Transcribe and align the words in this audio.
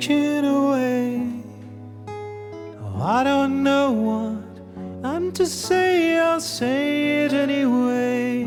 walking 0.00 0.44
away. 0.44 1.20
Oh, 2.82 3.02
I 3.02 3.24
don't 3.24 3.62
know 3.62 3.86
what 4.08 4.44
I'm 5.04 5.32
to 5.32 5.46
say, 5.46 6.18
I'll 6.18 6.40
say 6.40 7.24
it 7.24 7.32
anyway. 7.32 8.46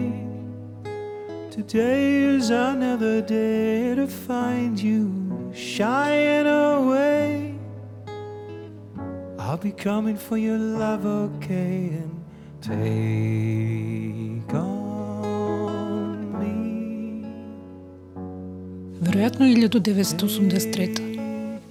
Today 1.52 2.24
is 2.36 2.50
another 2.50 3.22
day 3.22 3.96
to 3.96 4.08
find 4.08 4.80
you 4.80 5.52
shying 5.54 6.48
away. 6.48 7.56
I'll 9.38 9.58
be 9.58 9.72
coming 9.72 10.18
for 10.18 10.38
your 10.38 10.58
love, 10.58 11.06
okay, 11.06 11.92
and 12.02 12.14
take 12.62 14.54
on 14.54 16.18
me. 16.40 16.56
Веројатно 19.02 19.46
1983. 19.46 21.13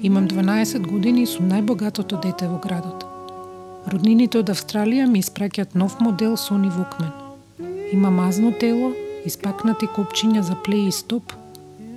Имам 0.03 0.27
12 0.27 0.87
години 0.87 1.21
и 1.23 1.27
сум 1.31 1.45
најбогатото 1.47 2.17
дете 2.19 2.49
во 2.51 2.57
градот. 2.59 3.05
Роднините 3.87 4.41
од 4.41 4.49
Австралија 4.51 5.05
ми 5.07 5.21
испраќаат 5.23 5.77
нов 5.79 5.95
модел 6.03 6.35
Sony 6.35 6.67
Walkman. 6.75 7.13
Има 7.93 8.11
мазно 8.11 8.51
тело, 8.51 8.91
испакнати 9.23 9.87
копчиња 9.95 10.43
за 10.43 10.59
плеј 10.67 10.89
и 10.89 10.91
стоп, 10.91 11.31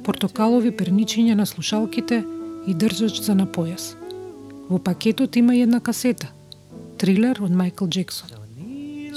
портокалови 0.06 0.70
перничиња 0.70 1.34
на 1.34 1.50
слушалките 1.50 2.22
и 2.70 2.78
држач 2.78 3.18
за 3.26 3.34
на 3.34 3.46
појас. 3.46 3.96
Во 4.70 4.78
пакетот 4.78 5.34
има 5.36 5.58
една 5.58 5.80
касета, 5.80 6.30
трилер 7.02 7.42
од 7.42 7.50
Майкл 7.50 7.90
Джексон. 7.90 8.30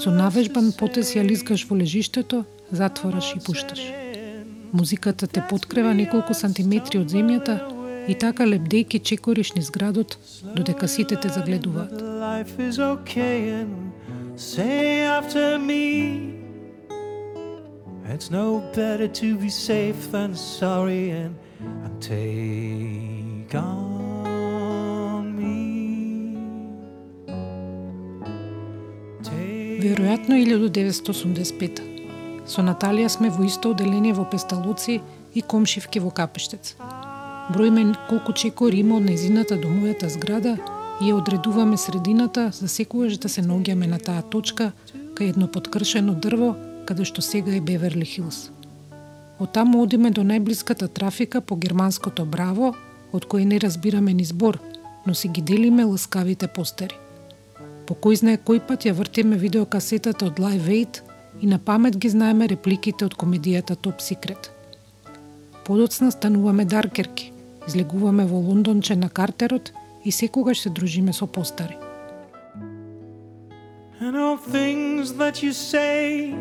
Со 0.01 0.09
навежбан 0.09 0.73
потез 0.73 1.13
ја 1.13 1.29
лизгаш 1.29 1.69
во 1.69 1.77
лежиштето, 1.77 2.45
затвораш 2.71 3.35
и 3.37 3.39
пушташ. 3.45 3.85
Музиката 4.73 5.27
те 5.27 5.43
подкрева 5.49 5.93
неколку 5.93 6.33
сантиметри 6.33 6.97
од 6.97 7.13
земјата 7.13 7.61
и 8.09 8.15
така 8.17 8.43
лепдејки 8.43 8.99
чекориш 8.99 9.53
низ 9.53 9.69
градот, 9.69 10.17
додека 10.55 10.87
сите 10.87 11.15
те 11.15 11.29
загледуваат. 11.29 11.93
It's 18.09 18.31
no 18.31 18.47
better 18.73 19.07
to 19.07 19.37
be 19.37 19.49
safe 19.49 20.11
than 20.11 20.33
sorry 20.33 21.11
and, 21.11 21.33
and 21.85 21.93
take 22.01 23.53
on 23.53 25.25
me. 25.37 26.33
Веројатно 29.85 30.35
1985. 30.41 31.81
Со 32.49 32.65
Наталија 32.65 33.09
сме 33.13 33.29
во 33.29 33.45
исто 33.45 33.77
оделение 33.77 34.13
во 34.17 34.25
Песталуци 34.25 35.01
и 35.35 35.41
комшивки 35.41 35.99
во 35.99 36.09
Капештец. 36.09 36.75
Бројме 37.49 37.95
колку 38.09 38.33
чекори 38.33 38.79
има 38.79 38.99
од 38.99 39.07
незината 39.09 39.55
до 39.57 39.71
мојата 39.73 40.05
зграда 40.13 40.51
и 41.01 41.07
ја 41.09 41.15
одредуваме 41.17 41.77
средината 41.77 42.51
за 42.53 42.67
секогаш 42.67 43.17
да 43.17 43.29
се 43.29 43.41
наоѓаме 43.41 43.87
на 43.89 43.97
таа 43.97 44.21
точка 44.21 44.71
кај 45.17 45.31
едно 45.33 45.47
подкршено 45.47 46.13
дрво 46.13 46.51
каде 46.85 47.05
што 47.09 47.23
сега 47.25 47.55
е 47.55 47.61
Беверли 47.61 48.05
Хилс. 48.05 48.51
Од 49.39 49.53
таму 49.55 49.81
одиме 49.81 50.11
до 50.11 50.21
најблиската 50.21 50.91
трафика 50.93 51.41
по 51.41 51.55
германското 51.55 52.25
Браво, 52.25 52.75
од 53.13 53.25
кој 53.25 53.49
не 53.49 53.57
разбираме 53.59 54.13
ни 54.13 54.25
збор, 54.25 54.59
но 55.07 55.15
си 55.15 55.27
ги 55.33 55.41
делиме 55.41 55.87
ласкавите 55.89 56.47
постери. 56.47 57.01
По 57.87 57.97
кој 57.97 58.21
знае 58.21 58.37
кој 58.37 58.61
пат 58.67 58.85
ја 58.85 58.93
вртиме 58.93 59.41
видеокасетата 59.41 60.29
од 60.29 60.37
Live 60.37 60.69
Aid 60.69 61.01
и 61.41 61.47
на 61.47 61.57
памет 61.57 61.97
ги 61.97 62.13
знаеме 62.13 62.47
репликите 62.47 63.09
од 63.09 63.17
комедијата 63.17 63.73
Top 63.73 64.05
Secret. 64.05 64.53
Подоцна 65.65 66.11
стануваме 66.11 66.65
даркерки, 66.65 67.31
излегуваме 67.67 68.25
во 68.25 68.37
Лондонче 68.37 68.95
на 68.95 69.09
Картерот 69.09 69.73
и 70.05 70.11
секогаш 70.11 70.59
се 70.59 70.69
дружиме 70.69 71.13
со 71.13 71.27
постари. 71.27 71.77
and 73.99 74.15
all 74.15 74.37
things 74.37 75.13
that 75.13 75.43
you 75.43 75.51
say. 75.51 76.33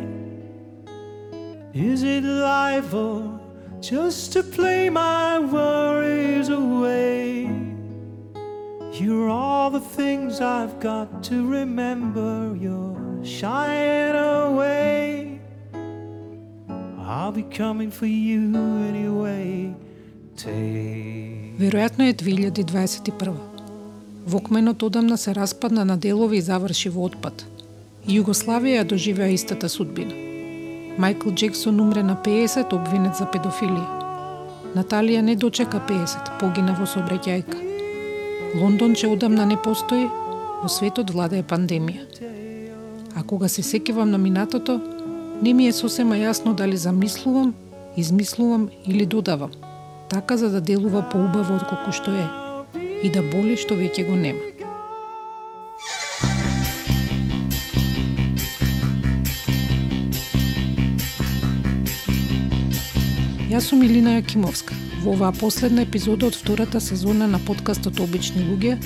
Is 1.74 2.02
it 2.02 2.24
life 2.24 2.94
or 2.94 3.40
just 3.80 4.32
to 4.34 4.42
play 4.42 4.88
my 4.88 5.38
worries 5.38 6.48
away? 6.48 7.50
You're 8.92 9.28
all 9.28 9.70
the 9.70 9.80
things 9.80 10.40
I've 10.40 10.80
got 10.80 11.22
to 11.24 11.46
remember. 11.46 12.56
You're 12.58 13.24
shying 13.24 14.14
away. 14.16 15.40
I'll 16.98 17.32
be 17.32 17.42
coming 17.42 17.90
for 17.90 18.06
you 18.06 18.56
anyway. 18.88 19.74
Веројатно 20.46 22.08
е 22.08 22.14
2021. 22.14 23.34
Вокменот 24.26 24.82
одамна 24.82 25.18
се 25.18 25.34
распадна 25.34 25.84
на 25.84 25.96
делови 25.96 26.38
и 26.38 26.40
заврши 26.40 26.88
во 26.88 27.08
отпад. 27.08 27.44
И 28.06 28.20
Југославија 28.20 28.82
ја 28.82 28.84
доживеа 28.84 29.28
истата 29.34 29.68
судбина. 29.68 30.14
Майкл 30.98 31.30
Джексон 31.30 31.80
умре 31.80 32.02
на 32.02 32.16
50 32.24 32.72
обвинет 32.72 33.16
за 33.16 33.26
педофилија. 33.26 33.86
Наталија 34.76 35.20
не 35.20 35.36
дочека 35.36 35.80
50, 35.88 36.38
погина 36.40 36.76
во 36.78 36.86
сообраќајка. 36.86 37.58
Лондонче 38.60 39.08
одамна 39.08 39.46
не 39.46 39.56
постои, 39.56 40.06
во 40.62 40.68
светот 40.68 41.10
владае 41.10 41.42
пандемија. 41.42 42.04
А 43.16 43.22
кога 43.22 43.48
се 43.48 43.62
сеќавам 43.62 44.10
на 44.14 44.18
минатото, 44.18 44.80
не 45.42 45.54
ми 45.54 45.66
е 45.68 45.72
сосема 45.72 46.14
јасно 46.14 46.54
дали 46.54 46.76
замислувам, 46.76 47.54
измислувам 47.96 48.68
или 48.86 49.06
додавам, 49.06 49.50
така 50.08 50.36
за 50.36 50.50
да 50.50 50.60
делува 50.60 51.02
поубаво 51.12 51.56
отколку 51.56 51.92
што 51.92 52.12
е 52.16 52.26
и 53.02 53.10
да 53.10 53.22
боли 53.22 53.56
што 53.56 53.76
веќе 53.78 54.06
го 54.08 54.16
нема. 54.16 54.40
Јас 63.48 63.70
сум 63.70 63.82
Илина 63.82 64.18
Јакимовска. 64.18 64.74
Во 65.04 65.14
оваа 65.14 65.32
последна 65.32 65.84
епизода 65.86 66.26
од 66.26 66.36
втората 66.36 66.80
сезона 66.80 67.28
на 67.28 67.38
подкастот 67.38 68.00
Обични 68.00 68.42
луѓе 68.44 68.76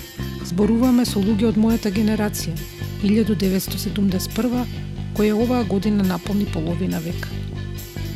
зборуваме 0.47 1.07
со 1.09 1.19
луѓе 1.19 1.49
од 1.51 1.59
мојата 1.59 1.91
генерација, 1.91 2.55
1971 3.03 4.63
која 5.17 5.35
оваа 5.35 5.65
година 5.65 6.05
наполни 6.05 6.47
половина 6.47 7.01
век. 7.01 7.27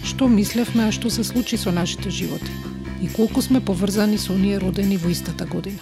Што 0.05 0.29
мислевме, 0.29 0.87
а 0.87 0.93
што 0.93 1.11
се 1.11 1.25
случи 1.25 1.59
со 1.59 1.73
нашите 1.73 2.11
животи? 2.11 2.76
И 3.03 3.09
колку 3.09 3.43
сме 3.43 3.61
поврзани 3.61 4.17
со 4.17 4.33
оние 4.33 4.59
родени 4.59 4.97
во 4.97 5.13
истата 5.13 5.45
година? 5.45 5.79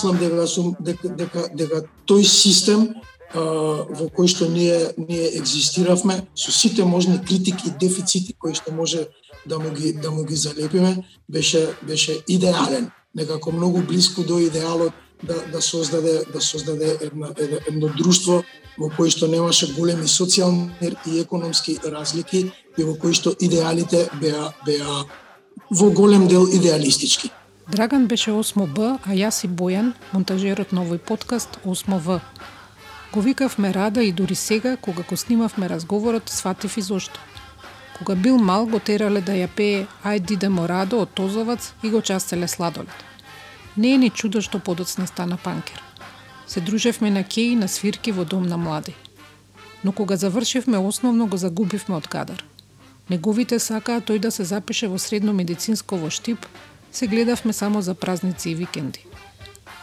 Мислам 0.00 0.18
дека 0.18 0.36
да 0.36 0.46
сум 0.46 0.74
дека 0.80 1.08
дека 1.08 1.48
дека 1.54 1.82
тој 2.08 2.24
систем 2.24 2.88
а, 3.34 3.40
во 3.88 4.08
кој 4.08 4.28
што 4.28 4.48
ние 4.48 4.92
ние 4.96 5.36
екзистиравме 5.36 6.22
со 6.34 6.52
сите 6.52 6.84
можни 6.84 7.18
критики 7.18 7.68
и 7.68 7.76
дефицити 7.80 8.34
кои 8.38 8.54
што 8.54 8.72
може 8.72 9.08
да 9.46 9.58
му 9.58 9.70
ги 9.70 9.92
да 9.92 10.10
му 10.10 10.24
ги 10.24 10.36
залепиме 10.36 11.04
беше 11.28 11.74
беше 11.82 12.22
идеален, 12.28 12.90
некако 13.14 13.52
многу 13.52 13.82
блиску 13.82 14.22
до 14.22 14.38
идеалот 14.38 14.92
да 15.22 15.34
да 15.52 15.62
создаде 15.62 16.24
да 16.32 16.40
создаде 16.40 16.98
една, 17.00 17.28
едно, 17.38 17.58
едно 17.68 17.88
друштво 17.96 18.42
во 18.78 18.88
кој 18.88 19.10
што 19.10 19.28
немаше 19.28 19.74
големи 19.76 20.08
социјални 20.08 20.96
и 21.06 21.20
економски 21.20 21.78
разлики 21.84 22.50
и 22.78 22.82
во 22.82 22.96
кој 22.96 23.12
што 23.12 23.34
идеалите 23.40 24.08
беа 24.20 24.52
беа 24.64 25.04
во 25.70 25.90
голем 25.90 26.26
дел 26.28 26.46
идеалистички. 26.46 27.30
Драган 27.70 28.06
беше 28.06 28.32
8Б, 28.34 28.98
а 29.06 29.12
јас 29.14 29.44
и 29.46 29.48
Бојан, 29.48 29.92
монтажерот 30.10 30.72
на 30.74 30.82
овој 30.82 30.98
подкаст 30.98 31.60
8В. 31.62 32.16
Го 33.12 33.20
викавме 33.22 33.70
Рада 33.74 34.02
и 34.02 34.10
дури 34.12 34.34
сега, 34.34 34.76
кога 34.76 35.02
го 35.02 35.16
снимавме 35.16 35.68
разговорот, 35.68 36.28
сватив 36.28 36.76
и 36.76 36.82
зошто. 36.82 37.20
Кога 37.98 38.14
бил 38.14 38.38
мал, 38.38 38.66
го 38.66 38.80
терале 38.80 39.20
да 39.20 39.38
ја 39.38 39.46
пее 39.46 39.86
Ај 40.02 40.18
дидемо 40.18 40.66
Радо 40.66 40.98
од 40.98 41.14
Тозовац 41.14 41.70
и 41.82 41.90
го 41.90 42.00
частеле 42.02 42.48
сладолет. 42.48 43.04
Не 43.76 43.94
е 43.94 43.98
ни 43.98 44.10
чудо 44.10 44.42
што 44.42 44.58
подоцна 44.58 45.06
стана 45.06 45.36
панкер. 45.36 45.78
Се 46.46 46.60
дружевме 46.60 47.10
на 47.10 47.22
кеј 47.22 47.54
на 47.54 47.68
свирки 47.68 48.10
во 48.10 48.24
дом 48.24 48.48
на 48.50 48.56
млади. 48.56 48.94
Но 49.84 49.92
кога 49.92 50.16
завршивме 50.16 50.78
основно 50.78 51.26
го 51.26 51.36
загубивме 51.36 51.94
од 51.94 52.08
кадар. 52.08 52.42
Неговите 53.10 53.58
сакаа 53.58 54.00
тој 54.00 54.18
да 54.18 54.30
се 54.30 54.44
запише 54.44 54.88
во 54.88 54.98
средно 54.98 55.32
медицинско 55.32 55.96
во 55.96 56.10
Штип, 56.10 56.46
се 56.92 57.06
гледавме 57.06 57.52
само 57.52 57.82
за 57.82 57.94
празници 57.94 58.50
и 58.50 58.54
викенди. 58.54 59.04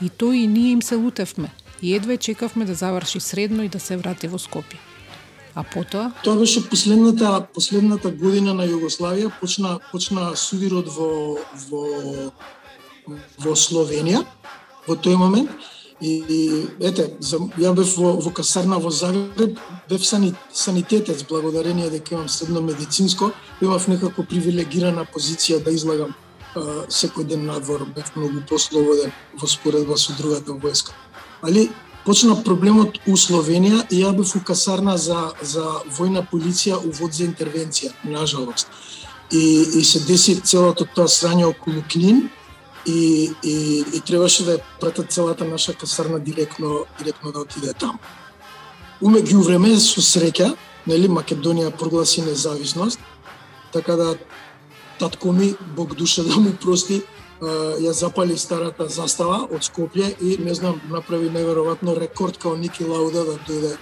И 0.01 0.09
тој 0.09 0.33
и 0.43 0.47
ние 0.47 0.71
им 0.71 0.81
се 0.81 0.95
лутевме, 0.95 1.49
и 1.81 1.95
едве 1.95 2.17
чекавме 2.17 2.65
да 2.65 2.75
заврши 2.75 3.19
средно 3.19 3.63
и 3.63 3.69
да 3.69 3.79
се 3.79 3.97
врати 3.97 4.27
во 4.27 4.37
Скопје. 4.37 4.77
А 5.55 5.63
потоа? 5.63 6.11
Тоа 6.23 6.37
беше 6.37 6.69
последната 6.69 7.47
последната 7.53 8.11
година 8.11 8.53
на 8.53 8.67
Југославија, 8.67 9.31
почна 9.39 9.79
почна 9.91 10.29
да 10.29 10.35
судирот 10.37 10.85
во 10.93 11.37
во 11.69 11.81
во 13.41 13.55
Словенија 13.55 14.21
во 14.87 14.93
тој 14.93 15.17
момент 15.17 15.49
и, 16.01 16.21
и 16.29 16.39
ете, 16.79 17.09
за, 17.19 17.39
ја 17.57 17.73
бев 17.73 17.89
во, 17.97 18.13
во 18.21 18.29
касарна 18.29 18.77
во 18.77 18.91
Загреб, 18.91 19.57
бев 19.89 20.05
сани, 20.05 20.33
санитетец 20.53 21.23
благодарение 21.23 21.89
дека 21.89 22.13
имам 22.13 22.29
средно 22.29 22.61
медицинско, 22.61 23.31
имав 23.61 23.87
некако 23.87 24.23
привилегирана 24.23 25.07
позиција 25.09 25.63
да 25.63 25.71
излагам 25.71 26.13
секој 26.89 27.25
ден 27.25 27.45
надвор, 27.45 27.85
бев 27.95 28.13
многу 28.15 28.41
послободен 28.49 29.11
во 29.39 29.47
споредба 29.47 29.97
со 29.97 30.13
другата 30.17 30.51
војска. 30.51 30.91
Али 31.41 31.69
почна 32.05 32.35
проблемот 32.43 32.99
у 33.07 33.17
Словенија 33.19 33.83
и 33.91 34.01
ја 34.03 34.13
бев 34.15 34.35
у 34.35 34.39
касарна 34.39 34.97
за, 34.97 35.33
за 35.41 35.65
војна 35.97 36.25
полиција 36.31 36.79
у 36.79 36.91
вод 36.91 37.13
за 37.13 37.25
интервенција, 37.25 37.91
нажалост. 38.03 38.67
И, 39.31 39.65
и 39.79 39.83
се 39.83 39.99
деси 40.07 40.39
целото 40.41 40.87
тоа 40.95 41.07
срање 41.11 41.45
околу 41.49 41.83
Клин 41.91 42.29
и, 42.85 43.31
и, 43.43 43.83
и 43.93 43.99
требаше 43.99 44.45
да 44.47 44.55
ја 44.55 44.63
пратат 44.79 45.11
целата 45.11 45.45
наша 45.45 45.73
касарна 45.73 46.19
директно, 46.19 46.85
директно 46.99 47.31
да 47.31 47.43
отиде 47.43 47.73
таму. 47.73 47.99
Умеѓу 49.01 49.43
време, 49.45 49.75
со 49.77 50.01
среќа, 50.01 50.53
нели, 50.87 51.09
Македонија 51.11 51.75
прогласи 51.75 52.23
независност, 52.25 52.99
така 53.73 53.95
да 53.95 54.15
татко 54.99 55.31
ми, 55.31 55.55
Бог 55.75 55.95
душа 55.95 56.23
да 56.23 56.37
му 56.37 56.53
прости, 56.61 57.01
ја 57.41 57.91
запали 57.93 58.37
старата 58.37 58.87
застава 58.89 59.45
од 59.45 59.61
Скопје 59.61 60.15
и 60.21 60.37
не 60.41 60.53
знам 60.55 60.81
направи 60.89 61.29
неверојатно 61.29 61.93
рекорд 61.99 62.37
као 62.37 62.55
Ники 62.57 62.83
Лауда 62.83 63.23
да 63.25 63.37
дојде 63.47 63.77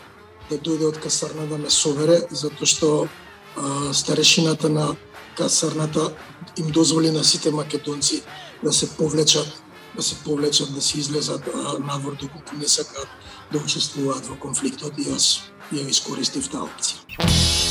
да 0.49 0.57
дојде 0.57 0.89
од 0.89 0.99
касарна 0.99 1.47
да 1.47 1.57
ме 1.57 1.69
собере 1.69 2.19
затоа 2.31 2.67
што 2.67 3.07
а, 3.55 3.93
старешината 3.93 4.69
на 4.69 4.95
касарната 5.37 6.11
им 6.57 6.67
дозволи 6.67 7.11
на 7.11 7.23
сите 7.23 7.51
македонци 7.51 8.23
да 8.63 8.73
се 8.73 8.89
повлечат 8.97 9.61
да 9.95 10.03
се 10.03 10.15
повлечат, 10.15 10.73
да 10.73 10.81
се 10.81 10.99
излезат 10.99 11.49
надвор 11.79 12.15
доколку 12.15 12.55
не 12.59 12.67
сакаат 12.67 13.07
да 13.51 13.57
учествуваат 13.57 14.27
во 14.27 14.35
конфликтот 14.35 14.99
и 14.99 15.07
јас 15.07 15.47
ја 15.71 15.87
искористив 15.89 16.51
таа 16.51 16.67
опција. 16.67 17.64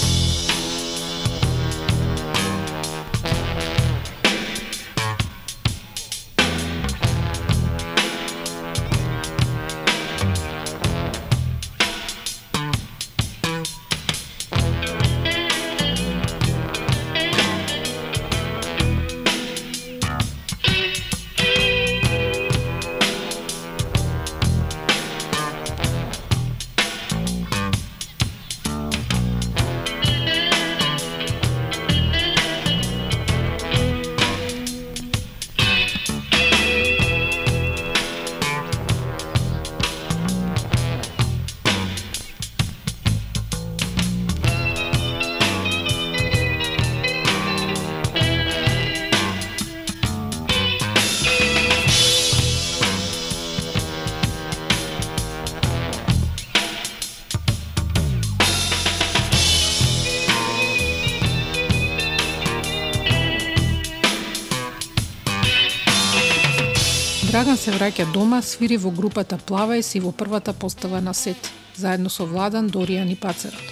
Се 67.64 67.72
враќа 67.72 68.04
дома, 68.12 68.42
свири 68.44 68.76
во 68.76 68.90
групата 68.92 69.38
Плава 69.48 69.78
и 69.80 69.82
си 69.82 70.00
во 70.00 70.10
првата 70.12 70.52
постава 70.52 71.00
на 71.00 71.14
сет, 71.14 71.48
заедно 71.76 72.10
со 72.10 72.26
Владан, 72.28 72.68
Доријан 72.68 73.12
и 73.12 73.16
Пацерот. 73.16 73.70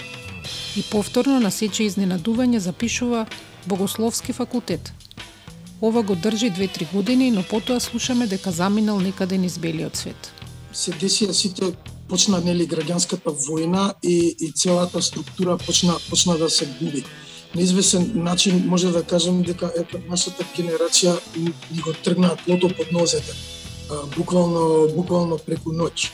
И 0.76 0.82
повторно 0.90 1.40
на 1.40 1.50
сече 1.50 1.84
изненадување 1.84 2.56
запишува 2.56 3.26
Богословски 3.66 4.32
факултет. 4.32 4.92
Ова 5.82 6.02
го 6.02 6.16
држи 6.16 6.50
2-3 6.50 6.92
години, 6.92 7.30
но 7.30 7.42
потоа 7.42 7.80
слушаме 7.80 8.26
дека 8.26 8.50
заминал 8.50 9.00
некаде 9.00 9.38
низ 9.38 9.58
белиот 9.58 9.96
свет. 9.96 10.32
се 10.72 10.92
десија 10.92 11.26
да 11.26 11.34
сите 11.34 11.72
почна 12.08 12.40
нели 12.40 12.64
граѓанската 12.66 13.28
војна 13.28 13.94
и, 14.02 14.37
и 14.40 14.52
целата 14.52 15.02
структура 15.02 15.58
почна 15.58 15.99
почна 16.11 16.38
да 16.38 16.50
се 16.50 16.66
губи. 16.80 17.04
На 17.54 17.61
извесен 17.61 18.12
начин 18.14 18.64
може 18.66 18.92
да 18.92 19.02
кажем 19.02 19.42
дека 19.42 19.72
ето 19.76 20.00
нашата 20.08 20.44
генерација 20.56 21.18
ни, 21.37 21.52
ни 21.72 21.80
го 21.80 21.92
тргна 21.92 22.37
плото 22.46 22.68
под 22.76 22.92
нозете. 22.92 23.62
Буквално 24.16 24.88
буквално 24.96 25.38
преку 25.38 25.72
ноќ. 25.72 26.11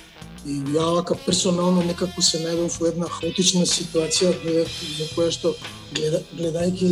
И 0.47 0.55
ја 0.73 0.87
вака 0.95 1.17
персонално 1.27 1.83
некако 1.83 2.23
се 2.23 2.39
најдов 2.41 2.79
во 2.81 2.87
една 2.89 3.09
хаотична 3.11 3.67
ситуација 3.67 4.31
во 4.45 5.07
која 5.17 5.31
што 5.35 5.53
гледа, 5.93 6.23
гледајќи 6.39 6.91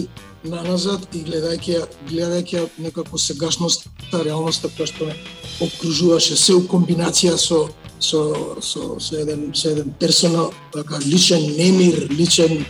наназад 0.51 1.07
и 1.15 1.23
гледајќи 1.25 1.77
ја 1.77 1.83
гледајќи 2.11 2.57
ја 2.59 2.65
некако 2.79 3.19
сегашноста, 3.19 3.91
реалноста 4.13 4.69
која 4.69 4.91
што 4.93 5.07
ме 5.07 5.15
окружуваше 5.61 6.37
се 6.37 6.55
у 6.55 6.67
комбинација 6.69 7.37
со 7.39 7.69
со 8.01 8.21
со 8.61 8.99
со 9.01 9.17
еден 9.17 9.53
со 9.55 9.71
еден 9.71 9.95
персонал 10.01 10.53
така 10.73 10.99
личен 11.07 11.57
немир, 11.57 12.09
личен 12.11 12.67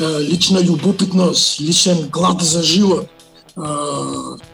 лична 0.00 0.60
љубопитност, 0.60 1.60
личен 1.60 2.08
глад 2.10 2.42
за 2.42 2.62
живот. 2.62 3.08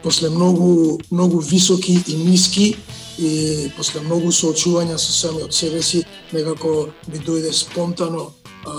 После 0.03 0.29
многу 0.29 0.99
многу 1.11 1.39
високи 1.39 2.03
и 2.07 2.15
ниски 2.15 2.75
и 3.19 3.71
после 3.77 4.01
многу 4.01 4.31
соочувања 4.31 4.97
со 4.97 5.13
самиот 5.13 5.53
себе 5.53 5.81
си 5.81 6.03
некако 6.33 6.89
ми 7.07 7.19
дојде 7.19 7.53
спонтано 7.53 8.31
а, 8.65 8.73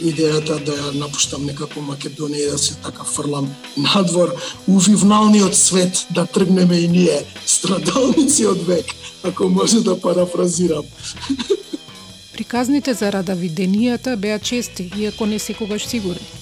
идејата 0.00 0.58
да 0.64 0.74
ја 0.76 0.90
напуштам 0.98 1.46
некако 1.46 1.80
Македонија 1.80 2.48
и 2.48 2.50
да 2.50 2.58
се 2.58 2.74
така 2.82 3.04
фрлам 3.04 3.48
надвор 3.76 4.34
у 4.66 4.78
вивналниот 4.78 5.56
свет 5.56 6.06
да 6.10 6.26
тргнеме 6.26 6.76
и 6.76 6.88
ние 6.88 7.22
страдалници 7.46 8.46
од 8.46 8.66
век, 8.66 8.86
ако 9.22 9.48
може 9.48 9.80
да 9.80 10.00
парафразирам. 10.00 10.84
Приказните 12.32 12.94
за 12.94 13.12
радавиденијата 13.12 14.16
беа 14.16 14.38
чести, 14.38 14.90
иако 14.96 15.26
не 15.26 15.38
секогаш 15.38 15.86
сигурни. 15.86 16.39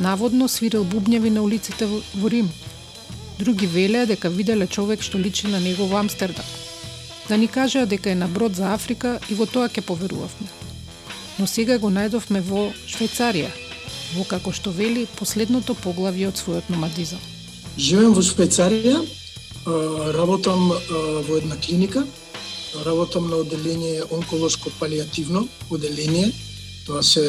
Наводно 0.00 0.48
свирил 0.48 0.84
бубњеви 0.84 1.30
на 1.30 1.42
улиците 1.42 1.86
во 1.86 2.28
Рим. 2.28 2.50
Други 3.38 3.66
велеа 3.66 4.06
дека 4.06 4.30
виделе 4.30 4.66
човек 4.66 5.02
што 5.02 5.18
личи 5.18 5.46
на 5.46 5.60
него 5.60 5.86
во 5.86 5.98
Амстердам. 5.98 6.44
Да 7.28 7.36
ни 7.36 7.48
кажеа 7.48 7.86
дека 7.86 8.10
е 8.10 8.14
на 8.14 8.28
брод 8.28 8.56
за 8.56 8.72
Африка 8.74 9.18
и 9.28 9.34
во 9.34 9.46
тоа 9.46 9.68
ќе 9.68 9.80
поверувавме. 9.80 10.48
Но 11.38 11.46
сега 11.46 11.78
го 11.78 11.90
најдовме 11.90 12.40
во 12.40 12.70
Швајцарија. 12.86 13.50
во 14.16 14.24
како 14.24 14.52
што 14.52 14.70
вели 14.72 15.06
последното 15.18 15.74
поглавје 15.84 16.28
од 16.30 16.40
својот 16.40 16.70
номадизам. 16.72 17.20
Живеам 17.76 18.14
во 18.16 18.22
Швајцарија, 18.24 19.02
работам 20.16 20.70
во 21.28 21.36
една 21.36 21.56
клиника, 21.60 22.06
работам 22.86 23.28
на 23.30 23.36
одделение 23.36 24.04
онколошко 24.10 24.70
палиативно 24.78 25.48
одделение. 25.70 26.32
Тоа 26.86 27.02
се 27.02 27.24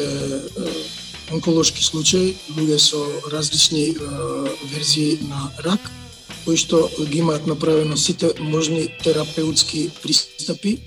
онколошки 1.32 1.82
случаи, 1.82 2.36
луѓе 2.56 2.78
со 2.78 3.00
различни 3.30 3.94
а, 3.94 4.48
верзии 4.72 5.18
на 5.28 5.50
рак, 5.64 5.80
кои 6.44 6.56
што 6.56 6.88
ги 6.98 7.20
имаат 7.20 7.46
направено 7.46 7.96
сите 7.96 8.32
можни 8.40 8.88
терапеутски 9.04 9.90
пристапи, 10.02 10.80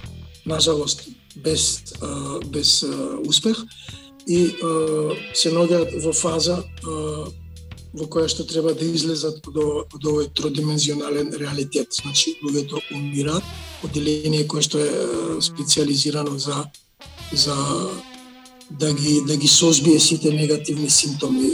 нажалост 0.46 1.08
без 1.36 1.94
без 2.46 2.84
успех 3.26 3.64
и 4.28 4.54
се 5.34 5.52
наоѓаат 5.52 5.96
во 6.04 6.14
фаза 6.14 6.64
во 7.94 8.06
која 8.10 8.28
што 8.28 8.46
треба 8.50 8.74
да 8.74 8.86
излезат 8.86 9.42
до, 9.46 9.86
до 10.02 10.14
овој 10.14 10.32
тродимензионален 10.34 11.34
реалитет. 11.38 11.94
Значи, 11.94 12.38
луѓето 12.42 12.82
умираат, 12.92 13.44
одделение 13.84 14.48
кое 14.50 14.62
што 14.66 14.82
е 14.82 15.42
специализирано 15.42 16.40
за 16.40 16.66
за 17.34 17.56
да 18.80 18.94
ги 18.94 19.22
да 19.28 19.38
ги 19.38 19.48
созбие 19.48 20.00
сите 20.00 20.32
негативни 20.32 20.90
симптоми 20.90 21.50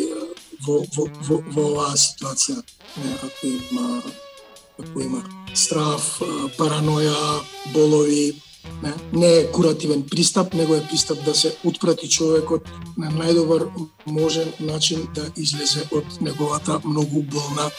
во 0.66 0.82
во 0.96 1.08
во, 1.28 1.42
во 1.54 1.64
оваа 1.72 1.96
ситуација. 1.96 2.62
Ако 3.24 3.48
има 3.48 4.02
ако 4.80 5.02
има 5.02 5.24
страв, 5.54 6.22
параноја, 6.58 7.42
болови, 7.74 8.36
Не, 8.84 8.94
не 9.14 9.28
е 9.28 9.52
куративен 9.52 10.04
пристап, 10.12 10.54
него 10.54 10.76
е 10.76 10.88
пристап 10.88 11.24
да 11.26 11.36
се 11.36 11.56
отпрати 11.64 12.10
човекот 12.10 12.68
на 12.98 13.12
најдобар 13.12 13.68
можен 14.06 14.52
начин 14.60 15.08
да 15.16 15.26
излезе 15.38 15.84
од 15.92 16.22
неговата 16.22 16.80
многу 16.86 17.24
болна 17.24 17.70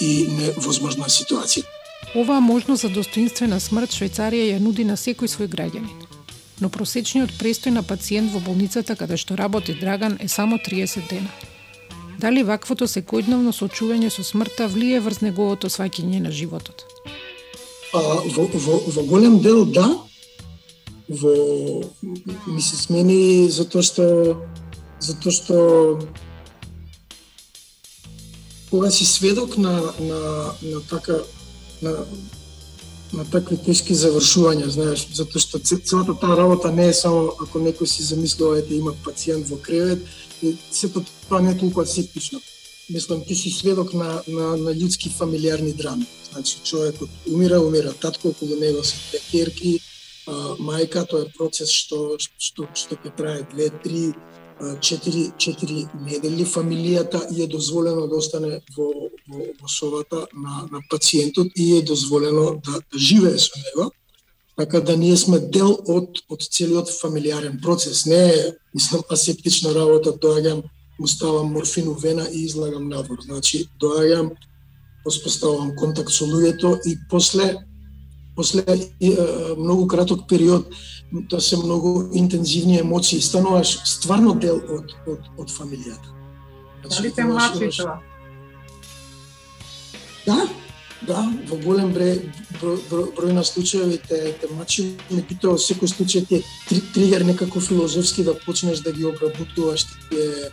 и 0.00 0.26
невозможна 0.38 1.10
ситуација. 1.10 1.66
Оваа 2.14 2.40
можност 2.40 2.82
за 2.82 2.88
достоинствена 2.88 3.60
смрт 3.60 3.90
Швајцарија 3.90 4.54
ја 4.54 4.58
нуди 4.62 4.84
на 4.84 4.96
секој 4.96 5.30
свој 5.30 5.50
граѓанин. 5.54 6.07
Но 6.60 6.68
просечниот 6.68 7.36
престој 7.38 7.76
на 7.76 7.82
пациент 7.82 8.32
во 8.32 8.40
болницата 8.42 8.96
каде 8.96 9.16
што 9.16 9.36
работи 9.36 9.76
Драган 9.78 10.18
е 10.20 10.28
само 10.28 10.58
30 10.58 11.08
дена. 11.10 11.30
Дали 12.18 12.42
ваквото 12.42 12.88
секојдневно 12.90 13.52
сочување 13.54 14.10
со 14.10 14.24
смртта 14.26 14.66
влие 14.66 14.98
врз 15.00 15.20
неговото 15.22 15.70
сваќање 15.70 16.20
на 16.24 16.32
животот? 16.34 16.82
А, 17.94 18.00
во, 18.34 18.48
во, 18.52 18.78
во 18.86 19.02
голем 19.06 19.38
дел 19.38 19.64
да, 19.64 19.86
во 21.08 21.32
ми 22.02 22.62
се 22.62 22.76
смени 22.76 23.48
затоа 23.48 23.82
што 23.86 24.06
затоа 25.00 25.32
што 25.32 25.56
кога 28.70 28.90
си 28.90 29.06
сведок 29.06 29.56
на 29.56 29.92
на 29.98 30.20
на 30.62 30.80
така 30.90 31.22
на 31.82 31.94
на 33.12 33.24
такви 33.24 33.56
тешки 33.56 33.94
завршувања, 33.96 34.68
знаеш, 34.68 35.06
затоа 35.16 35.40
што 35.40 35.58
целата 35.62 36.14
таа 36.20 36.36
работа 36.36 36.72
не 36.72 36.88
е 36.90 36.94
само 36.94 37.32
ако 37.40 37.60
некој 37.62 37.86
си 37.86 38.02
замислува 38.02 38.58
ете 38.60 38.74
има 38.76 38.92
пациент 39.04 39.48
во 39.48 39.56
кревет, 39.56 40.04
сето 40.70 41.04
тоа 41.28 41.40
не 41.40 41.52
е 41.52 41.58
толку 41.58 41.80
асептично. 41.80 42.40
Мислам, 42.90 43.24
ти 43.24 43.34
си 43.34 43.50
сведок 43.50 43.92
на, 43.94 44.22
на, 44.28 44.56
на 44.56 44.74
людски 44.74 45.10
фамилиарни 45.10 45.72
драми. 45.72 46.06
Значи, 46.32 46.56
човекот 46.64 47.10
умира, 47.32 47.60
умира 47.60 47.92
татко, 47.92 48.28
околу 48.28 48.56
него 48.56 48.84
се 48.84 48.96
две 49.10 49.20
керки, 49.30 49.80
мајка, 50.60 51.06
тоа 51.08 51.24
е 51.24 51.32
процес 51.36 51.70
што 51.72 52.16
што 52.20 52.68
што 52.74 52.96
ќе 52.96 53.12
трае 53.16 53.42
2, 53.54 53.68
3, 53.84 54.12
4 54.60 55.32
4 55.36 55.88
недели 56.06 56.44
фамилијата 56.44 57.20
и 57.36 57.42
е 57.42 57.46
дозволено 57.46 58.06
да 58.06 58.16
остане 58.16 58.60
во 58.76 59.10
во, 59.28 59.38
во 59.60 59.68
совата 59.68 60.26
на 60.34 60.68
на 60.72 60.80
пациентот 60.90 61.48
и 61.56 61.76
е 61.78 61.82
дозволено 61.82 62.60
да, 62.64 62.72
да 62.92 62.98
живее 62.98 63.38
со 63.38 63.52
него. 63.58 63.90
Така 64.56 64.80
да 64.80 64.96
ние 64.96 65.16
сме 65.16 65.38
дел 65.38 65.78
од 65.86 66.18
од 66.28 66.42
целиот 66.42 66.90
фамилиарен 66.90 67.60
процес. 67.62 68.06
Не 68.06 68.26
е 68.26 68.54
мислам 68.74 69.02
асептична 69.10 69.74
работа, 69.74 70.10
доаѓам, 70.10 70.62
му 70.98 71.06
ставам 71.06 71.52
морфин 71.52 71.94
вена 71.94 72.26
и 72.32 72.42
излагам 72.42 72.88
надвор. 72.88 73.18
Значи, 73.22 73.68
доаѓам, 73.80 74.34
поспоставам 75.04 75.76
контакт 75.76 76.10
со 76.10 76.24
луѓето 76.24 76.80
и 76.86 76.98
после 77.10 77.67
после 78.38 78.62
многу 79.56 79.88
краток 79.90 80.28
период, 80.28 80.70
тоа 81.28 81.40
се 81.40 81.56
многу 81.58 82.04
интензивни 82.14 82.78
емоции, 82.78 83.18
стануваш 83.20 83.72
стварно 83.84 84.36
дел 84.38 84.60
од, 84.62 84.94
од, 85.10 85.26
од 85.42 85.50
фамилијата. 85.50 86.14
Дали 86.86 87.10
те 87.10 87.24
мачи 87.26 87.70
тоа? 87.80 87.96
Да, 90.28 90.38
да, 91.02 91.24
во 91.50 91.58
голем 91.64 91.90
број, 91.96 92.22
број, 92.60 92.78
број, 92.92 93.10
број 93.18 93.34
на 93.34 93.42
случаи 93.42 93.98
те, 94.06 94.36
те 94.38 94.52
мачи, 94.54 94.86
меѓутоа 95.10 95.56
во 95.56 95.64
секој 95.66 95.90
случај 95.90 96.28
ти 96.30 96.42
три, 96.70 96.80
тригер 96.94 97.26
некако 97.26 97.58
филозофски 97.58 98.22
да 98.22 98.38
почнеш 98.46 98.86
да 98.86 98.94
ги 98.94 99.08
обработуваш 99.10 99.88
тие 100.10 100.52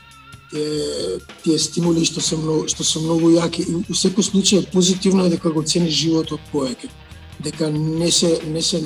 тие, 0.49 1.19
тие 1.43 1.59
стимули 1.59 2.05
што 2.05 2.21
се 2.21 2.37
многу 2.37 2.69
што 2.71 2.83
се 2.83 3.01
многу 3.03 3.33
јаки 3.35 3.65
и 3.65 3.77
во 3.77 3.93
секој 3.93 4.25
случај 4.25 4.69
позитивно 4.73 5.25
е 5.25 5.33
дека 5.37 5.51
го 5.53 5.61
цениш 5.61 5.93
животот 5.93 6.41
повеќе 6.53 6.89
дека 7.45 7.69
не 7.71 8.11
се 8.11 8.39
не 8.47 8.61
се 8.61 8.81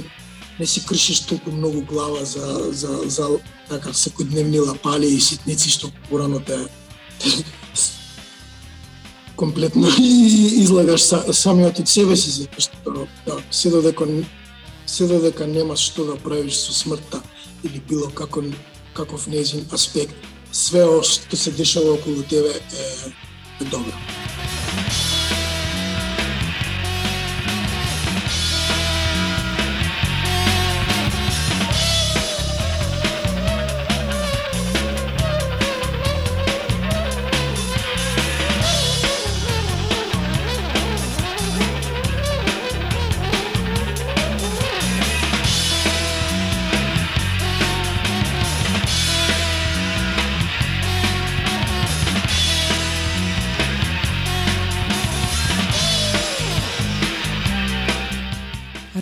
не 0.59 0.65
си 0.67 0.83
кршиш 0.85 1.19
толку 1.25 1.51
многу 1.51 1.81
глава 1.81 2.25
за 2.25 2.69
за 2.71 2.99
за 3.05 3.27
така 3.69 3.93
секојдневни 3.93 4.59
лапали 4.59 5.07
и 5.07 5.21
ситници 5.21 5.69
што 5.69 5.91
порано 6.09 6.39
те, 6.39 6.57
комплетно 9.39 9.87
излагаш 10.63 11.01
са, 11.01 11.33
самиот 11.33 11.79
од 11.79 11.87
себе 11.87 12.17
си 12.19 12.35
затоа 12.35 12.65
што 12.67 13.07
да, 13.25 13.39
се 13.51 13.71
додека 13.71 14.07
се 14.85 15.07
додека 15.07 15.47
немаш 15.47 15.85
што 15.91 16.09
да 16.11 16.19
правиш 16.19 16.59
со 16.59 16.75
смртта 16.75 17.23
или 17.63 17.79
било 17.79 18.09
како 18.09 18.43
каков 18.93 19.27
незин 19.27 19.63
аспект 19.71 20.15
све 20.51 20.83
што 21.03 21.37
се 21.37 21.51
дешава 21.51 21.93
околу 21.95 22.23
тебе 22.23 22.51
е, 22.51 22.85
е 23.61 23.65
добро. 23.71 23.95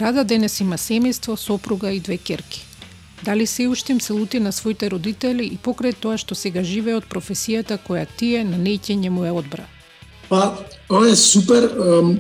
Рада 0.08 0.24
денес 0.24 0.54
има 0.64 0.78
семејство, 0.80 1.36
сопруга 1.36 1.90
и 1.92 2.00
две 2.00 2.16
керки. 2.18 2.62
Дали 3.26 3.48
се 3.48 3.68
уште 3.68 3.92
им 3.92 4.02
се 4.02 4.14
лути 4.14 4.40
на 4.40 4.52
своите 4.52 4.88
родители 4.90 5.44
и 5.44 5.58
покрај 5.60 5.98
тоа 6.00 6.16
што 6.16 6.36
сега 6.36 6.64
живее 6.64 6.96
од 6.96 7.10
професијата 7.12 7.76
која 7.76 8.06
тие 8.08 8.46
на 8.48 8.56
нејќење 8.56 9.10
му 9.12 9.26
е 9.28 9.34
одбра? 9.36 9.66
Па, 10.30 10.64
ова 10.88 11.10
е 11.10 11.16
супер, 11.20 11.68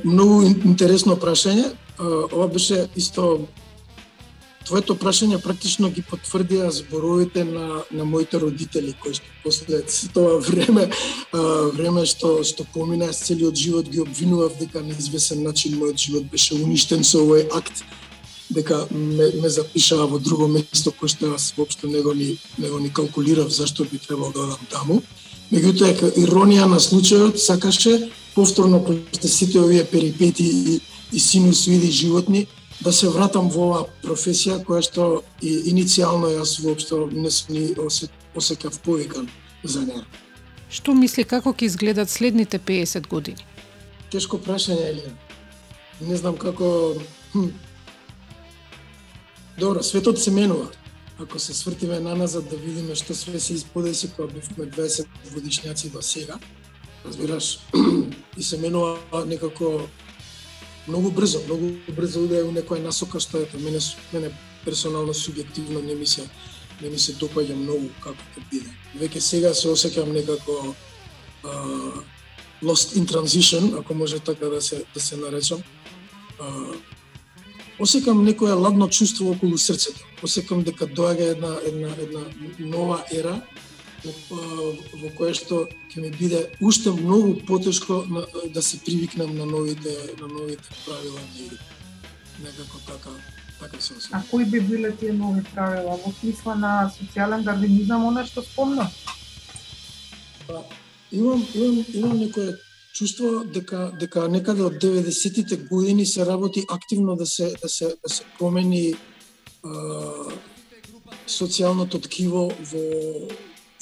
многу 0.03 0.41
интересно 0.67 1.15
прашање. 1.15 1.69
Ова 2.33 2.47
беше 2.51 2.89
исто 2.95 3.47
твоето 4.67 4.95
прашање 4.99 5.39
практично 5.39 5.89
ги 5.93 6.03
потврдија 6.03 6.69
зборовите 6.75 7.45
на, 7.47 7.83
на 7.91 8.05
моите 8.05 8.39
родители, 8.41 8.93
кои 9.01 9.15
што 9.15 9.27
после 9.43 9.81
тоа 10.15 10.39
време, 10.43 10.89
а, 11.31 11.39
време 11.77 12.05
што, 12.05 12.41
што 12.43 12.67
помина 12.73 13.11
с 13.13 13.23
целиот 13.29 13.55
живот, 13.55 13.87
ги 13.89 14.03
обвинував 14.03 14.59
дека 14.59 14.83
на 14.83 14.95
извесен 14.97 15.43
начин 15.43 15.79
мојот 15.79 16.03
живот 16.03 16.27
беше 16.31 16.59
уништен 16.59 17.07
со 17.07 17.23
овој 17.23 17.47
акт, 17.55 17.83
дека 18.49 18.85
ме, 18.91 19.31
ме 19.41 19.49
запишаа 19.49 20.07
во 20.07 20.19
друго 20.19 20.47
место 20.51 20.91
кој 20.91 21.11
што 21.15 21.33
аз 21.35 21.53
воопшто 21.57 21.87
не 21.87 22.01
го 22.03 22.13
ни, 22.13 22.37
не 22.57 22.69
го 22.69 22.79
ни 22.79 22.91
калкулирав 22.91 23.49
зашто 23.51 23.85
би 23.85 23.97
требало 23.97 24.31
да 24.35 24.45
одам 24.47 24.67
таму. 24.71 25.01
Меѓутоа, 25.51 25.93
дека 25.93 26.11
иронија 26.19 26.67
на 26.67 26.79
случајот 26.83 27.39
сакаше 27.39 28.09
повторно 28.35 28.83
после 28.83 29.29
сите 29.29 29.59
овие 29.59 29.85
перипети 29.85 30.43
и, 30.43 30.79
и 31.11 31.19
синусоиди 31.19 31.91
животни, 31.91 32.47
да 32.87 32.93
се 32.93 33.09
вратам 33.11 33.49
во 33.51 33.65
оваа 33.65 33.87
професија 33.99 34.61
која 34.63 34.79
што 34.85 35.05
и 35.43 35.49
иницијално 35.73 36.29
јас 36.31 36.53
воопшто 36.63 37.09
не 37.11 37.31
сум 37.35 37.57
ни 37.57 37.65
осекав 38.35 38.79
повикан 38.85 39.27
за 39.63 39.81
неа. 39.83 40.05
Што 40.71 40.95
мисли 40.95 41.25
како 41.27 41.51
ќе 41.51 41.67
изгледат 41.67 42.09
следните 42.09 42.59
50 42.59 43.09
години? 43.11 43.43
Тешко 44.11 44.39
прашање, 44.39 44.87
Елија. 44.93 45.11
Не 45.99 46.15
знам 46.15 46.39
како... 46.39 46.95
Хм. 47.33 47.51
Добро, 49.59 49.83
светот 49.83 50.23
се 50.23 50.31
менува. 50.31 50.71
ако 51.19 51.39
се 51.39 51.53
свртиме 51.53 51.99
наназад 51.99 52.49
да 52.49 52.55
видиме 52.55 52.95
што 52.95 53.15
све 53.17 53.39
се 53.39 53.53
исподеси 53.53 54.11
кога 54.15 54.27
бевме 54.33 54.65
20 54.71 55.07
годишњаци 55.33 55.89
до 55.91 56.01
сега, 56.01 56.37
разбираш, 57.05 57.59
и 58.37 58.43
се 58.43 58.57
менува 58.57 59.25
некако 59.25 59.89
многу 60.87 61.11
брзо, 61.11 61.41
многу 61.45 61.71
брзо 61.95 62.27
да 62.27 62.39
е 62.39 62.43
у 62.43 62.51
некоја 62.51 62.83
насока 62.83 63.19
што 63.19 63.41
ето 63.43 63.59
мене 63.59 63.79
мене 64.13 64.31
персонално 64.65 65.13
субјективно 65.13 65.83
не 65.85 65.95
ми 65.95 66.07
се 66.07 66.27
не 66.81 66.89
ми 66.89 66.99
се 66.99 67.13
допаѓа 67.13 67.55
многу 67.55 67.89
како 68.03 68.17
ќе 68.35 68.43
биде. 68.51 68.71
Веќе 68.99 69.19
сега 69.19 69.53
се 69.53 69.67
осеќам 69.67 70.13
некако 70.13 70.75
uh, 71.43 72.03
lost 72.61 72.95
in 72.95 73.05
transition, 73.05 73.79
ако 73.79 73.93
може 73.93 74.19
така 74.19 74.45
да 74.45 74.61
се 74.61 74.83
да 74.93 74.99
се 74.99 75.17
наречам. 75.17 75.63
Uh, 76.39 76.75
осекам 77.79 78.25
некоја 78.25 78.55
ладно 78.55 78.89
чувство 78.89 79.31
околу 79.31 79.57
срцето. 79.57 80.05
Осекам 80.23 80.63
дека 80.63 80.87
доаѓа 80.87 81.31
една 81.35 81.57
една 81.65 81.89
една 81.99 82.23
нова 82.59 83.03
ера 83.11 83.41
во, 84.29 84.73
во 85.01 85.09
кое 85.17 85.33
што 85.33 85.67
ќе 85.91 86.03
ми 86.03 86.11
биде 86.19 86.43
уште 86.61 86.91
многу 86.91 87.35
потешко 87.47 88.03
на, 88.07 88.25
да 88.53 88.61
се 88.61 88.79
привикнам 88.85 89.35
на 89.37 89.45
новите 89.45 89.95
на 90.21 90.27
новите 90.27 90.69
правила 90.85 91.19
на 91.19 91.45
игра. 91.45 91.57
Некако 92.43 92.79
така 92.87 93.15
така 93.59 93.81
се 93.81 93.93
осеќам. 93.93 94.13
А 94.13 94.23
кои 94.31 94.45
би 94.45 94.61
биле 94.61 94.91
тие 94.95 95.13
нови 95.13 95.43
правила? 95.53 95.97
Во 96.05 96.13
смисла 96.19 96.55
на 96.55 96.73
социјален 96.93 97.43
дарвинизам, 97.43 98.05
она 98.05 98.25
што 98.25 98.43
спомна? 98.45 98.89
Па, 100.47 100.63
имам 101.11 101.45
имам 101.55 101.85
имам 101.93 102.17
некое 102.19 102.57
чувство 102.93 103.43
дека 103.43 103.91
дека 103.99 104.27
некаде 104.27 104.63
од 104.65 104.81
90-тите 104.83 105.57
години 105.69 106.05
се 106.05 106.25
работи 106.25 106.65
активно 106.69 107.15
да 107.15 107.25
се 107.25 107.53
да 107.61 107.69
се 107.69 107.93
да 108.03 108.09
се 108.09 108.23
промени 108.37 108.95
социјалното 111.27 112.01
ткиво 112.07 112.47
во 112.71 112.83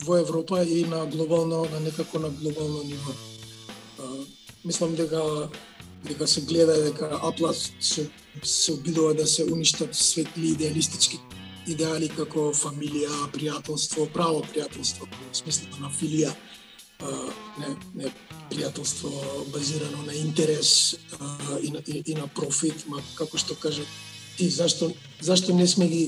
во 0.04 0.18
Европа 0.18 0.64
и 0.64 0.84
на 0.84 1.06
глобално 1.06 1.66
на 1.72 1.80
некако 1.80 2.20
на 2.20 2.30
глобално 2.30 2.84
ниво. 2.84 3.12
Мислам 4.66 4.96
дека 4.96 5.50
дека 6.04 6.28
се 6.28 6.42
гледа 6.42 6.84
дека 6.84 7.20
Аплас 7.24 7.72
се 7.80 8.10
се 8.44 8.74
обидува 8.74 9.14
да 9.14 9.28
се 9.28 9.44
уништат 9.44 9.96
светли 9.96 10.48
идеалистички 10.48 11.20
идеали 11.68 12.10
како 12.14 12.52
фамилија, 12.54 13.30
пријателство, 13.34 14.06
право 14.14 14.44
пријателство, 14.52 15.08
во 15.10 15.34
смислото 15.34 15.82
на 15.82 15.90
филија, 15.90 16.34
не, 17.60 17.72
не 17.96 18.12
пријателство 18.52 19.12
базирано 19.54 20.04
на 20.06 20.14
интерес 20.14 20.96
и, 21.62 21.72
на, 21.72 21.82
и, 21.88 22.04
и 22.06 22.16
на 22.16 22.28
профит, 22.28 22.86
ма 22.88 23.02
како 23.16 23.38
што 23.42 23.58
кажа 23.60 23.84
ти, 24.38 24.50
зашто, 24.50 24.92
зашто 25.22 25.56
не 25.56 25.68
сме 25.68 25.88
ги 25.88 26.04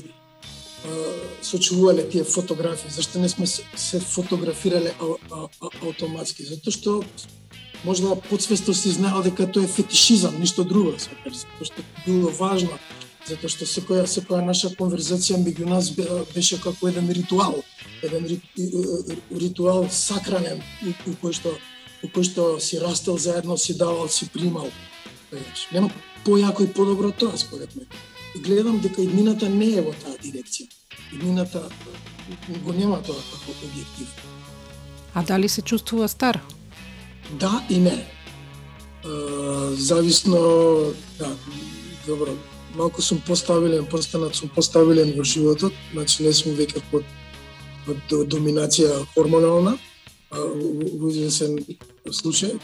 сочувале 1.42 2.08
тие 2.08 2.24
фотографии, 2.24 2.90
зашто 2.90 3.18
не 3.18 3.28
сме 3.28 3.46
се, 3.46 4.00
фотографирале 4.00 4.94
автоматски, 5.82 6.44
затоа 6.44 6.72
што 6.72 7.02
можда 7.84 8.16
подсвесно 8.28 8.74
си 8.74 8.90
знаел 8.94 9.22
дека 9.22 9.46
тоа 9.46 9.64
е 9.64 9.68
фетишизам, 9.68 10.38
ништо 10.40 10.64
друго, 10.64 10.94
затоа 10.98 11.64
што 11.64 11.84
било 12.06 12.30
важно, 12.38 12.78
затоа 13.26 13.50
што 13.50 13.66
секоја 13.66 14.06
секоја 14.06 14.44
наша 14.44 14.70
конверзација 14.74 15.40
меѓу 15.42 15.68
нас 15.68 15.90
беше 16.34 16.60
како 16.62 16.88
еден 16.88 17.10
ритуал, 17.10 17.62
еден 18.02 18.28
ритуал 19.30 19.88
сакранен 19.90 20.62
у 21.06 21.16
кој 21.22 21.34
што 21.34 21.54
у 22.02 22.06
кој 22.06 22.22
што 22.22 22.44
си 22.62 22.78
растел 22.78 23.18
заедно, 23.18 23.56
си 23.58 23.74
давал, 23.74 24.08
си 24.08 24.28
примал. 24.30 24.70
Нема 25.72 25.90
појако 26.24 26.64
и 26.64 26.72
подобро 26.72 27.10
тоа 27.10 27.36
според 27.36 27.74
мене 27.76 27.90
гледам 28.38 28.80
дека 28.80 29.02
иднината 29.02 29.48
не 29.48 29.72
е 29.78 29.82
во 29.82 29.92
таа 29.92 30.16
дирекција. 30.22 30.68
Иднината 31.12 31.62
го 32.64 32.72
нема 32.72 33.00
тоа 33.02 33.16
како 33.16 33.56
објектив. 33.66 34.08
А 35.14 35.22
дали 35.22 35.48
се 35.48 35.62
чувствува 35.62 36.08
стар? 36.08 36.40
Да 37.40 37.64
и 37.70 37.78
не. 37.78 37.96
Uh, 39.04 39.74
зависно, 39.74 40.38
да, 41.18 41.30
добро, 42.06 42.34
малку 42.74 43.02
сум 43.02 43.20
поставилен, 43.26 43.86
постанат 43.86 44.34
сум 44.34 44.50
поставилен 44.54 45.12
во 45.16 45.24
животот, 45.24 45.72
значи 45.92 46.22
не 46.22 46.32
сум 46.32 46.56
веќе 46.58 46.82
под, 46.90 47.04
под 47.86 48.28
доминација 48.28 49.04
хормонална, 49.14 49.76
во 50.30 51.10
известен 51.10 51.56
случај, 52.04 52.58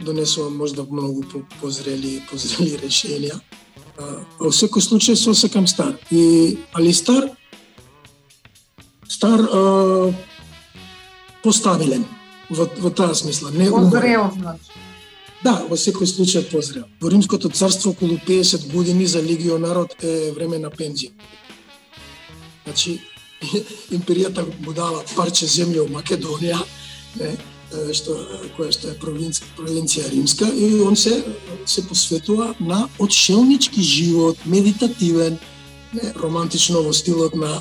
донесувам 0.00 0.56
можда 0.56 0.84
многу 0.90 1.24
позрели 1.60 2.22
позрели 2.30 2.76
решенија. 2.84 3.40
А, 3.96 4.20
во 4.38 4.52
секој 4.52 4.84
случај 4.84 5.16
се 5.16 5.30
осекам 5.30 5.66
стар. 5.66 5.96
И 6.10 6.58
али 6.72 6.92
стар 6.92 7.30
стар 9.08 9.40
а, 9.40 10.12
постабилен 11.42 12.04
во, 12.50 12.68
во 12.78 12.90
таа 12.90 13.14
смисла, 13.14 13.50
не 13.50 13.70
Позрел, 13.70 14.30
значи. 14.36 14.84
Да, 15.44 15.62
во 15.68 15.76
секој 15.78 16.08
случај 16.10 16.46
позрел. 16.50 16.86
Во 17.00 17.10
Римското 17.10 17.48
царство 17.48 17.90
околу 17.90 18.18
50 18.26 18.72
години 18.72 19.06
за 19.06 19.22
легионарот 19.22 19.94
е 20.02 20.32
време 20.32 20.58
на 20.58 20.70
пензија. 20.70 21.12
Значи, 22.64 23.00
империјата 23.96 24.46
му 24.64 24.72
дава 24.72 25.04
парче 25.14 25.46
земја 25.46 25.84
во 25.84 26.00
Македонија, 26.00 26.58
не, 27.20 27.36
што 27.92 28.14
која 28.56 28.72
што 28.72 28.90
е 28.92 28.96
провинција, 29.00 29.46
провинција 29.56 30.10
римска 30.10 30.46
и 30.48 30.80
он 30.80 30.96
се 30.96 31.24
се 31.66 31.86
посветува 31.86 32.54
на 32.60 32.88
отшелнички 32.98 33.82
живот, 33.82 34.38
медитативен, 34.46 35.38
не, 35.92 36.12
романтично 36.14 36.82
во 36.82 36.92
стилот 36.92 37.34
на 37.34 37.60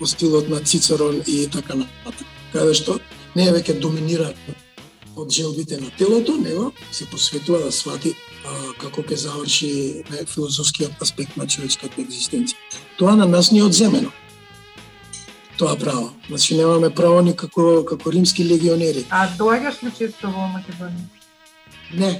во 0.00 0.06
стилот 0.06 0.48
на 0.48 0.60
Цицерон 0.60 1.22
и 1.26 1.46
така 1.46 1.74
натаму. 1.74 2.26
Каде 2.52 2.74
што 2.74 2.98
не 3.36 3.48
е 3.48 3.52
веќе 3.52 3.78
доминира 3.80 4.32
од 5.16 5.30
желбите 5.30 5.80
на 5.80 5.90
телото, 5.98 6.36
него 6.36 6.72
се 6.92 7.06
посветува 7.06 7.58
да 7.58 7.72
свати 7.72 8.14
а, 8.46 8.72
како 8.78 9.02
ќе 9.02 9.16
заврши 9.16 9.70
не, 10.10 10.24
филозофскиот 10.26 11.02
аспект 11.02 11.36
на 11.36 11.46
човечката 11.46 12.00
екзистенција. 12.00 12.56
Тоа 12.98 13.16
на 13.16 13.26
нас 13.26 13.52
ни 13.52 13.58
е 13.58 13.66
одземено 13.66 14.12
тоа 15.58 15.76
право. 15.76 16.10
Значи 16.28 16.56
немаме 16.56 16.90
право 16.94 17.20
ни 17.22 17.36
како, 17.36 17.84
како 17.84 18.10
римски 18.10 18.44
легионери. 18.46 19.06
А 19.10 19.26
доаѓаш 19.38 19.82
ли 19.82 19.92
често 19.98 20.30
во 20.30 20.48
Македонија? 20.54 21.06
Не, 21.94 22.12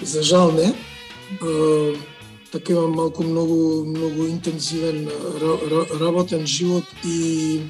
за 0.00 0.22
жал 0.22 0.52
не. 0.52 0.72
Uh, 1.42 1.96
така 2.52 2.72
имам 2.72 2.94
малку 2.94 3.22
многу 3.22 3.84
многу 3.84 4.26
интензивен 4.26 5.08
работен 6.00 6.46
живот 6.46 6.84
и 7.04 7.62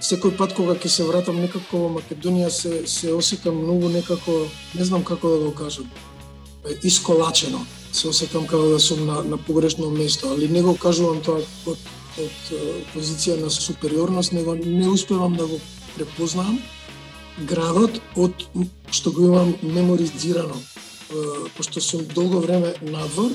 секој 0.00 0.36
пат 0.38 0.54
кога 0.56 0.74
ќе 0.74 0.88
се 0.88 1.04
вратам 1.04 1.40
некако 1.42 1.84
во 1.84 1.90
Македонија 1.98 2.48
се 2.48 2.86
се 2.86 3.12
осекам 3.12 3.60
многу 3.62 3.88
некако, 3.92 4.46
не 4.74 4.84
знам 4.84 5.04
како 5.04 5.28
да 5.28 5.38
го 5.44 5.52
кажам, 5.54 5.90
исколачено. 6.82 7.66
Се 7.92 8.08
осекам 8.08 8.46
како 8.46 8.74
да 8.74 8.80
сум 8.80 9.06
на, 9.06 9.22
на 9.22 9.36
погрешно 9.36 9.90
место, 9.90 10.32
али 10.32 10.48
не 10.48 10.62
го 10.62 10.76
кажувам 10.76 11.20
тоа 11.20 11.42
од 11.66 11.78
од 12.18 12.50
позиција 12.94 13.38
на 13.40 13.50
супериорност, 13.50 14.32
него 14.32 14.54
не 14.54 14.88
успевам 14.88 15.36
да 15.36 15.46
го 15.46 15.60
препознам 15.96 16.58
градот 17.46 18.00
од 18.16 18.32
што 18.90 19.12
го 19.12 19.28
имам 19.28 19.54
меморизирано, 19.62 20.56
пошто 21.56 21.80
сум 21.80 22.06
долго 22.14 22.40
време 22.42 22.74
надвор, 22.82 23.34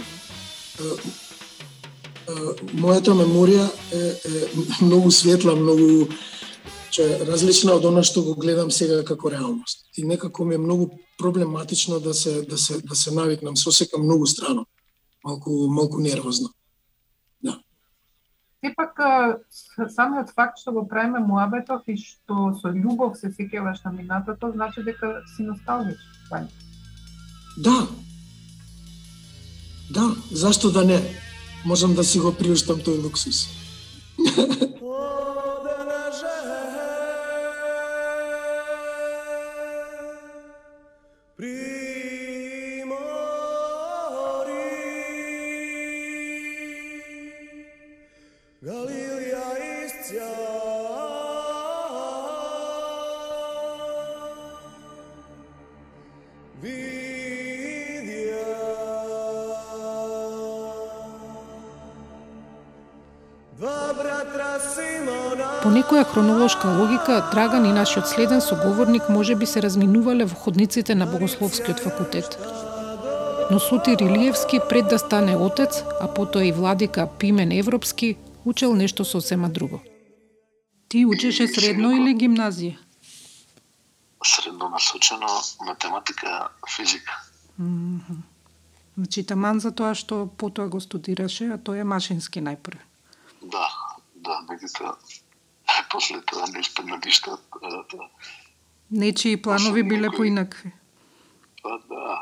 мојата 2.73 3.15
меморија 3.15 3.67
е, 3.91 3.99
е 3.99 4.45
многу 4.81 5.11
светла, 5.11 5.55
многу 5.55 6.07
че 6.93 7.05
различна 7.25 7.73
од 7.73 7.85
она 7.89 8.03
што 8.05 8.21
го 8.23 8.35
гледам 8.37 8.71
сега 8.71 9.01
како 9.03 9.31
реалност. 9.31 9.87
И 9.97 10.03
некако 10.05 10.45
ми 10.45 10.55
е 10.55 10.61
многу 10.61 10.89
проблематично 11.17 11.99
да 11.99 12.13
се 12.13 12.41
да 12.41 12.57
се 12.57 12.81
да 12.81 12.95
се 12.95 13.11
навикнам, 13.11 13.57
се 13.57 13.87
многу 13.97 14.27
страно, 14.27 14.65
малку 15.23 15.67
малку 15.67 15.99
нервозно 15.99 16.49
сепак 18.63 18.99
самиот 19.95 20.31
факт 20.35 20.61
што 20.61 20.71
го 20.71 20.85
правиме 20.87 21.19
муабетов 21.19 21.83
и 21.87 21.97
што 21.99 22.53
со 22.61 22.71
љубов 22.71 23.17
се 23.19 23.31
сеќаваш 23.33 23.83
на 23.85 23.91
минатото, 23.91 24.51
значи 24.55 24.83
дека 24.83 25.19
си 25.35 25.43
носталгичен. 25.43 26.47
Да. 27.57 27.87
Да, 29.91 30.15
зашто 30.31 30.71
да 30.71 30.85
не? 30.85 31.01
Можам 31.65 31.93
да 31.95 32.03
си 32.03 32.19
го 32.19 32.31
приуштам 32.31 32.79
тој 32.79 33.03
луксус. 33.03 33.47
некоја 65.83 66.03
хронолошка 66.07 66.67
логика, 66.79 67.29
Драган 67.31 67.65
и 67.65 67.71
нашиот 67.73 68.07
следен 68.07 68.41
соговорник 68.41 69.09
може 69.09 69.35
би 69.35 69.45
се 69.45 69.61
разминувале 69.61 70.25
во 70.25 70.35
ходниците 70.35 70.95
на 70.95 71.05
Богословскиот 71.05 71.79
факултет. 71.79 72.37
Но 73.51 73.59
Сотир 73.59 73.99
Илиевски, 73.99 74.59
пред 74.69 74.87
да 74.87 74.99
стане 74.99 75.35
отец, 75.35 75.83
а 76.01 76.07
потоа 76.07 76.45
и 76.45 76.51
владика 76.51 77.09
Пимен 77.19 77.51
Европски, 77.51 78.15
учел 78.45 78.75
нешто 78.75 79.05
сосема 79.05 79.49
друго. 79.49 79.81
Ти 80.87 81.05
учеше 81.05 81.47
средно 81.47 81.91
или 81.91 82.15
гимназија? 82.15 82.77
Средно 84.23 84.69
насочено 84.69 85.27
математика, 85.65 86.47
физика. 86.69 87.11
Значи, 88.97 89.25
таман 89.25 89.59
за 89.59 89.71
тоа 89.71 89.95
што 89.95 90.29
потоа 90.37 90.67
го 90.67 90.79
студираше, 90.79 91.51
а 91.51 91.57
тој 91.57 91.81
е 91.81 91.83
машински 91.83 92.39
најпрв. 92.39 92.79
Да, 93.41 93.67
да, 94.15 94.39
меѓутоа 94.47 94.95
тоа 96.43 96.53
не 96.53 96.59
испадна 96.59 96.99
ништо. 97.05 97.37
а, 97.61 97.69
да. 97.69 98.09
Нечии 98.91 99.41
планови 99.41 99.83
биле 99.83 100.09
поинакви. 100.09 100.71
Па 101.63 101.79
да, 101.89 102.19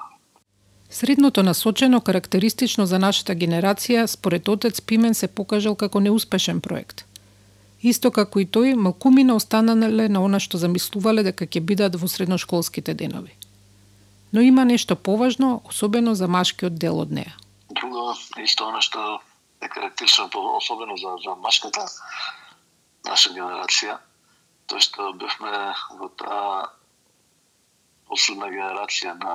Средното 0.89 1.43
насочено 1.43 2.01
карактеристично 2.01 2.85
за 2.85 2.99
нашата 2.99 3.33
генерација, 3.33 4.05
според 4.05 4.47
отец 4.47 4.81
Пимен 4.81 5.13
се 5.13 5.27
покажал 5.27 5.75
како 5.75 5.99
неуспешен 5.99 6.61
проект. 6.61 7.05
Исто 7.81 8.11
како 8.11 8.39
и 8.39 8.45
тој, 8.45 8.75
малкумина 8.75 9.35
останале 9.35 10.09
на 10.09 10.19
она 10.19 10.39
што 10.39 10.57
замислувале 10.57 11.23
дека 11.23 11.47
ќе 11.47 11.59
бидат 11.59 11.95
во 11.95 12.07
средношколските 12.07 12.93
денови. 12.93 13.33
Но 14.33 14.41
има 14.41 14.65
нешто 14.65 14.95
поважно, 14.95 15.61
особено 15.65 16.15
за 16.15 16.27
машкиот 16.27 16.75
дел 16.75 16.99
од 16.99 17.11
неа. 17.11 17.33
Друго, 17.69 18.13
исто 18.43 18.67
оно 18.67 18.81
што 18.81 19.21
е 19.61 19.67
карактеристично, 19.67 20.29
особено 20.57 20.97
за, 20.97 21.15
за 21.23 21.35
машката 21.35 21.87
наша 23.05 23.31
генерација, 23.33 23.97
тоа 24.71 24.79
што 24.79 25.05
бевме 25.19 25.57
во 25.99 26.07
таа 26.19 26.51
последна 28.07 28.47
генерација 28.53 29.17
на 29.19 29.33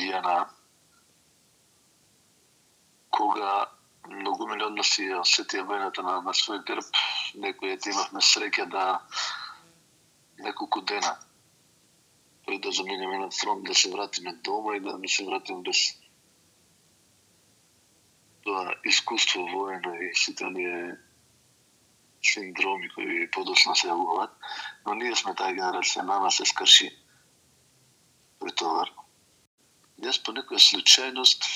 Јена, 0.00 0.36
кога 3.18 3.50
многу 4.08 4.48
од 4.54 4.64
нас 4.78 4.94
ја 5.02 5.20
осетија 5.20 5.66
војната 5.68 6.06
на, 6.08 6.16
на 6.24 6.32
свој 6.40 6.64
грб, 6.70 6.88
некој 7.44 7.76
ете 7.76 7.92
имавме 7.92 8.24
среќа 8.30 8.66
да 8.72 8.86
неколку 10.40 10.80
дена 10.80 11.12
пред 12.46 12.60
да 12.64 12.72
заминеме 12.72 13.18
на 13.18 13.30
фронт, 13.30 13.64
да 13.68 13.74
се 13.74 13.90
вратиме 13.92 14.32
дома 14.48 14.76
и 14.76 14.80
да 14.80 14.98
не 14.98 15.08
се 15.08 15.24
вратиме 15.24 15.62
без 15.68 15.84
тоа 18.44 18.72
искуство 18.84 19.46
воено 19.52 19.94
и 20.00 20.14
сите 20.14 20.44
оние 20.44 20.96
синдроми 22.24 22.90
кои 22.94 23.28
подоцна 23.30 23.76
се 23.76 23.88
јавуваат, 23.88 24.32
но 24.86 24.94
ние 25.00 25.14
сме 25.16 25.34
таа 25.38 25.52
генерација, 25.52 26.04
нама 26.08 26.30
се 26.32 26.46
скрши 26.48 26.90
претовар. 28.40 28.90
Јас 30.04 30.18
по 30.24 30.34
некоја 30.36 30.60
случајност 30.60 31.46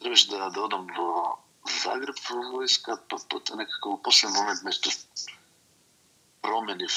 требаше 0.00 0.30
да, 0.30 0.50
да 0.50 0.66
одам 0.68 0.86
во 0.96 1.38
Загреб 1.82 2.16
во 2.24 2.42
војска, 2.54 2.96
па 3.08 3.18
потоа 3.30 3.58
некако 3.60 3.90
во 3.92 3.98
последен 4.06 4.36
момент 4.38 4.62
нешто 4.64 4.90
променив 6.40 6.96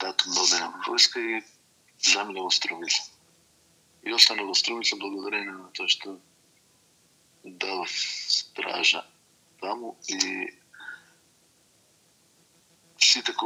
датум 0.00 0.32
да 0.32 0.44
одам 0.46 0.78
во 0.78 0.94
војска 0.94 1.20
и 1.20 1.42
замина 1.98 2.46
во 2.46 2.50
Струмица. 2.50 3.02
И 4.02 4.12
остана 4.12 4.46
во 4.48 4.54
Струмица 4.54 4.96
благодарение 4.96 5.52
на 5.52 5.68
тоа 5.76 5.88
што 5.92 6.16
дав 7.44 7.90
стража 7.90 9.04
таму 9.60 9.96
и 10.08 10.48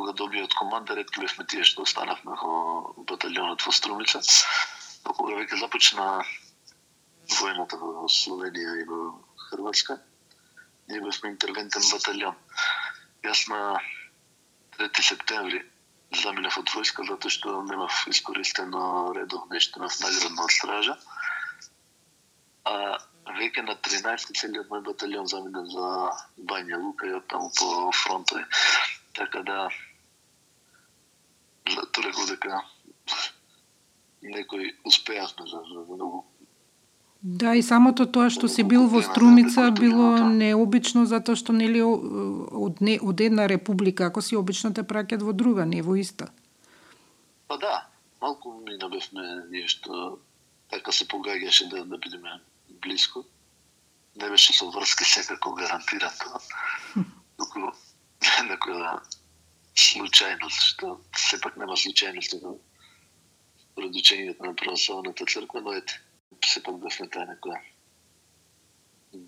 кога 0.01 0.13
добијат 0.17 0.55
команда 0.57 0.97
ретко 0.97 1.45
тие 1.45 1.65
што 1.69 1.85
останавме 1.85 2.37
во 2.43 2.55
баталионот 3.11 3.61
во 3.67 3.73
Струмица. 3.73 4.21
Но 5.05 5.13
кога 5.13 5.37
веќе 5.37 5.61
започна 5.61 6.07
војната 7.37 7.77
во 7.81 8.09
Словенија 8.09 8.77
и 8.81 8.87
во 8.89 9.01
Хрватска, 9.49 9.99
ние 10.89 11.01
бевме 11.05 11.33
интервентен 11.33 11.85
баталион. 11.93 12.39
Јас 13.27 13.45
на 13.53 13.61
3 14.79 15.05
септември 15.11 15.61
заминав 16.23 16.57
од 16.63 16.73
војска 16.75 17.05
затоа 17.11 17.35
што 17.37 17.61
немав 17.69 18.01
искористено 18.15 19.13
редов 19.19 19.45
нешто 19.53 19.85
на 19.85 19.91
наградна 20.01 20.49
од 20.49 20.57
стража. 20.57 20.97
А 22.65 22.97
веќе 23.37 23.67
на 23.69 23.77
13 23.91 24.41
целиот 24.41 24.73
мој 24.73 24.83
батальон 24.89 25.29
замина 25.29 25.67
за 25.77 25.93
Бања 26.55 26.81
Лука 26.87 27.07
и 27.07 27.15
оттаму 27.21 27.53
по 27.61 27.93
фронтови. 28.03 28.45
Така 29.21 29.43
да 29.43 29.69
зато 31.75 32.03
реков 32.03 32.29
дека 32.31 32.63
некои 34.23 34.75
успеавме 34.85 35.47
за, 35.47 35.63
за 35.71 35.95
многу 35.95 36.25
Да, 37.23 37.53
и 37.55 37.63
самото 37.63 38.07
тоа 38.09 38.31
што 38.33 38.49
си 38.49 38.63
бил 38.65 38.87
во 38.89 39.03
Струмица 39.05 39.67
било 39.77 40.25
необично 40.25 41.05
затоа 41.05 41.37
што 41.37 41.53
нели 41.53 41.83
од, 41.85 42.81
не, 42.81 42.97
од 42.97 43.21
една 43.21 43.45
република, 43.45 44.09
ако 44.09 44.25
си 44.25 44.39
обично 44.41 44.73
те 44.73 44.81
праќат 44.81 45.21
во 45.21 45.35
друга, 45.37 45.67
не 45.69 45.83
во 45.85 45.99
иста. 46.01 46.31
Па 47.47 47.59
да, 47.61 47.75
малку 48.25 48.55
ми 48.65 48.79
набевме 48.81 49.27
ние 49.53 49.69
што 49.69 50.17
така 50.73 50.97
се 50.97 51.05
погаѓаше 51.13 51.69
да, 51.69 51.85
да 51.85 51.99
бидеме 52.01 52.41
близко. 52.81 53.25
Не 54.17 54.33
беше 54.33 54.57
со 54.57 54.71
врски 54.73 55.05
секако 55.13 55.53
гарантиран 55.61 56.17
тоа. 56.25 56.41
Туку 57.37 57.69
некоја 58.49 58.97
случајност, 59.75 60.63
што 60.73 61.01
сепак 61.17 61.57
нема 61.57 61.77
случајност 61.77 62.39
во 62.43 62.57
според 63.63 64.41
на 64.41 64.55
православната 64.55 65.25
црква, 65.25 65.61
но 65.61 65.73
ете, 65.73 66.01
сепак 66.45 66.79
да 66.81 66.89
бевме 66.89 67.09
таа 67.09 67.27
некоја 67.31 67.61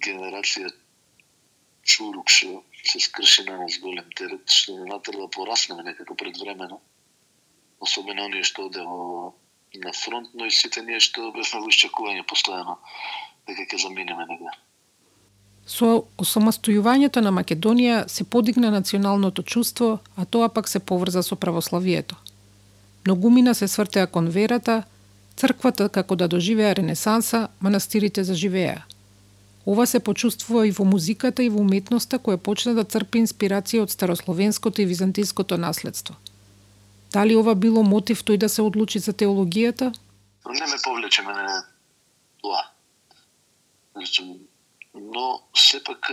генерација 0.06 0.70
чурук 1.82 2.30
што 2.30 2.62
се 2.86 3.00
скрши 3.00 3.44
на 3.44 3.58
нас 3.58 3.78
голем 3.78 4.10
терет, 4.18 4.50
што 4.50 4.78
не 4.78 4.86
натера 4.86 5.18
да 5.18 5.28
пораснеме 5.28 5.82
некако 5.82 6.14
предвремено 6.14 6.80
особено 7.80 8.24
оние 8.24 8.42
што 8.46 8.66
оде 8.66 8.82
во 8.86 9.34
на 9.74 9.92
фронт, 9.92 10.34
но 10.34 10.46
и 10.46 10.50
сите 10.50 10.82
ние 10.82 11.00
што 11.00 11.30
бевме 11.32 11.60
во 11.64 11.70
исчекување 11.72 12.24
постојано 12.32 12.76
дека 13.48 13.66
ќе 13.66 13.82
заминеме 13.84 14.26
негде. 14.30 14.52
Со 15.72 16.02
осамостојувањето 16.20 17.22
на 17.24 17.30
Македонија 17.32 18.02
се 18.08 18.24
подигна 18.24 18.70
националното 18.70 19.42
чувство, 19.42 19.98
а 20.16 20.24
тоа 20.24 20.48
пак 20.48 20.68
се 20.68 20.78
поврза 20.78 21.22
со 21.22 21.36
православието. 21.36 22.16
Многумина 23.06 23.54
се 23.54 23.68
свртеа 23.68 24.06
кон 24.06 24.28
верата, 24.28 24.82
црквата 25.36 25.88
како 25.88 26.16
да 26.16 26.28
доживеа 26.28 26.74
ренесанса, 26.76 27.48
манастирите 27.60 28.24
заживеа. 28.24 28.82
Ова 29.66 29.86
се 29.86 30.00
почувствува 30.00 30.66
и 30.66 30.74
во 30.76 30.84
музиката 30.84 31.42
и 31.42 31.48
во 31.48 31.64
уметноста 31.64 32.18
која 32.18 32.36
почна 32.36 32.74
да 32.74 32.84
црпи 32.84 33.24
инспирација 33.24 33.86
од 33.86 33.96
старословенското 33.96 34.82
и 34.82 34.88
византиското 34.92 35.56
наследство. 35.56 36.16
Дали 37.12 37.36
ова 37.36 37.54
било 37.54 37.82
мотив 37.82 38.24
тој 38.24 38.36
да 38.36 38.48
се 38.48 38.62
одлучи 38.62 38.98
за 38.98 39.12
теологијата? 39.12 39.92
Не 40.46 40.66
ме 40.66 40.78
повлече 40.84 41.22
мене 41.22 41.62
тоа. 42.42 42.62
Значи, 43.94 44.22
но 44.94 45.26
сепак 45.54 46.10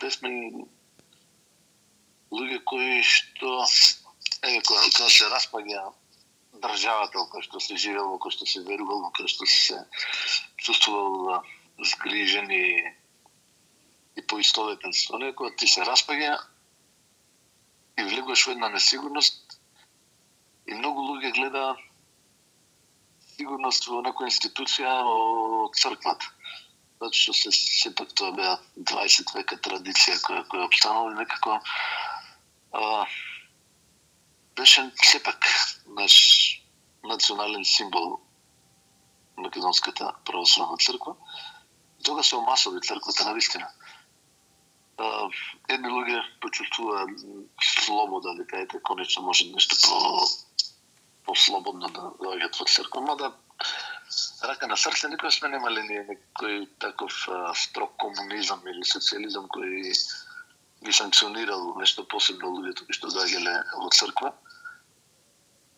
бевме 0.00 0.64
луѓе 2.34 2.58
кои 2.68 3.02
што 3.02 3.50
еве 4.42 4.60
кога, 4.66 4.82
кога 4.96 5.08
се 5.08 5.28
распаѓа 5.32 5.82
државата 6.64 7.24
кој 7.32 7.44
што 7.46 7.60
се 7.60 7.76
живеел, 7.76 8.18
кој 8.22 8.34
што 8.36 8.46
се 8.46 8.62
верувал, 8.66 9.06
кој 9.16 9.28
што 9.30 9.46
се 9.46 9.78
чувствувал 10.56 11.16
да, 11.28 11.38
сгрижен 11.90 12.50
и, 12.50 12.66
и 14.18 14.22
поистоветен 14.22 14.92
со 14.92 15.18
некој, 15.18 15.56
ти 15.58 15.66
се 15.70 15.86
распаѓа 15.88 16.36
и 17.98 18.06
влегуваш 18.10 18.46
во 18.46 18.54
една 18.54 18.68
несигурност 18.74 19.58
и 20.66 20.74
многу 20.74 21.08
луѓе 21.08 21.34
гледа 21.38 21.66
сигурност 23.34 23.88
во 23.90 24.02
некоја 24.06 24.30
институција 24.30 24.94
од 25.10 25.78
црквата. 25.78 26.33
Затоа 27.04 27.20
што 27.20 27.32
се 27.36 27.50
сепак 27.52 28.12
тоа 28.16 28.32
беа 28.32 28.52
20 28.80 29.32
века 29.36 29.58
традиција 29.60 30.16
која 30.24 30.44
која 30.48 30.68
обстанала 30.68 31.10
некако 31.12 31.58
а, 32.72 33.04
беше 34.56 34.84
сепак 35.02 35.44
наш 35.98 36.14
национален 37.04 37.64
символ 37.64 38.20
Македонската 39.36 40.14
православна 40.24 40.78
црква. 40.78 41.16
Тога 42.04 42.22
се 42.22 42.36
омасови 42.36 42.80
црквата 42.80 43.24
на 43.24 43.34
вистина. 43.34 43.68
А, 44.96 45.28
едни 45.68 45.88
луѓе 45.88 46.24
почувствува 46.40 47.04
слобода 47.60 48.34
дека 48.40 48.64
ете 48.64 48.80
конечно 48.80 49.22
може 49.22 49.50
нешто 49.52 49.76
по 49.84 50.28
послободно 51.26 51.88
да 51.88 52.12
доаѓаат 52.22 52.60
во 52.60 52.64
црква, 52.64 53.00
мада 53.00 53.34
рака 54.48 54.68
на 54.70 54.76
срце 54.76 55.08
никој 55.12 55.32
сме 55.32 55.50
немале 55.54 55.82
ние 55.88 56.04
некој 56.10 56.66
таков 56.82 57.16
а, 57.28 57.54
строг 57.54 57.96
комунизам 58.00 58.62
или 58.68 58.84
социализам 58.84 59.48
кој 59.54 59.92
ги 60.84 60.92
санкционирал 60.92 61.74
нешто 61.80 62.04
посебно 62.04 62.52
луѓето 62.56 62.86
кои 62.86 62.96
што 62.98 63.12
доаѓале 63.14 63.54
во 63.80 63.90
црква. 63.90 64.34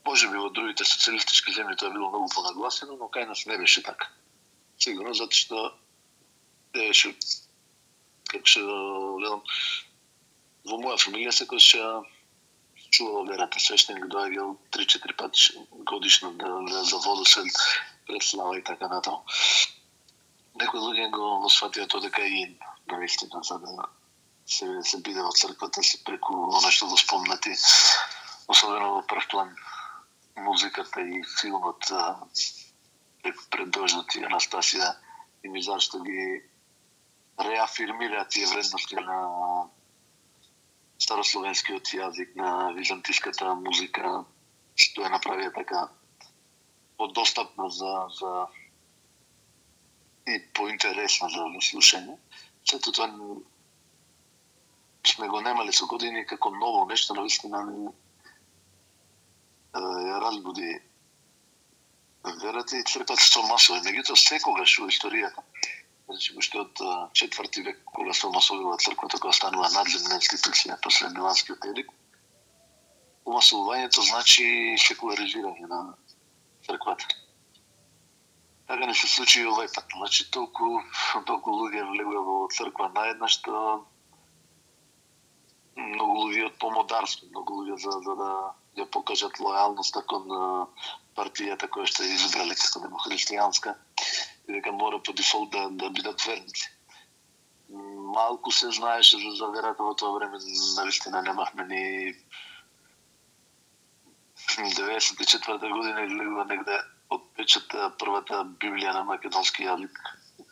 Може 0.07 0.29
би 0.31 0.39
во 0.39 0.51
другите 0.51 0.87
социјалистички 0.87 1.55
земји 1.55 1.79
тоа 1.79 1.95
било 1.95 2.11
многу 2.11 2.31
понагласено, 2.35 2.97
но 2.97 3.11
кај 3.11 3.27
нас 3.29 3.47
не 3.47 3.59
беше 3.59 3.83
така. 3.83 4.11
Сигурно 4.79 5.15
затоа 5.15 5.41
што 5.43 5.63
беше 6.75 7.15
како 8.31 8.45
што 8.45 8.61
велам 9.23 9.43
во 10.67 10.79
моја 10.83 10.99
фамилија 10.99 11.33
секогаш 11.33 11.71
се 11.73 11.83
чувало 12.97 13.27
верата 13.29 13.61
свештеник 13.61 14.07
доаѓал 14.13 14.57
3-4 14.75 15.17
пати 15.17 15.61
годишно 15.91 16.33
да, 16.41 16.49
да, 16.71 16.83
да 16.91 16.99
водосел 17.05 17.45
пред 17.45 17.96
слава 18.23 18.59
и 18.59 18.65
така 18.65 18.89
натаму. 18.89 19.25
Некои 20.61 20.81
луѓе 20.81 21.11
го, 21.11 21.41
го 21.43 21.49
сфатија 21.53 21.87
тоа 21.89 22.01
дека 22.01 22.25
и 22.25 22.57
навистина 22.89 23.43
за 23.43 23.59
да 23.59 23.89
се, 24.47 24.67
се 24.83 25.01
биде 25.03 25.23
во 25.23 25.33
црквата 25.33 25.83
се 25.83 26.03
преку 26.05 26.37
она 26.47 26.71
што 26.71 26.87
го 26.87 26.95
да 26.95 27.03
спомнати, 27.03 27.53
особено 28.49 28.95
во 28.95 29.03
прв 29.11 29.29
план 29.31 29.51
музиката 30.37 31.03
и 31.03 31.23
филмот 31.41 31.91
преку 33.23 33.45
пред 33.51 33.77
и 34.17 34.25
Анастасија 34.25 34.95
и 35.45 35.49
ми 35.49 35.63
зашто 35.63 36.03
ги 36.03 36.43
реафирмира 37.41 38.29
тие 38.29 38.47
вредности 38.47 38.97
на 38.97 39.19
старословенскиот 40.99 41.93
јазик 41.93 42.33
на 42.37 42.73
византиската 42.73 43.55
музика, 43.55 44.25
што 44.75 45.05
е 45.05 45.13
направија 45.13 45.53
така 45.55 45.89
подостапна 46.99 47.71
за, 47.71 47.93
за 48.19 48.47
и 50.27 50.41
поинтересно 50.55 51.29
за 51.29 51.47
слушање. 51.69 52.17
Сето 52.67 52.93
тоа 52.93 53.09
сме 55.07 55.29
го 55.29 55.41
немале 55.41 55.73
со 55.73 55.87
години 55.87 56.27
како 56.27 56.51
ново 56.51 56.85
нешто, 56.91 57.15
на 57.15 57.23
вистина 57.23 57.63
ја 59.77 60.21
разбуди 60.25 60.81
верата 62.43 62.77
и 62.77 62.83
црквата 62.83 63.23
со 63.23 63.43
масове. 63.47 63.85
Меѓутоа 63.87 64.17
секогаш 64.19 64.79
во 64.81 64.89
историјата 64.91 65.45
Значи, 66.07 66.35
уште 66.39 66.59
од 66.61 66.81
четврти 67.19 67.63
век, 67.67 67.81
кога 67.85 68.13
се 68.15 68.27
омасовила 68.27 68.77
црквата, 68.79 69.19
кога 69.19 69.33
станува 69.35 69.71
надземна 69.75 70.19
институција 70.21 70.77
после 70.83 71.09
Миланскиот 71.11 71.67
едик, 71.73 71.91
омасовувањето 73.27 74.05
значи 74.07 74.47
секуларизирање 74.85 75.67
на 75.73 75.81
црквата. 76.67 77.07
Така 78.67 78.87
не 78.87 78.95
се 78.95 79.07
случи 79.07 79.41
и 79.41 79.47
овај 79.47 79.71
пат. 79.75 79.93
Значи, 79.95 80.31
толку, 80.35 80.81
толку 81.27 81.55
луѓе 81.55 81.85
влегува 81.93 82.23
во 82.29 82.37
црква 82.51 82.89
наедна, 82.95 83.29
што 83.31 83.53
многу 85.77 86.27
луѓе 86.27 86.47
од 86.51 86.57
помодарство, 86.63 87.29
многу 87.31 87.61
луѓе 87.61 87.77
за, 87.85 87.99
за 88.07 88.17
да 88.19 88.31
ја 88.81 88.87
покажат 88.93 89.39
лојалноста 89.41 90.03
кон 90.11 90.27
партијата 91.17 91.69
која 91.73 91.89
што 91.91 92.05
ја 92.05 92.17
избрали 92.17 92.57
како 92.59 92.83
демохристијанска 92.85 93.77
и 94.49 94.57
дека 94.57 94.73
мора 94.73 94.99
по 94.99 95.15
дефолт 95.17 95.53
да, 95.55 95.69
да 95.71 95.91
бидат 95.91 96.27
верници. 96.27 96.67
Малку 98.17 98.51
се 98.51 98.71
знаеше 98.71 99.19
за, 99.23 99.31
за 99.39 99.49
верата 99.55 99.83
во 99.83 99.95
тоа 99.95 100.19
време, 100.19 100.39
наистина 100.83 101.23
немавме 101.23 101.65
ни 101.71 101.85
94 104.47 105.73
година 105.73 106.05
излегува 106.07 106.45
негде 106.45 106.79
од 107.11 107.23
печата 107.37 107.91
првата 107.99 108.43
Библија 108.63 108.93
на 108.95 109.05
македонски 109.05 109.67
јазик, 109.67 109.99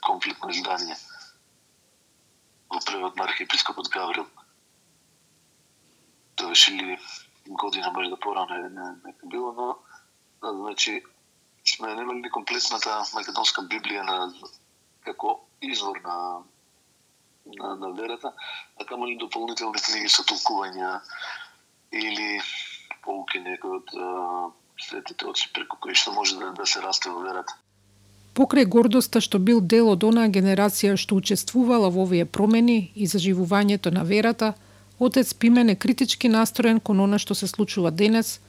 конфликтно 0.06 0.50
издание 0.50 0.96
во 2.70 2.80
превод 2.86 3.16
на 3.16 3.24
архиепископот 3.24 3.88
Гаврил. 3.94 4.26
Тоа 6.36 6.48
беше 6.48 6.72
ли 6.72 6.98
година 7.46 7.90
може 7.94 8.10
да 8.10 8.20
порано 8.20 8.54
не, 8.54 8.68
не, 8.68 8.88
не 9.04 9.14
било, 9.24 9.78
но 10.42 10.52
значи 10.52 11.02
сме 11.64 11.94
немали 11.94 12.30
комплетната 12.30 13.02
македонска 13.14 13.62
Библија 13.62 14.02
на 14.02 14.34
како 15.04 15.40
извор 15.62 16.00
на 16.04 16.18
на, 17.46 17.76
на 17.76 17.92
верата, 17.92 18.32
а 18.80 18.84
камо 18.84 19.06
ли 19.06 19.16
дополнителни 19.16 19.80
книги 19.80 20.08
со 20.08 20.24
толкувања 20.24 21.00
или 21.92 22.40
поуки 23.04 23.40
некои 23.40 23.78
од 23.80 23.94
светите 24.80 25.26
отци 25.26 25.50
преку 25.54 25.76
кои 25.80 25.94
што 25.94 26.12
може 26.12 26.38
да, 26.40 26.50
да 26.52 26.66
се 26.66 26.82
расте 26.82 27.10
во 27.10 27.22
верата. 27.22 27.54
Покрај 28.34 28.66
гордоста 28.66 29.20
што 29.22 29.38
бил 29.38 29.60
дел 29.60 29.92
од 29.92 30.04
онаа 30.04 30.28
генерација 30.28 30.96
што 30.98 31.20
учествувала 31.20 31.90
во 31.94 32.02
овие 32.02 32.24
промени 32.24 32.90
и 32.94 33.06
заживувањето 33.06 33.94
на 33.94 34.02
верата, 34.02 34.54
отец 34.98 35.34
Пимен 35.34 35.70
е 35.70 35.76
критички 35.76 36.28
настроен 36.28 36.80
кон 36.80 37.00
она 37.00 37.18
што 37.18 37.34
се 37.34 37.46
случува 37.46 37.90
денес, 37.90 38.40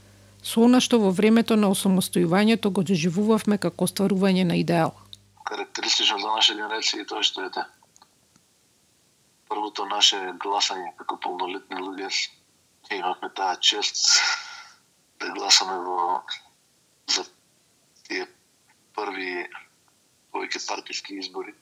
со 0.42 0.66
она 0.66 0.82
што 0.82 1.00
во 1.00 1.12
времето 1.12 1.56
на 1.56 1.70
осамостојувањето 1.70 2.72
го 2.72 2.82
доживувавме 2.84 3.58
како 3.58 3.86
остварување 3.86 4.44
на 4.44 4.58
идеал. 4.58 4.94
Карактеристично 5.46 6.18
за 6.18 6.34
наша 6.34 6.54
генерација 6.58 7.06
е 7.06 7.06
тоа 7.06 7.22
што 7.22 7.46
ете 7.46 7.66
првото 9.50 9.86
наше 9.86 10.18
гласање 10.42 10.92
како 11.00 11.18
полнолетни 11.22 11.80
луѓе 11.80 12.10
имавме 12.92 13.30
таа 13.36 13.56
чест 13.60 13.98
да 15.20 15.30
гласаме 15.38 15.78
во 15.88 16.24
за 17.16 17.26
тие 18.08 18.28
први 18.96 19.46
повеќе 20.34 20.66
партиски 20.68 21.20
избори 21.22 21.54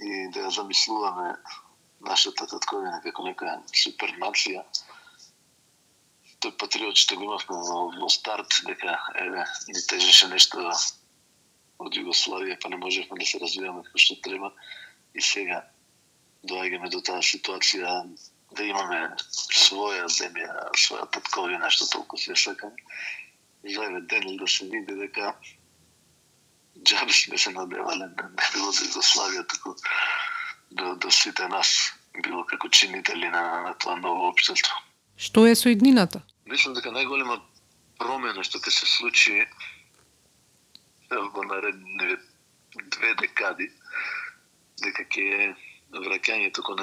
и 0.00 0.28
да 0.34 0.46
ја 0.46 0.54
замислуваме 0.60 1.34
нашата 2.00 2.46
татковина 2.46 3.02
како 3.04 3.26
нека 3.28 3.58
супер 3.84 4.16
нација 4.22 4.64
тој 6.40 6.56
патриот 6.60 6.96
што 6.96 7.16
го 7.20 7.26
имавме 7.28 7.56
во, 7.68 7.80
во 8.00 8.08
старт, 8.08 8.62
дека 8.66 8.96
еве, 9.22 9.44
ни 9.68 9.82
тежеше 9.92 10.28
нешто 10.32 10.72
од 11.80 11.96
Југославија, 11.96 12.56
па 12.62 12.70
не 12.72 12.78
можевме 12.80 13.18
да 13.20 13.26
се 13.28 13.40
развиваме 13.42 13.84
како 13.84 14.00
што 14.04 14.16
треба. 14.24 14.52
И 15.14 15.20
сега 15.24 15.60
доаѓаме 16.48 16.88
до 16.92 17.00
таа 17.04 17.20
ситуација 17.32 17.92
да 18.56 18.64
имаме 18.64 19.00
своја 19.30 20.08
земја, 20.10 20.70
своја 20.74 21.06
татковина, 21.14 21.70
што 21.70 21.88
толку 21.92 22.18
се 22.18 22.36
сакам. 22.36 22.74
Еве 23.64 24.00
ден 24.00 24.36
да 24.36 24.48
се 24.48 24.64
види 24.64 24.94
дека 24.98 25.34
джаби 26.84 27.12
сме 27.12 27.38
се 27.38 27.50
надевале, 27.50 28.08
не 28.08 28.46
било 28.52 28.72
за 28.72 28.84
Југославија, 28.86 29.46
тако 29.46 29.76
до, 30.70 30.94
до 30.96 31.10
сите 31.10 31.48
нас 31.48 31.92
било 32.24 32.44
како 32.44 32.68
чинители 32.68 33.28
на, 33.28 33.42
на 33.66 33.74
тоа 33.74 33.96
ново 34.00 34.30
општество. 34.30 34.74
Што 35.16 35.46
е 35.46 35.54
со 35.54 35.68
иднината? 35.68 36.22
Мислам 36.46 36.74
дека 36.74 36.92
најголема 36.94 37.40
промена 38.00 38.44
што 38.46 38.58
ќе 38.58 38.72
се 38.72 38.86
случи 38.88 39.44
во 41.10 41.44
наредни 41.44 42.16
две 42.96 43.14
декади, 43.20 43.68
дека 44.80 45.04
ќе 45.12 45.26
е 45.36 45.50
враќањето 45.98 46.64
кон 46.64 46.80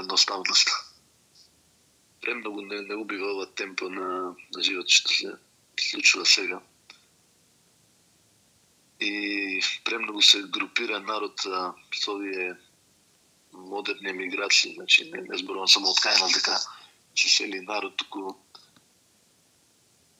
Премногу 2.21 2.62
да 2.62 2.75
не, 2.75 2.82
не 2.82 2.95
убива 2.95 3.32
ова 3.32 3.45
темпо 3.45 3.89
на, 3.89 4.36
на 4.56 4.63
живот 4.63 4.89
што 4.89 5.13
се 5.13 5.36
случува 5.80 6.25
сега. 6.25 6.62
И 8.99 9.62
премногу 9.86 10.19
да 10.19 10.25
се 10.25 10.41
групира 10.43 10.99
народ 10.99 11.39
со 11.41 12.12
овие 12.12 12.58
модерни 13.53 14.13
миграции, 14.13 14.73
значи 14.73 15.10
не, 15.12 15.21
не 15.21 15.38
зборувам 15.38 15.67
само 15.67 15.93
од 15.93 16.01
кајна 16.01 16.27
дека 16.34 16.58
се 17.15 17.30
сели 17.30 17.62
народ, 17.62 17.97
туку 17.97 18.36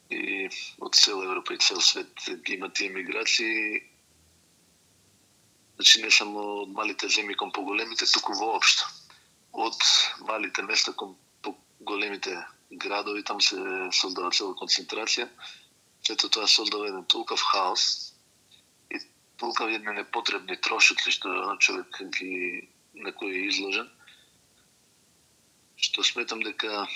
и 0.10 0.48
од 0.80 0.96
цела 0.96 1.26
Европа 1.26 1.54
и 1.54 1.58
цел 1.58 1.82
свет 1.82 2.10
ги 2.46 2.54
има 2.54 2.70
тие 2.70 2.90
миграции. 2.90 3.84
Значи 5.76 6.02
не 6.02 6.12
само 6.12 6.40
од 6.64 6.70
малите 6.74 7.10
земји 7.12 7.36
кон 7.36 7.52
поголемите, 7.52 8.06
туку 8.14 8.34
воопшто. 8.34 8.88
Од 9.54 9.78
малите 10.30 10.64
места 10.64 10.94
кон 10.94 11.16
големите 11.88 12.36
градови, 12.72 13.24
там 13.24 13.42
се 13.42 13.58
создава 13.96 14.32
цела 14.36 14.56
концентрација. 14.60 15.28
Сето 16.08 16.30
тоа 16.30 16.48
создава 16.48 16.88
еден 16.90 17.06
толкав 17.06 17.42
хаос 17.52 18.14
и 18.92 19.00
толкав 19.38 19.72
едни 19.72 19.94
непотребни 19.96 20.58
трошоци 20.62 21.12
што 21.12 21.56
човек 21.60 22.02
ги 22.20 22.68
на 22.96 23.14
кој 23.14 23.34
е 23.34 23.46
изложен, 23.52 23.88
што 25.78 26.04
сметам 26.04 26.42
дека 26.44 26.88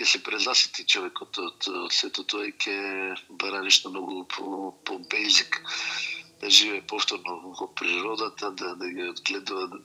ќе 0.00 0.06
се 0.12 0.22
презасити 0.24 0.86
човекот 0.88 1.38
од, 1.38 1.68
од 1.84 1.92
сето 1.92 2.24
тоа 2.24 2.48
и 2.48 2.54
ќе 2.56 2.76
бара 3.42 3.60
нешто 3.62 3.90
многу 3.92 4.24
по, 4.34 4.72
по 4.84 4.98
бейзик, 5.12 5.60
да 6.40 6.50
живее 6.50 6.80
повторно 6.80 7.52
во 7.58 7.68
природата, 7.76 8.50
да, 8.50 8.74
да 8.80 8.88
ги 8.88 9.10
одгледува 9.12 9.80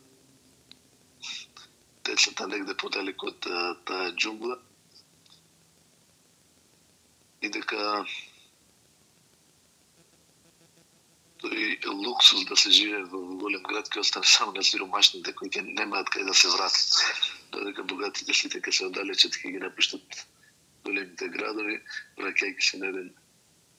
децата 2.05 2.47
негде 2.47 2.77
подалеку 2.77 3.33
од 3.33 3.51
таа 3.89 4.13
джунгла 4.13 4.59
И 7.45 7.49
дека 7.53 7.79
тој 11.43 11.65
луксус 11.93 12.45
да 12.49 12.55
се 12.57 12.71
живее 12.77 13.03
во 13.11 13.19
голем 13.41 13.61
град 13.69 13.91
ќе 13.93 14.01
остане 14.01 14.29
само 14.31 14.55
на 14.55 14.63
сиромашните 14.69 15.33
кои 15.37 15.51
ќе 15.53 15.61
немаат 15.67 16.09
кај 16.15 16.25
да 16.29 16.33
се 16.33 16.49
вратат. 16.53 17.03
Додека 17.53 17.85
богатите 17.91 18.33
сите 18.33 18.57
така 18.57 18.71
ќе 18.71 18.77
се 18.79 18.87
оддалечат 18.87 19.37
ќе 19.41 19.53
ги 19.53 19.61
напуштат 19.65 20.23
големите 20.87 21.29
градови, 21.35 21.77
враќајќи 22.17 22.67
се 22.69 22.81
на 22.81 22.89
еден 22.93 23.13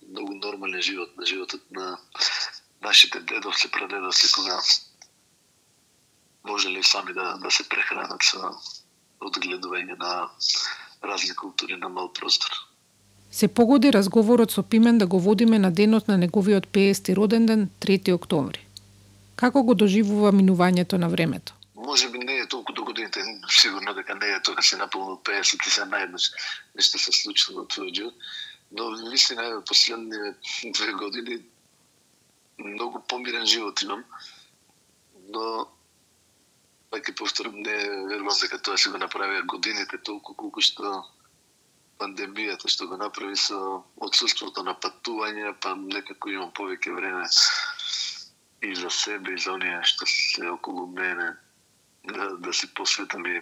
многу 0.07 0.39
нормален 0.39 0.83
живот, 0.91 1.17
на 1.19 1.27
животот 1.27 1.63
на 1.71 1.89
нашите 2.87 3.21
дедовци, 3.33 3.71
прадедовци 3.79 4.33
кога 4.37 4.61
можеле 6.47 6.83
сами 6.83 7.13
да, 7.13 7.37
да 7.43 7.51
се 7.51 7.69
прехранат 7.69 8.23
со 8.23 8.53
одгледување 9.21 9.99
на 9.99 10.29
разни 11.03 11.35
култури 11.35 11.77
на 11.77 11.89
мал 11.89 12.13
простор. 12.13 12.51
Се 13.31 13.49
погоди 13.49 13.93
разговорот 13.93 14.53
со 14.53 14.63
Пимен 14.63 14.99
да 14.99 15.07
го 15.07 15.21
водиме 15.21 15.59
на 15.59 15.71
денот 15.71 16.09
на 16.09 16.19
неговиот 16.19 16.67
50 16.67 17.17
роден 17.17 17.47
ден, 17.47 17.71
3 17.81 18.13
октомври. 18.15 18.67
Како 19.37 19.63
го 19.63 19.75
доживува 19.75 20.33
минувањето 20.33 20.97
на 20.97 21.09
времето? 21.09 21.53
Може 21.75 22.09
би 22.11 22.19
не 22.19 22.39
е 22.39 22.49
толку 22.49 22.73
до 22.73 22.85
годините, 22.85 23.21
сигурно 23.49 23.95
дека 23.95 24.15
не 24.15 24.27
е 24.27 24.43
тоа 24.43 24.63
се 24.63 24.77
наполно 24.77 25.21
50 25.25 25.67
и 25.67 25.71
се 25.71 25.85
најднаш 25.85 26.33
нешто 26.75 26.99
се 26.99 27.13
случило 27.13 27.61
во 27.61 27.67
твојот 27.67 27.95
живот, 27.95 28.15
но 28.73 29.11
вистина 29.11 29.43
е 29.45 29.65
последните 29.67 30.35
две 30.73 30.93
години 30.93 31.43
многу 32.59 33.01
помирен 33.09 33.47
живот 33.47 33.83
имам, 33.83 34.05
но 35.29 35.67
пак 36.91 37.09
ќе 37.09 37.17
повторам, 37.19 37.61
не 37.67 37.77
верувам 38.11 38.39
дека 38.41 38.59
тоа 38.63 38.79
се 38.79 38.91
го 38.91 38.99
направи 38.99 39.43
годините 39.53 39.99
толку 39.99 40.35
колку 40.35 40.63
што 40.63 41.03
пандемијата 42.01 42.69
што 42.69 42.87
го 42.91 42.97
направи 43.01 43.37
со 43.41 43.59
отсутството 43.97 44.63
на 44.63 44.75
патување, 44.75 45.55
па 45.61 45.75
некако 45.75 46.31
имам 46.31 46.53
повеќе 46.53 46.95
време 46.97 47.25
и 48.63 48.75
за 48.75 48.91
себе 48.91 49.35
и 49.35 49.43
за 49.43 49.53
оние 49.57 49.83
што 49.83 50.07
се 50.07 50.51
околу 50.51 50.87
мене 50.87 51.33
да, 52.05 52.37
да 52.37 52.53
си 52.53 52.73
посветам 52.75 53.27
и 53.27 53.41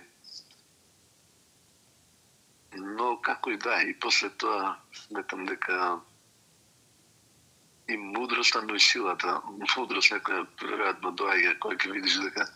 но 2.75 3.21
како 3.23 3.51
и 3.51 3.57
да, 3.57 3.83
и 3.83 3.95
после 4.01 4.31
тоа 4.31 4.77
сметам 5.05 5.47
дека 5.47 6.01
и 7.89 7.97
мудроста, 7.97 8.63
но 8.63 8.75
и 8.75 8.81
силата. 8.81 9.41
Мудрост 9.77 10.13
некоја 10.13 10.47
веројатно 10.63 11.13
доаѓа 11.21 11.59
кога 11.61 11.77
ќе 11.77 11.93
видиш 11.93 12.17
дека 12.25 12.47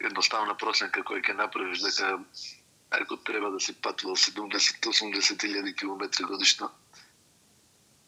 едноставна 0.00 0.56
проценка 0.56 1.02
која 1.02 1.22
ќе 1.22 1.36
направиш 1.36 1.82
дека 1.84 2.18
ако 2.90 3.16
треба 3.16 3.50
да 3.50 3.60
се 3.60 3.72
патува 3.72 4.14
70-80 4.16 5.46
илјади 5.48 5.74
километри 5.74 6.24
годишно, 6.24 6.70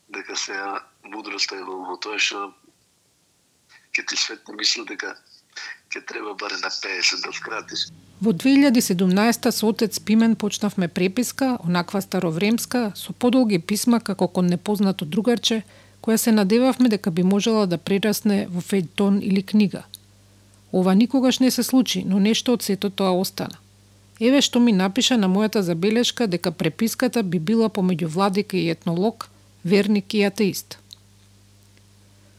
дека 0.09 0.37
се 0.37 0.55
мудроста 1.05 1.57
е 1.57 1.65
во 1.65 1.97
тоа 2.03 2.19
што 2.19 2.53
ќе 3.95 4.07
ти 4.07 4.17
светне 4.17 4.55
мисла 4.55 4.85
дека 4.85 5.17
ќе 5.91 6.05
треба 6.07 6.35
баре 6.35 6.59
на 6.63 6.71
50 6.71 7.25
да 7.25 7.33
скратиш. 7.33 7.89
Во 8.21 8.33
2017 8.33 9.51
со 9.51 9.69
отец 9.69 10.01
Пимен 10.01 10.37
почнавме 10.37 10.89
преписка, 10.89 11.59
онаква 11.65 12.01
старовремска, 12.01 12.93
со 12.97 13.13
подолги 13.13 13.59
писма 13.59 14.01
како 14.01 14.29
кон 14.29 14.47
непознато 14.47 15.05
другарче, 15.05 15.63
која 16.03 16.17
се 16.17 16.33
надевавме 16.33 16.89
дека 16.89 17.11
би 17.11 17.23
можела 17.23 17.67
да 17.67 17.79
прерасне 17.79 18.47
во 18.49 18.63
фејтон 18.63 19.21
или 19.21 19.43
книга. 19.43 19.85
Ова 20.77 20.95
никогаш 20.95 21.39
не 21.39 21.51
се 21.51 21.63
случи, 21.63 22.05
но 22.05 22.19
нешто 22.21 22.53
од 22.53 22.63
сето 22.63 22.91
тоа 22.91 23.15
остана. 23.17 23.57
Еве 24.21 24.43
што 24.45 24.61
ми 24.61 24.73
напиша 24.77 25.17
на 25.17 25.29
мојата 25.33 25.61
забелешка 25.65 26.27
дека 26.27 26.51
преписката 26.53 27.23
би 27.23 27.39
била 27.39 27.69
помеѓу 27.69 28.11
владика 28.17 28.57
и 28.57 28.69
етнолог, 28.69 29.31
верник 29.65 30.15
и 30.15 30.21
атеист. 30.29 30.77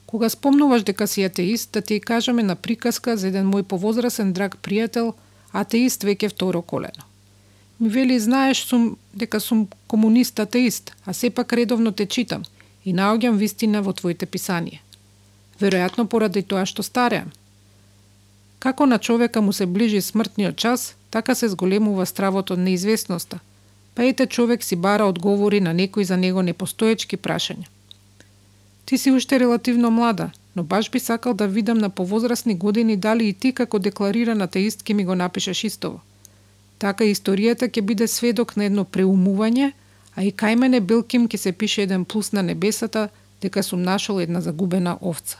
Кога 0.05 0.29
спомнуваш 0.29 0.83
дека 0.83 1.07
си 1.07 1.23
атеист, 1.23 1.71
да 1.71 1.81
ти 1.81 1.99
кажаме 1.99 2.43
на 2.43 2.55
приказка 2.55 3.17
за 3.17 3.27
еден 3.33 3.49
мој 3.49 3.63
повозрасен 3.63 4.33
драг 4.33 4.59
пријател, 4.61 5.15
атеист 5.51 6.05
веќе 6.05 6.29
второ 6.29 6.61
колено. 6.61 7.09
Ми 7.79 7.89
вели, 7.89 8.19
знаеш 8.19 8.61
сум 8.69 8.97
дека 9.13 9.39
сум 9.39 9.67
комунист 9.87 10.39
атеист, 10.39 10.93
а 11.05 11.13
сепак 11.13 11.53
редовно 11.53 11.91
те 11.91 12.05
читам 12.05 12.45
и 12.85 12.93
наоѓам 12.93 13.41
вистина 13.41 13.81
во 13.81 13.97
твоите 13.97 14.29
писанија. 14.29 14.77
Веројатно 15.59 16.05
поради 16.05 16.45
тоа 16.45 16.69
што 16.69 16.83
стареам. 16.83 17.33
Како 18.59 18.85
на 18.85 18.97
човека 18.97 19.41
му 19.41 19.53
се 19.53 19.65
ближи 19.65 20.01
смртниот 20.01 20.55
час, 20.55 20.95
така 21.11 21.35
се 21.35 21.49
зголемува 21.49 22.05
стравот 22.05 22.51
од 22.51 22.59
неизвестноста, 22.59 23.39
па 23.95 24.05
ете 24.05 24.25
човек 24.25 24.63
си 24.63 24.75
бара 24.75 25.05
одговори 25.05 25.61
на 25.61 25.73
некои 25.73 26.05
за 26.05 26.17
него 26.17 26.41
непостоечки 26.41 27.17
прашања. 27.17 27.67
Ти 28.85 28.97
си 28.97 29.11
уште 29.11 29.39
релативно 29.39 29.91
млада, 29.91 30.29
но 30.55 30.63
баш 30.63 30.89
би 30.89 30.99
сакал 30.99 31.33
да 31.33 31.47
видам 31.47 31.77
на 31.77 31.89
повозрасни 31.89 32.55
години 32.55 32.97
дали 32.97 33.27
и 33.27 33.33
ти 33.33 33.51
како 33.51 33.79
декларирана 33.79 34.47
теистки 34.47 34.83
ке 34.83 34.93
ми 34.93 35.05
го 35.05 35.15
напишеш 35.15 35.63
истово. 35.63 36.01
Така 36.79 37.03
историјата 37.03 37.69
ќе 37.69 37.81
биде 37.81 38.07
сведок 38.07 38.55
на 38.57 38.65
едно 38.65 38.85
преумување, 38.85 39.71
а 40.15 40.23
и 40.23 40.31
кај 40.31 40.55
мене 40.55 40.79
Белким 40.79 41.27
ќе 41.27 41.37
се 41.37 41.51
пише 41.51 41.81
еден 41.81 42.05
плюс 42.05 42.31
на 42.31 42.43
небесата 42.43 43.09
дека 43.41 43.63
сум 43.63 43.81
нашол 43.81 44.21
една 44.21 44.41
загубена 44.41 44.97
овца. 45.01 45.37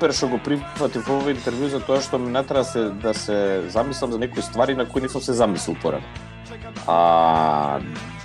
Супер 0.00 0.14
што 0.16 0.28
го 0.32 0.38
прифатив 0.40 1.08
овој 1.12 1.34
интервју 1.34 1.68
за 1.68 1.78
тоа 1.84 2.00
што 2.00 2.16
ми 2.16 2.30
натера 2.32 2.62
се 2.64 2.88
да 3.02 3.12
се 3.12 3.68
замислам 3.68 4.12
за 4.12 4.18
некои 4.18 4.40
ствари 4.42 4.72
на 4.74 4.86
кои 4.88 5.02
не 5.02 5.08
сум 5.12 5.20
се 5.20 5.32
замислил 5.36 5.76
порано. 5.76 6.04
А 6.86 7.80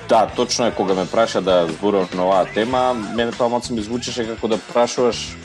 да, 0.07 0.27
точно 0.35 0.67
е 0.67 0.71
кога 0.71 0.93
ме 0.93 1.05
праша 1.05 1.41
да 1.41 1.67
зборувам 1.67 2.07
на 2.15 2.23
оваа 2.23 2.45
тема, 2.45 2.93
мене 2.93 3.31
тоа 3.31 3.49
малку 3.49 3.73
ми 3.73 3.81
звучеше 3.81 4.23
како 4.23 4.47
да 4.47 4.57
прашуваш 4.71 5.35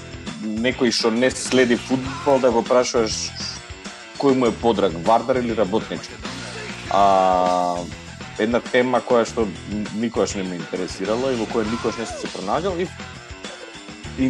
некој 0.47 0.95
што 0.95 1.11
не 1.11 1.31
следи 1.35 1.74
фудбал 1.74 2.39
да 2.39 2.53
го 2.55 2.62
прашуваш 2.62 3.33
кој 4.14 4.39
му 4.39 4.47
е 4.47 4.55
подраг, 4.55 4.95
Вардар 5.03 5.43
или 5.43 5.57
Работнички. 5.57 6.14
А 6.95 7.74
една 8.39 8.61
тема 8.61 9.03
која 9.03 9.26
што 9.26 9.49
никогаш 9.99 10.39
не 10.39 10.47
ме 10.47 10.62
интересирала 10.62 11.33
и 11.33 11.41
во 11.43 11.51
која 11.51 11.66
никогаш 11.66 11.99
не 11.99 12.07
сум 12.07 12.22
се 12.22 12.31
пронаѓал 12.39 12.78
и 12.78 12.87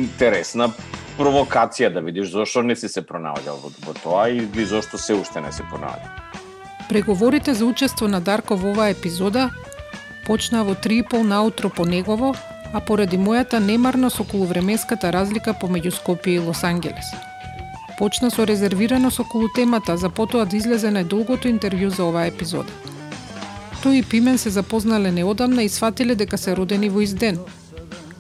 интересна 0.01 0.73
провокација 1.19 1.93
да 1.95 2.01
видиш 2.01 2.31
зошто 2.31 2.63
не 2.63 2.77
си 2.77 2.89
се 2.89 3.03
пронаоѓал 3.03 3.59
во, 3.63 3.71
во 3.87 3.95
тоа 4.03 4.29
и 4.31 4.43
или 4.45 4.65
зошто 4.65 4.99
се 4.99 5.15
уште 5.15 5.41
не 5.41 5.53
се 5.53 5.63
пронаоѓа. 5.63 6.09
Преговорите 6.89 7.55
за 7.55 7.67
учество 7.67 8.09
на 8.09 8.21
Дарко 8.21 8.57
во 8.57 8.73
оваа 8.73 8.91
епизода 8.91 9.51
почнаа 10.27 10.65
во 10.65 10.75
3,5 10.75 11.23
наутро 11.23 11.71
по 11.71 11.85
негово, 11.87 12.35
а 12.73 12.81
поради 12.81 13.19
мојата 13.19 13.59
немарност 13.59 14.21
околу 14.21 14.47
временската 14.47 15.13
разлика 15.13 15.55
помеѓу 15.55 15.91
Скопје 15.91 16.37
и 16.37 16.39
Лос 16.39 16.65
Ангелес. 16.65 17.15
Почна 17.99 18.31
со 18.31 18.47
резервираност 18.47 19.21
околу 19.21 19.49
темата, 19.55 19.97
за 19.97 20.11
потоа 20.11 20.47
да 20.47 20.57
излезе 20.57 20.89
најдолгото 20.89 21.51
интервју 21.51 21.89
за 21.89 22.05
оваа 22.05 22.27
епизода. 22.31 22.71
Тој 23.83 24.01
и 24.01 24.03
Пимен 24.03 24.39
се 24.39 24.51
запознале 24.51 25.11
неодамна 25.11 25.63
и 25.63 25.69
сватиле 25.69 26.15
дека 26.15 26.39
се 26.39 26.57
родени 26.57 26.89
во 26.89 27.01
ист 27.01 27.19
ден. 27.19 27.39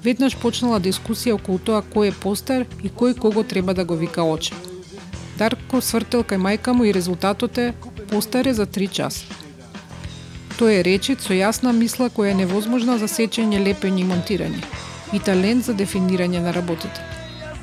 Веднаш 0.05 0.37
почнала 0.41 0.81
дискусија 0.81 1.35
околу 1.37 1.61
тоа 1.61 1.83
кој 1.85 2.09
е 2.09 2.17
постар 2.23 2.67
и 2.83 2.89
кој 2.89 3.19
кого 3.21 3.43
треба 3.45 3.75
да 3.75 3.85
го 3.85 3.97
вика 4.01 4.23
оче. 4.25 4.55
Дарко 5.37 5.81
свртел 5.85 6.25
кај 6.25 6.41
мајка 6.41 6.73
му 6.73 6.85
и 6.85 6.93
резултатот 6.93 7.59
е 7.59 7.75
постар 8.09 8.47
е 8.47 8.55
за 8.55 8.67
3 8.67 8.89
часа. 8.89 9.25
Тој 10.57 10.81
е 10.81 10.85
речит 10.85 11.21
со 11.21 11.37
јасна 11.37 11.73
мисла 11.77 12.09
која 12.09 12.33
е 12.33 12.41
невозможна 12.41 12.97
за 12.99 13.09
сечење, 13.09 13.61
лепење 13.61 14.01
и 14.01 14.09
монтирање 14.09 14.63
и 15.13 15.19
талент 15.19 15.65
за 15.65 15.75
дефинирање 15.75 16.41
на 16.41 16.53
работите. 16.53 17.01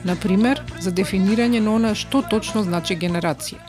Например, 0.06 0.62
за 0.80 0.92
дефинирање 0.92 1.60
на 1.64 1.76
она 1.76 1.96
што 1.96 2.22
точно 2.22 2.64
значи 2.64 2.96
генерација. 2.96 3.62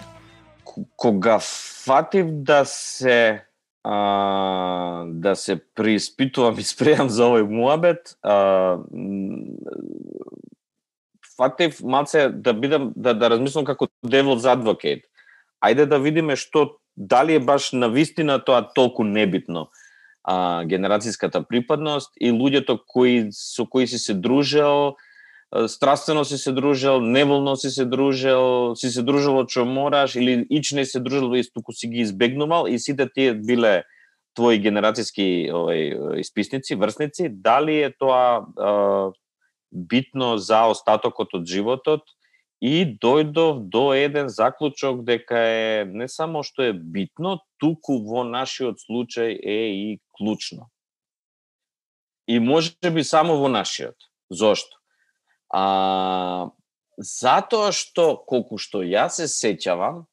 Кога 0.96 1.38
фатив 1.40 2.26
да 2.44 2.64
се 2.64 3.47
а, 3.88 5.04
да 5.08 5.32
се 5.36 5.56
преиспитувам 5.56 6.58
и 6.60 6.64
спрејам 6.66 7.08
за 7.08 7.24
овој 7.24 7.46
муабет, 7.48 8.18
а, 8.20 8.84
фатив 11.38 11.80
малце 11.80 12.28
да 12.28 12.52
бидам 12.52 12.90
да 12.92 13.14
да 13.16 13.30
размислам 13.32 13.64
како 13.64 13.88
девољ 14.04 14.44
за 14.44 14.52
адвокат. 14.58 15.06
Ајде 15.64 15.88
да 15.88 15.96
видиме 16.04 16.36
што 16.36 16.76
дали 16.96 17.38
е 17.38 17.40
баш 17.40 17.72
на 17.72 17.88
вистина 17.88 18.36
тоа 18.44 18.60
толку 18.76 19.08
небитно 19.08 19.70
а, 20.22 20.68
генерацијската 20.68 21.40
припадност 21.48 22.12
и 22.20 22.28
луѓето 22.28 22.76
кои 22.84 23.32
со 23.32 23.64
кои 23.64 23.88
си 23.88 23.98
се 23.98 24.14
дружел, 24.14 25.00
страствено 25.66 26.24
си 26.24 26.38
се 26.38 26.52
дружел, 26.52 27.00
неволно 27.00 27.56
си 27.56 27.70
се 27.70 27.84
дружел, 27.84 28.74
си 28.76 28.90
се 28.90 29.02
дружел 29.02 29.38
од 29.40 29.48
што 29.48 29.64
мораш 29.64 30.16
или 30.20 30.44
ич 30.50 30.72
не 30.76 30.84
се 30.84 31.00
дружел 31.00 31.32
и 31.34 31.42
туку 31.54 31.72
си 31.72 31.88
ги 31.88 32.04
избегнувал 32.04 32.68
и 32.68 32.78
сите 32.78 33.08
тие 33.08 33.32
биле 33.34 33.84
твои 34.36 34.60
генерацијски 34.60 35.48
овој 35.50 36.20
исписници, 36.20 36.76
врсници, 36.76 37.32
дали 37.32 37.80
е 37.82 37.90
тоа 37.90 38.44
е, 38.44 38.68
битно 39.72 40.36
за 40.38 40.68
остатокот 40.68 41.34
од 41.34 41.48
животот 41.48 42.04
и 42.60 42.84
дојдов 42.84 43.64
до 43.72 43.92
еден 43.96 44.28
заклучок 44.28 45.04
дека 45.06 45.38
е 45.38 45.84
не 45.88 46.08
само 46.08 46.42
што 46.42 46.68
е 46.68 46.72
битно, 46.72 47.38
туку 47.58 48.02
во 48.04 48.24
нашиот 48.26 48.82
случај 48.84 49.38
е 49.38 49.60
и 49.72 49.98
клучно. 50.12 50.68
И 52.28 52.38
може 52.38 52.76
би 52.92 53.04
само 53.04 53.38
во 53.40 53.48
нашиот. 53.48 53.96
Зошто? 54.30 54.77
А, 55.50 56.50
затоа 56.98 57.72
што, 57.72 58.16
колку 58.28 58.58
што 58.58 58.82
јас 58.84 59.20
се 59.20 59.28
сеќавам, 59.30 60.04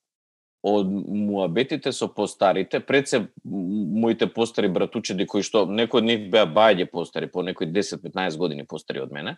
од 0.65 0.87
муабетите 0.89 1.91
со 1.93 2.07
постарите, 2.09 2.79
пред 2.81 3.09
се 3.09 3.19
моите 3.45 4.25
постари 4.33 4.69
братучеди 4.73 5.27
кои 5.29 5.45
што 5.45 5.67
некои 5.69 6.01
од 6.01 6.07
нив 6.07 6.23
беа 6.33 6.47
бајде 6.49 6.87
постари, 6.89 7.29
по 7.29 7.43
некои 7.45 7.67
10-15 7.69 8.37
години 8.41 8.65
постари 8.65 9.03
од 9.03 9.13
мене, 9.13 9.35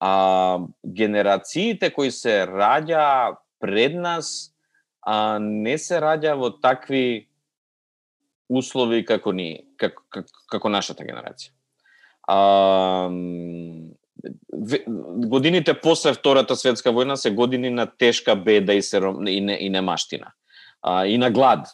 а 0.00 0.58
генерациите 0.82 1.92
кои 1.94 2.10
се 2.10 2.42
раѓа 2.50 3.36
пред 3.62 3.94
нас 3.94 4.50
а, 5.06 5.38
не 5.38 5.78
се 5.78 6.00
раѓа 6.02 6.34
во 6.40 6.50
такви 6.50 7.28
услови 8.50 9.04
како 9.06 9.30
ни, 9.30 9.62
како, 9.78 10.02
како, 10.10 10.44
како 10.50 10.72
нашата 10.72 11.06
генерација. 11.06 11.54
А, 12.26 13.06
годините 15.28 15.74
после 15.80 16.12
Втората 16.12 16.56
светска 16.56 16.92
војна 16.92 17.14
се 17.14 17.30
години 17.30 17.70
на 17.70 17.86
тешка 17.86 18.36
беда 18.36 18.74
и, 18.74 18.82
сером, 18.82 19.26
и, 19.26 19.40
не, 19.40 19.58
и 19.60 19.70
немаштина. 19.70 20.32
А, 20.82 21.06
и 21.06 21.18
на 21.18 21.30
глад. 21.30 21.68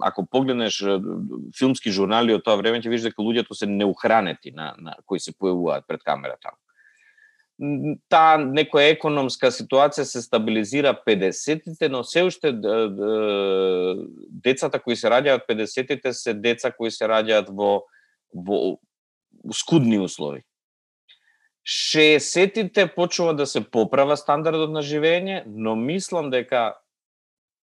Ако 0.00 0.26
погледнеш 0.26 0.84
филмски 1.58 1.90
журнали 1.90 2.34
од 2.34 2.44
тоа 2.46 2.56
време, 2.60 2.78
ќе 2.78 2.90
видиш 2.90 3.08
дека 3.10 3.22
луѓето 3.22 3.58
се 3.58 3.66
неухранети 3.66 4.52
на, 4.54 4.74
на 4.78 4.94
кои 5.06 5.18
се 5.18 5.34
појавуваат 5.34 5.86
пред 5.88 6.04
камерата. 6.06 6.54
Таа 8.06 8.38
некоја 8.38 8.92
економска 8.94 9.50
ситуација 9.50 10.06
се 10.06 10.22
стабилизира 10.22 10.94
50-тите, 10.94 11.88
но 11.90 12.04
се 12.06 12.22
уште 12.22 12.52
децата 14.46 14.78
кои 14.78 14.94
се 14.96 15.10
раѓаат 15.10 15.48
50-тите 15.50 16.12
се 16.14 16.34
деца 16.34 16.70
кои 16.70 16.90
се 16.94 17.10
раѓаат 17.10 17.50
во 17.50 17.82
во 18.30 18.78
скудни 19.50 19.98
услови 19.98 20.44
60-тите 21.68 22.94
почува 22.94 23.34
да 23.34 23.46
се 23.46 23.60
поправа 23.60 24.16
стандардот 24.16 24.72
на 24.72 24.80
живење, 24.80 25.42
но 25.46 25.76
мислам 25.76 26.30
дека 26.32 26.78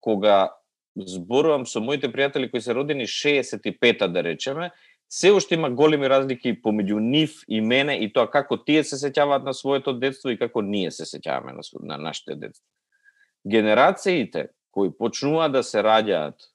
кога 0.03 0.51
зборувам 0.95 1.63
со 1.65 1.79
моите 1.79 2.11
пријатели 2.11 2.49
кои 2.51 2.61
се 2.61 2.75
родени 2.75 3.07
65-та 3.07 4.07
да 4.11 4.23
речеме, 4.23 4.71
се 5.09 5.31
уште 5.31 5.55
има 5.55 5.69
големи 5.71 6.09
разлики 6.09 6.51
помеѓу 6.61 6.99
нив 6.99 7.37
и 7.47 7.61
мене 7.61 7.95
и 8.03 8.11
тоа 8.11 8.27
како 8.31 8.57
тие 8.57 8.83
се 8.83 8.99
сеќаваат 8.99 9.45
на 9.47 9.53
своето 9.53 9.93
детство 9.93 10.29
и 10.29 10.39
како 10.39 10.61
ние 10.61 10.91
се 10.91 11.07
сеќаваме 11.07 11.55
на, 11.55 11.63
на 11.79 11.97
нашите 11.97 12.35
детство. 12.35 12.65
Генерациите 13.47 14.49
кои 14.71 14.91
почнуваат 14.91 15.55
да 15.55 15.63
се 15.63 15.79
раѓаат 15.85 16.49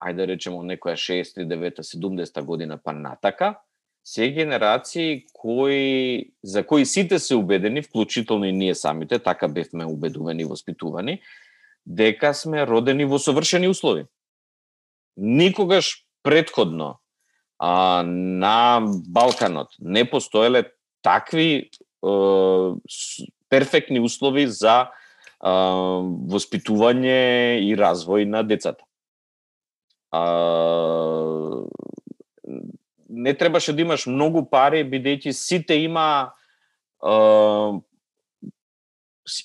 ајде 0.00 0.16
да 0.22 0.26
речеме 0.30 0.62
некоја 0.70 0.94
6, 0.94 1.42
9, 1.42 1.82
70 1.82 2.44
година 2.44 2.78
па 2.78 2.92
натака, 2.92 3.56
се 4.04 4.30
генерации 4.32 5.24
кои 5.32 6.30
за 6.44 6.66
кои 6.66 6.86
сите 6.86 7.18
се 7.18 7.34
убедени, 7.34 7.82
вклучително 7.82 8.44
и 8.44 8.52
ние 8.52 8.74
самите, 8.74 9.18
така 9.18 9.48
бевме 9.48 9.84
убедувани 9.84 10.42
и 10.42 10.44
воспитувани, 10.44 11.20
дека 11.86 12.34
сме 12.34 12.66
родени 12.66 13.04
во 13.04 13.18
совршени 13.18 13.68
услови. 13.68 14.04
Никогаш 15.16 16.04
предходно 16.22 16.98
а, 17.58 18.02
на 18.06 18.80
Балканот 19.08 19.68
не 19.80 20.10
постоеле 20.10 20.64
такви 21.02 21.70
е, 22.04 22.10
перфектни 23.48 24.00
услови 24.00 24.46
за 24.46 24.76
е, 24.80 24.88
воспитување 26.32 27.60
и 27.64 27.76
развој 27.76 28.24
на 28.24 28.42
децата. 28.42 28.84
А, 30.10 30.24
не 33.10 33.34
требаше 33.34 33.72
да 33.72 33.82
имаш 33.82 34.06
многу 34.06 34.44
пари, 34.46 34.84
бидејќи 34.86 35.34
сите 35.34 35.76
има 35.82 36.32
е, 37.02 37.14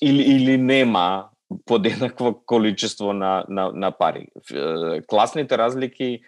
или, 0.00 0.22
или 0.22 0.56
нема 0.56 1.28
подеднакво 1.66 2.34
количество 2.46 3.12
на, 3.12 3.44
на, 3.48 3.70
на 3.72 3.90
пари. 3.90 4.26
Класните 5.06 5.58
разлики, 5.58 6.20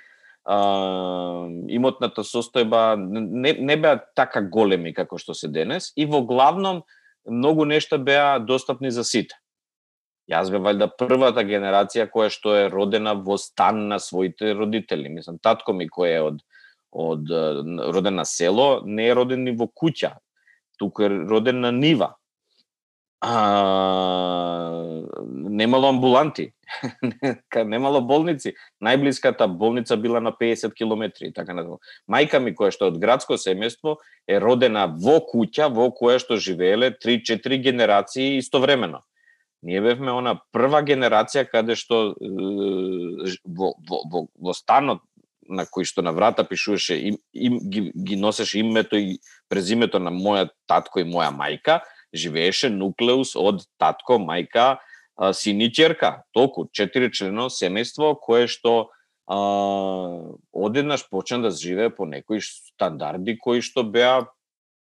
а, 0.44 0.58
имотната 1.68 2.22
состојба 2.24 2.96
не, 2.96 3.52
не 3.52 3.76
беа 3.76 3.98
така 4.16 4.42
големи 4.42 4.94
како 4.94 5.18
што 5.18 5.34
се 5.34 5.50
денес 5.52 5.92
и 5.96 6.06
во 6.06 6.22
главном 6.22 6.82
многу 7.28 7.66
нешта 7.68 7.98
беа 7.98 8.38
достапни 8.38 8.90
за 8.90 9.04
сите. 9.04 9.36
Јас 10.28 10.50
бе 10.52 10.60
валјда 10.60 10.90
првата 11.00 11.44
генерација 11.44 12.08
која 12.12 12.28
што 12.32 12.54
е 12.56 12.68
родена 12.68 13.14
во 13.14 13.38
стан 13.40 13.86
на 13.88 13.98
своите 13.98 14.52
родители. 14.54 15.08
Мислам, 15.08 15.38
татко 15.40 15.72
ми 15.72 15.88
кој 15.88 16.14
е 16.14 16.24
од 16.24 16.42
од 16.92 17.30
роден 17.94 18.14
на 18.14 18.24
село, 18.24 18.82
не 18.84 19.08
е 19.08 19.14
роден 19.14 19.44
ни 19.44 19.52
во 19.56 19.68
куќа, 19.68 20.16
туку 20.78 21.04
е 21.04 21.08
роден 21.08 21.60
на 21.60 21.72
нива. 21.72 22.14
А, 23.20 23.32
немало 25.26 25.88
амбуланти, 25.88 26.52
немало 27.66 28.00
болници. 28.00 28.52
Најблиската 28.84 29.48
болница 29.50 29.96
била 29.96 30.20
на 30.20 30.30
50 30.32 30.74
километри, 30.74 31.32
така 31.34 31.54
на 31.54 31.64
Мајка 32.08 32.38
ми 32.38 32.54
која 32.54 32.70
што 32.70 32.92
од 32.92 33.00
градско 33.02 33.34
семејство 33.34 33.96
е 34.28 34.38
родена 34.38 34.86
во 34.86 35.18
куќа 35.18 35.66
во 35.74 35.90
која 35.90 36.22
што 36.22 36.38
живееле 36.38 36.92
3-4 36.94 37.58
генерации 37.58 38.38
истовремено. 38.38 39.02
Ние 39.62 39.80
бевме 39.82 40.12
она 40.14 40.36
прва 40.54 40.84
генерација 40.86 41.42
каде 41.50 41.74
што 41.74 42.14
во, 42.22 43.74
во, 43.74 44.02
во, 44.06 44.26
во 44.38 44.54
станот 44.54 45.02
на 45.48 45.64
кој 45.64 45.88
што 45.88 46.02
на 46.02 46.12
врата 46.12 46.44
пишуваше 46.44 46.96
им, 46.96 47.16
им 47.32 47.58
ги, 47.70 47.92
ги 47.96 48.16
носеше 48.16 48.60
името 48.60 48.96
и 48.96 49.18
презимето 49.48 49.98
на 49.98 50.12
моја 50.12 50.48
татко 50.68 51.00
и 51.00 51.08
моја 51.08 51.32
мајка, 51.34 51.80
живееше 52.14 52.70
нуклеус 52.70 53.34
од 53.36 53.64
татко, 53.80 54.20
мајка, 54.22 54.78
син 55.34 55.60
и 55.60 55.70
ќерка. 55.70 56.22
Толку, 56.32 56.68
четири 56.72 57.10
члено 57.12 57.48
семејство 57.50 58.14
кое 58.20 58.46
што 58.46 58.90
а, 59.26 59.38
одеднаш 60.52 61.08
почна 61.10 61.42
да 61.48 61.50
живее 61.50 61.90
по 61.90 62.06
некои 62.06 62.40
стандарди 62.40 63.38
кои 63.38 63.60
што 63.60 63.82
беа 63.82 64.28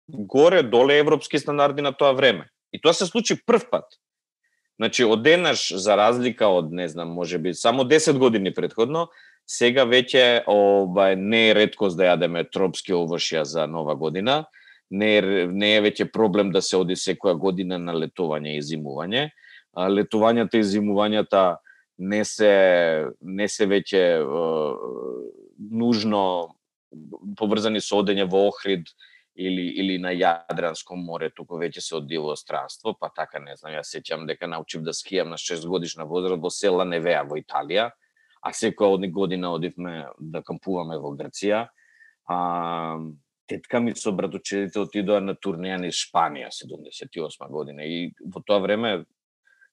горе 0.09 0.63
доле 0.63 0.99
европски 0.99 1.39
стандарди 1.39 1.83
на 1.83 1.93
тоа 1.93 2.13
време. 2.13 2.49
И 2.73 2.81
тоа 2.81 2.93
се 2.93 3.07
случи 3.07 3.39
прв 3.47 3.71
пат. 3.71 3.85
Значи, 4.79 5.05
одеднаш, 5.05 5.73
за 5.75 5.97
разлика 5.97 6.47
од, 6.47 6.71
не 6.73 6.89
знам, 6.89 7.11
може 7.11 7.39
би, 7.39 7.55
само 7.55 7.83
10 7.83 8.19
години 8.19 8.55
предходно, 8.55 9.09
Сега 9.49 9.87
веќе 9.89 10.45
обај 10.45 11.15
не 11.17 11.49
е 11.49 11.53
редкост 11.57 11.97
да 11.97 12.11
јадеме 12.11 12.45
тропски 12.53 12.93
овошја 12.93 13.47
за 13.49 13.65
нова 13.67 13.95
година. 13.97 14.43
Не 14.91 15.09
е, 15.19 15.47
не 15.49 15.71
е 15.77 15.83
веќе 15.87 16.11
проблем 16.13 16.51
да 16.53 16.61
се 16.63 16.77
оди 16.77 16.97
секоја 16.97 17.33
година 17.37 17.79
на 17.81 17.95
летување 17.97 18.59
и 18.59 18.65
зимување. 18.65 19.31
А, 19.73 19.89
летувањата 19.89 20.61
и 20.61 20.69
зимувањата 20.69 21.59
не 21.99 22.25
се 22.25 23.09
не 23.21 23.49
се 23.49 23.67
веќе 23.67 24.03
е, 24.21 24.25
нужно 25.59 26.21
поврзани 27.37 27.81
со 27.81 28.03
одење 28.03 28.29
во 28.29 28.47
Охрид 28.49 28.93
или 29.35 29.65
или 29.81 29.97
на 30.03 30.13
Јадранско 30.13 30.97
море, 30.97 31.31
туку 31.31 31.57
веќе 31.57 31.81
се 31.81 31.97
оди 31.97 32.21
во 32.21 32.37
странство, 32.37 32.93
па 33.01 33.09
така 33.09 33.41
не 33.41 33.57
знам, 33.57 33.73
јас 33.73 33.95
сеќам 33.95 34.27
дека 34.29 34.47
научив 34.47 34.83
да 34.83 34.93
скијам 34.93 35.33
на 35.33 35.41
6 35.41 35.67
годишна 35.67 36.05
возраст 36.05 36.43
во 36.43 36.51
села 36.51 36.85
Невеа 36.85 37.25
во 37.25 37.41
Италија 37.41 37.91
а 38.43 38.53
секоја 38.53 38.99
од 38.99 39.07
година 39.13 39.53
одивме 39.53 40.07
да 40.19 40.43
кампуваме 40.43 40.99
во 40.99 41.15
Грција. 41.17 41.67
А, 42.29 42.99
тетка 43.49 43.81
ми 43.81 43.95
со 43.97 44.13
братучедите 44.13 44.81
отидоа 44.81 45.21
на 45.21 45.35
турнеја 45.35 45.79
низ 45.81 46.01
Шпанија 46.07 46.51
78 46.53 47.49
година 47.51 47.85
и 47.85 48.13
во 48.21 48.43
тоа 48.45 48.61
време 48.65 49.05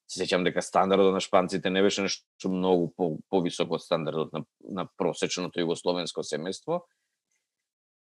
се 0.07 0.21
сеќам 0.21 0.45
дека 0.45 0.61
стандардот 0.61 1.15
на 1.15 1.21
шпанците 1.23 1.69
не 1.69 1.81
беше 1.81 2.05
нешто 2.05 2.49
многу 2.49 2.91
по, 2.93 3.15
повисок 3.29 3.73
од 3.77 3.83
стандардот 3.83 4.33
на, 4.33 4.43
на 4.61 4.85
просечното 4.97 5.63
југословенско 5.63 6.23
семејство. 6.23 6.83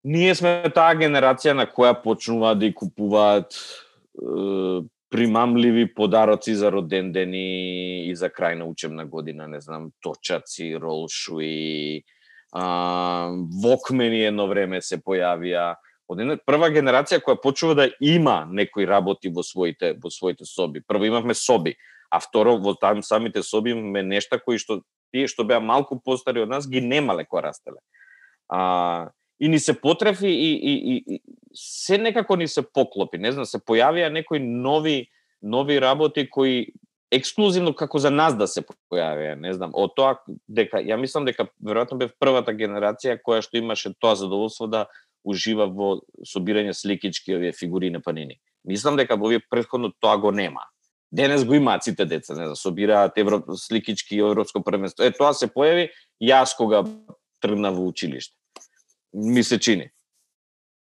Ние 0.03 0.33
сме 0.35 0.71
таа 0.73 0.95
генерација 0.97 1.53
на 1.53 1.67
која 1.69 1.93
почнуваат 2.03 2.59
да 2.59 2.65
и 2.65 2.73
купуваат 2.73 3.53
е, 3.53 4.81
примамливи 5.11 5.93
подароци 5.93 6.55
за 6.55 6.71
роден 6.71 7.11
дени 7.11 8.07
и 8.07 8.15
за 8.15 8.29
крај 8.31 8.55
на 8.55 8.65
учебна 8.65 9.05
година, 9.05 9.47
не 9.47 9.59
знам, 9.61 9.91
точаци, 10.01 10.71
ролшуи, 10.79 12.03
а, 12.51 13.29
вокмени 13.63 14.23
едно 14.25 14.47
време 14.47 14.81
се 14.81 15.01
појавија. 15.03 15.75
Од 16.11 16.23
една 16.23 16.37
прва 16.47 16.71
генерација 16.71 17.19
која 17.23 17.39
почува 17.43 17.75
да 17.75 17.89
има 17.99 18.45
некои 18.47 18.87
работи 18.87 19.31
во 19.31 19.43
своите 19.43 19.93
во 19.99 20.11
своите 20.11 20.47
соби. 20.47 20.83
Прво 20.87 21.07
имавме 21.07 21.35
соби, 21.35 21.75
а 22.09 22.19
второ 22.19 22.57
во 22.57 22.73
там 22.75 23.03
самите 23.03 23.43
соби 23.43 23.71
имаме 23.75 24.03
нешта 24.03 24.39
кои 24.39 24.59
што 24.59 24.81
тие 25.11 25.27
што 25.27 25.43
беа 25.43 25.59
малку 25.59 25.99
постари 25.99 26.43
од 26.43 26.49
нас 26.49 26.67
ги 26.67 26.81
немале 26.81 27.25
кога 27.27 27.49
растеле. 27.51 27.79
А, 28.47 29.11
и 29.41 29.49
ни 29.49 29.59
се 29.59 29.73
потрефи 29.81 30.27
и, 30.27 30.51
и, 30.53 30.73
и, 30.93 31.15
и 31.15 31.21
се 31.53 31.97
некако 31.97 32.35
ни 32.35 32.47
се 32.47 32.61
поклопи. 32.61 33.17
Не 33.17 33.31
знам, 33.31 33.45
се 33.49 33.57
појавија 33.57 34.11
некои 34.13 34.39
нови 34.39 35.09
нови 35.41 35.81
работи 35.81 36.29
кои 36.29 36.67
ексклузивно 37.11 37.73
како 37.75 37.99
за 37.99 38.11
нас 38.13 38.35
да 38.37 38.47
се 38.47 38.61
појавија, 38.63 39.35
не 39.41 39.53
знам, 39.53 39.73
од 39.73 39.95
тоа 39.97 40.19
дека 40.47 40.79
ја 40.79 40.99
мислам 41.01 41.25
дека 41.25 41.49
веројатно 41.57 41.97
бев 41.99 42.13
првата 42.19 42.53
генерација 42.55 43.17
која 43.19 43.41
што 43.41 43.57
имаше 43.57 43.93
тоа 43.99 44.15
задоволство 44.15 44.67
да 44.67 44.85
ужива 45.25 45.67
во 45.67 45.97
собирање 46.25 46.73
сликички 46.77 47.35
овие 47.35 47.51
фигури 47.51 47.89
на 47.89 48.01
панини. 48.01 48.39
Мислам 48.63 48.95
дека 48.97 49.17
во 49.17 49.27
овие 49.27 49.41
претходно 49.41 49.91
тоа 49.99 50.17
го 50.17 50.31
нема. 50.31 50.63
Денес 51.11 51.43
го 51.43 51.57
имаат 51.57 51.83
сите 51.83 52.05
деца, 52.05 52.33
не 52.33 52.45
знам, 52.45 52.55
собираат 52.55 53.17
евро, 53.17 53.41
сликички 53.57 54.21
европско 54.21 54.63
првенство. 54.63 55.03
Е 55.03 55.11
тоа 55.11 55.33
се 55.33 55.49
појави 55.51 55.89
јас 56.23 56.55
кога 56.55 56.85
тргнав 57.41 57.75
во 57.75 57.89
училиште. 57.89 58.37
Ми 59.13 59.43
се 59.43 59.59
чини. 59.59 59.89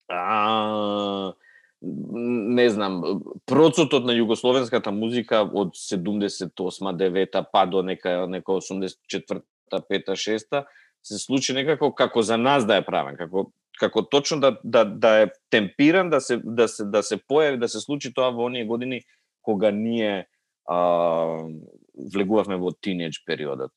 А, 0.08 1.34
не 1.82 2.68
знам, 2.70 3.22
процотот 3.46 4.04
на 4.08 4.16
југословенската 4.16 4.90
музика 4.90 5.44
од 5.46 5.76
78-9 5.76 7.44
па 7.52 7.66
до 7.66 7.82
нека 7.82 8.26
нека 8.26 8.52
84-та, 8.52 9.78
5-та, 9.78 10.16
6-та 10.16 10.64
се 11.02 11.18
случи 11.18 11.54
некако 11.54 11.92
како 11.94 12.22
за 12.22 12.36
нас 12.36 12.66
да 12.66 12.80
е 12.80 12.84
правен, 12.84 13.16
како 13.16 13.50
како 13.78 14.02
точно 14.02 14.40
да 14.40 14.50
да 14.64 14.84
да 14.84 15.12
е 15.22 15.26
темпиран 15.50 16.10
да 16.10 16.20
се 16.20 16.40
да 16.42 16.68
се 16.68 16.84
да 16.84 17.02
се 17.02 17.18
појави 17.18 17.58
да 17.58 17.68
се 17.68 17.80
случи 17.80 18.12
тоа 18.14 18.32
во 18.34 18.48
оние 18.50 18.66
години 18.66 19.02
кога 19.42 19.70
ние 19.70 20.26
а, 20.66 21.46
влегувавме 21.94 22.58
во 22.58 22.72
тинеџ 22.72 23.22
периодот. 23.26 23.72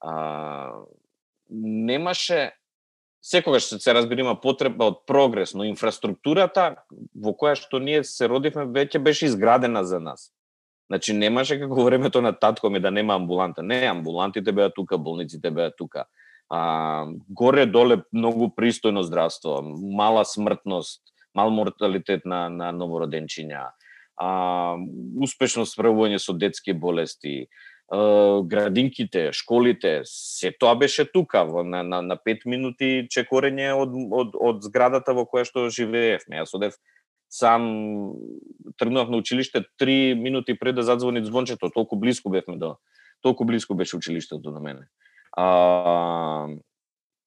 А, 0.00 0.72
немаше 1.50 2.52
секогаш 3.22 3.64
се 3.64 3.94
разбира 3.94 4.20
има 4.20 4.40
потреба 4.40 4.90
од 4.90 5.02
прогрес, 5.06 5.54
но 5.54 5.64
инфраструктурата 5.68 6.82
во 7.14 7.34
која 7.36 7.54
што 7.58 7.78
ние 7.78 8.04
се 8.04 8.28
родивме 8.28 8.66
веќе 8.66 8.98
беше 8.98 9.26
изградена 9.26 9.84
за 9.84 10.00
нас. 10.00 10.30
Значи 10.90 11.12
немаше 11.14 11.60
како 11.60 11.84
времето 11.84 12.20
на 12.22 12.32
татко 12.32 12.70
ми 12.70 12.80
да 12.80 12.90
нема 12.90 13.14
амбуланта. 13.14 13.62
Не, 13.62 13.86
амбулантите 13.86 14.52
беа 14.52 14.70
тука, 14.74 14.98
болниците 14.98 15.50
беа 15.50 15.70
тука. 15.70 16.04
А, 16.50 17.06
горе 17.28 17.66
доле 17.66 18.00
многу 18.12 18.50
пристојно 18.50 19.04
здравство, 19.06 19.60
мала 19.62 20.24
смртност, 20.24 21.02
мал 21.34 21.50
морталитет 21.54 22.26
на 22.26 22.48
на 22.50 22.72
новороденчиња. 22.74 23.68
А, 24.18 24.30
успешно 25.22 25.62
справување 25.62 26.18
со 26.18 26.34
детски 26.34 26.72
болести, 26.72 27.46
градинките, 28.46 29.32
школите, 29.32 30.02
се 30.04 30.52
тоа 30.52 30.76
беше 30.78 31.04
тука 31.12 31.42
во 31.44 31.64
на 31.66 31.82
на, 31.82 32.02
на 32.02 32.16
5 32.16 32.46
минути 32.46 33.08
чекорење 33.10 33.72
од 33.74 33.90
од 33.94 34.36
од 34.38 34.62
зградата 34.62 35.12
во 35.12 35.26
која 35.26 35.44
што 35.44 35.68
живеевме. 35.68 36.38
Јас 36.38 36.54
одев 36.54 36.78
сам 37.30 38.14
тргнав 38.78 39.10
на 39.10 39.16
училиште 39.16 39.64
3 39.80 40.14
минути 40.14 40.58
пред 40.58 40.74
да 40.74 40.82
задзвони 40.82 41.24
звончето, 41.24 41.70
толку 41.70 41.96
близко 41.96 42.30
бевме 42.30 42.56
до 42.56 42.76
толку 43.22 43.44
близко 43.44 43.74
беше 43.74 43.96
училиштето 43.96 44.50
на 44.50 44.60
мене. 44.60 44.80
А, 45.32 46.48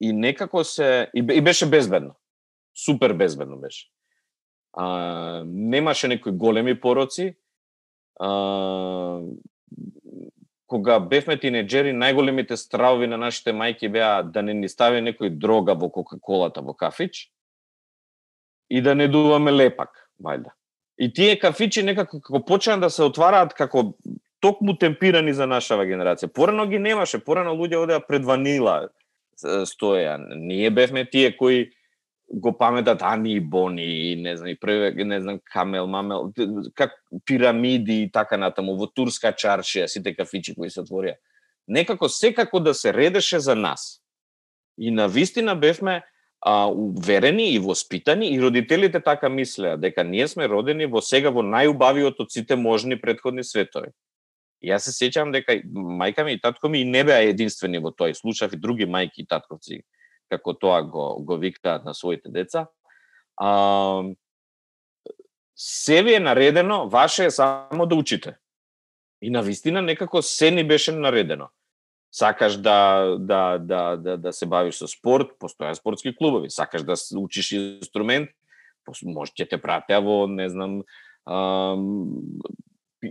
и 0.01 0.13
некако 0.13 0.63
се 0.63 1.09
и, 1.15 1.19
и 1.19 1.41
беше 1.41 1.69
безбедно. 1.69 2.15
Супер 2.85 3.13
безбедно 3.13 3.57
беше. 3.57 3.87
А, 4.73 5.43
немаше 5.45 6.07
некои 6.07 6.31
големи 6.31 6.79
пороци. 6.79 7.35
А, 8.19 8.29
кога 10.73 10.97
бевме 10.99 11.37
тинеџери, 11.37 11.93
најголемите 11.93 12.57
стравови 12.57 13.07
на 13.09 13.19
нашите 13.21 13.53
мајки 13.53 13.91
беа 13.91 14.23
да 14.25 14.41
не 14.41 14.55
ни 14.57 14.69
стави 14.71 15.03
некој 15.05 15.35
дрога 15.37 15.77
во 15.77 15.91
кока-колата 15.93 16.63
во 16.65 16.73
кафич 16.73 17.27
и 18.69 18.81
да 18.81 18.95
не 18.97 19.07
дуваме 19.07 19.53
лепак, 19.53 20.09
вајда. 20.17 20.55
И 20.97 21.11
тие 21.13 21.37
кафичи 21.39 21.83
некако 21.85 22.21
како 22.21 22.41
почнаа 22.45 22.81
да 22.81 22.89
се 22.89 23.05
отвараат 23.05 23.53
како 23.57 23.93
токму 24.41 24.75
темпирани 24.77 25.33
за 25.33 25.47
нашава 25.47 25.85
генерација. 25.85 26.31
Порано 26.33 26.65
ги 26.67 26.79
немаше, 26.79 27.21
порано 27.23 27.53
луѓе 27.57 27.79
одеа 27.83 27.99
пред 28.03 28.25
ванила 28.25 28.89
стоеа. 29.65 30.17
Ние 30.35 30.69
бевме 30.69 31.05
тие 31.09 31.35
кои 31.37 31.69
го 32.33 32.57
паметат 32.57 33.01
Ани 33.01 33.35
и 33.35 33.39
Бони 33.39 34.11
и 34.11 34.15
не 34.15 34.37
знам 34.37 34.49
и 34.49 34.55
прве 34.55 34.91
не 35.05 35.21
знам 35.21 35.39
Камел 35.53 35.87
Мамел 35.87 36.31
как 36.75 36.91
пирамиди 37.25 38.01
и 38.01 38.11
така 38.11 38.37
натаму 38.37 38.73
во 38.77 38.87
турска 38.89 39.33
чаршија 39.33 39.85
сите 39.87 40.15
кафичи 40.17 40.55
кои 40.55 40.69
се 40.69 40.81
отворија. 40.81 41.19
Некако 41.67 42.09
секако 42.09 42.59
да 42.59 42.73
се 42.73 42.93
редеше 42.93 43.39
за 43.39 43.55
нас. 43.55 44.01
И 44.77 44.91
на 44.91 45.07
вистина 45.07 45.55
бевме 45.55 46.01
а, 46.41 46.65
уверени 46.67 47.53
и 47.53 47.59
воспитани 47.59 48.33
и 48.33 48.41
родителите 48.41 48.99
така 48.99 49.29
мислеа 49.29 49.77
дека 49.77 50.03
ние 50.03 50.27
сме 50.27 50.49
родени 50.49 50.85
во 50.85 51.01
сега 51.01 51.29
во 51.29 51.45
најубавиот 51.45 52.19
од 52.19 52.33
сите 52.33 52.55
можни 52.55 52.99
предходни 52.99 53.43
светови. 53.43 53.93
Јас 54.63 54.89
се 54.89 54.95
сеќавам 54.95 55.31
дека 55.31 55.59
мајка 56.01 56.25
ми 56.25 56.33
и 56.33 56.41
татко 56.41 56.69
ми 56.69 56.83
не 56.83 57.03
беа 57.03 57.21
единствени 57.29 57.79
во 57.79 57.91
тоа 57.91 58.09
и 58.09 58.17
слушав 58.17 58.53
и 58.53 58.57
други 58.57 58.89
мајки 58.89 59.21
и 59.21 59.27
татковци 59.27 59.83
како 60.33 60.53
тоа 60.57 60.81
го, 60.83 61.07
го 61.23 61.37
викаат 61.37 61.85
на 61.85 61.93
своите 61.93 62.29
деца. 62.33 62.67
А, 63.37 64.03
се 65.55 66.03
ви 66.03 66.15
е 66.15 66.19
наредено, 66.19 66.89
ваше 66.89 67.25
е 67.25 67.31
само 67.31 67.85
да 67.85 67.95
учите. 67.95 68.37
И 69.21 69.29
на 69.29 69.41
вистина 69.41 69.81
некако 69.81 70.21
се 70.21 70.51
ни 70.51 70.67
беше 70.67 70.91
наредено. 70.91 71.49
Сакаш 72.11 72.57
да, 72.57 73.05
да, 73.19 73.57
да, 73.57 73.97
да, 73.97 74.17
да 74.17 74.33
се 74.33 74.45
бавиш 74.45 74.77
со 74.77 74.87
спорт, 74.87 75.31
постоја 75.41 75.73
спортски 75.73 76.13
клубови. 76.13 76.49
Сакаш 76.49 76.83
да 76.85 76.93
учиш 77.17 77.53
инструмент, 77.57 78.29
може 79.01 79.33
ќе 79.33 79.49
те 79.49 79.57
пратеа 79.57 80.01
во, 80.03 80.27
не 80.29 80.49
знам, 80.49 80.83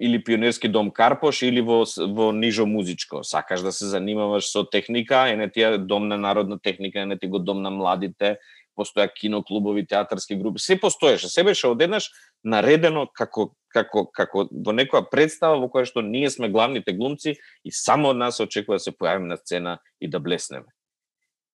или 0.01 0.25
пионерски 0.25 0.69
дом 0.69 0.91
Карпош 0.91 1.43
или 1.43 1.61
во 1.61 1.85
во 1.99 2.33
нижо 2.33 2.67
музичко. 2.67 3.23
Сакаш 3.25 3.61
да 3.61 3.73
се 3.73 3.87
занимаваш 3.87 4.51
со 4.51 4.65
техника, 4.65 5.29
е 5.29 5.37
не 5.37 5.51
тие 5.51 5.79
дом 5.79 6.09
на 6.09 6.19
народна 6.19 6.59
техника, 6.59 7.01
е 7.01 7.07
не 7.07 7.19
ти 7.19 7.27
го 7.27 7.39
дом 7.39 7.63
на 7.63 7.71
младите, 7.71 8.39
постоја 8.77 9.11
киноклубови, 9.13 9.87
театарски 9.87 10.37
групи, 10.37 10.61
се 10.61 10.81
постоеше, 10.81 11.29
се 11.29 11.45
беше 11.45 11.69
одеднаш 11.69 12.11
наредено 12.45 13.07
како 13.07 13.53
како 13.73 14.05
како 14.13 14.47
во 14.53 14.73
некоја 14.77 15.07
представа 15.11 15.61
во 15.61 15.69
која 15.73 15.89
што 15.89 16.03
ние 16.05 16.31
сме 16.31 16.51
главните 16.53 16.93
глумци 16.93 17.37
и 17.65 17.73
само 17.73 18.13
од 18.13 18.21
нас 18.21 18.37
се 18.37 18.47
очекува 18.49 18.77
да 18.77 18.85
се 18.85 18.93
појавиме 18.93 19.33
на 19.33 19.37
сцена 19.37 19.79
и 20.01 20.09
да 20.09 20.21
блеснеме. 20.21 20.69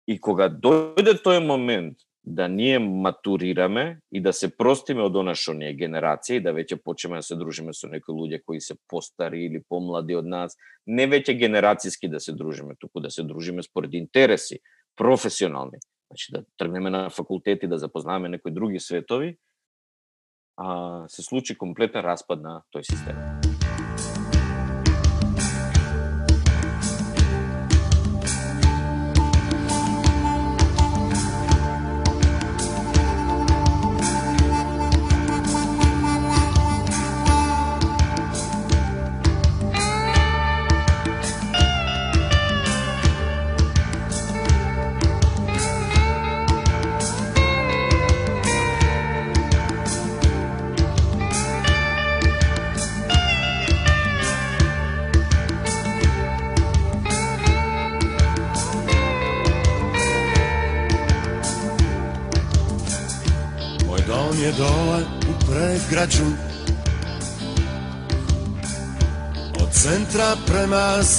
И 0.08 0.18
кога 0.18 0.50
дојде 0.50 1.18
тој 1.22 1.44
момент 1.46 1.98
да 2.30 2.47
ние 2.47 2.80
матурираме 2.80 3.99
и 4.11 4.21
да 4.21 4.34
се 4.34 4.49
простиме 4.57 5.05
од 5.07 5.15
она 5.15 5.32
што 5.32 5.53
ние 5.55 5.71
генерација 5.80 6.41
и 6.41 6.43
да 6.43 6.51
веќе 6.51 6.75
почнеме 6.84 7.21
да 7.21 7.23
се 7.23 7.38
дружиме 7.39 7.71
со 7.71 7.88
некои 7.88 8.11
луѓе 8.11 8.41
кои 8.43 8.59
се 8.59 8.75
постари 8.91 9.45
или 9.45 9.63
помлади 9.63 10.17
од 10.19 10.28
нас, 10.28 10.57
не 10.86 11.07
веќе 11.07 11.38
генерацијски 11.39 12.11
да 12.11 12.19
се 12.19 12.36
дружиме, 12.36 12.75
туку 12.75 12.99
да 12.99 13.11
се 13.11 13.23
дружиме 13.23 13.63
според 13.63 13.95
интереси, 13.95 14.59
професионални. 14.99 15.80
Значи 16.11 16.32
да 16.36 16.43
тргнеме 16.57 16.89
на 16.89 17.09
факултети 17.09 17.67
да 17.67 17.80
запознаваме 17.80 18.30
некои 18.30 18.51
други 18.51 18.80
светови, 18.80 19.38
а, 20.57 21.07
се 21.07 21.23
случи 21.23 21.57
комплетен 21.57 22.03
распад 22.03 22.43
на 22.43 22.61
тој 22.75 22.84
систем. 22.91 23.37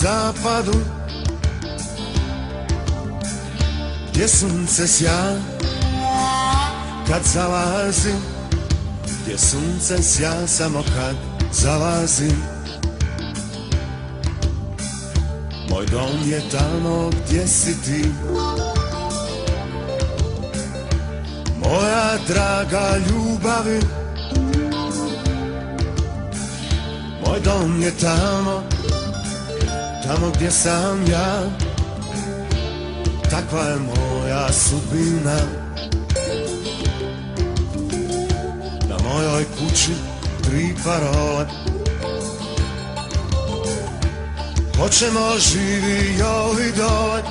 Zapadu 0.02 0.78
Gdje 4.10 4.28
sunce 4.28 4.88
sja. 4.88 5.36
Kad 7.08 7.22
zalazim 7.24 8.20
Gdje 9.22 9.38
sunce 9.38 10.02
sja 10.02 10.46
samo 10.46 10.82
kad 10.82 11.16
zalazim. 11.52 12.42
Moj 15.70 15.86
dom 15.86 16.30
je 16.30 16.42
tamo 16.50 17.10
gdje 17.10 17.46
si 17.46 17.82
ti. 17.82 18.10
Moja 21.56 22.18
draga 22.28 22.96
ljubavi. 22.96 23.80
Moj 27.26 27.40
dom 27.40 27.82
je 27.82 27.90
tamo 27.90 28.77
Tamo 30.08 30.30
gdje 30.34 30.50
sam 30.50 31.06
ja 31.10 31.42
Takva 33.30 33.62
je 33.62 33.76
moja 33.76 34.52
sudbina. 34.52 35.36
Na 38.88 38.96
mojoj 39.08 39.44
kući 39.44 39.92
tri 40.42 40.74
parole 40.84 41.46
Hoćemo 44.76 45.38
živi 45.38 46.14
i 46.68 46.72
dole. 46.76 47.22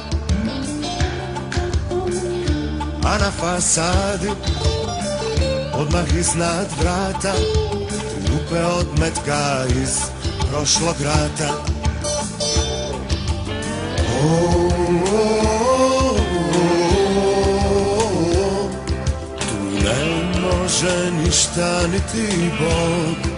A 3.03 3.17
na 3.17 3.31
fasadi 3.39 4.29
Odmah 5.73 6.13
iznad 6.19 6.67
vrata 6.81 7.33
Rupe 8.29 8.65
od 8.65 8.99
metka 8.99 9.65
iz 9.83 9.99
prošlog 10.51 10.95
rata 11.01 11.66
Tu 19.39 19.57
ne 19.83 20.01
može 20.41 21.11
ništa 21.25 21.87
niti 21.87 22.51
Bog. 22.59 23.37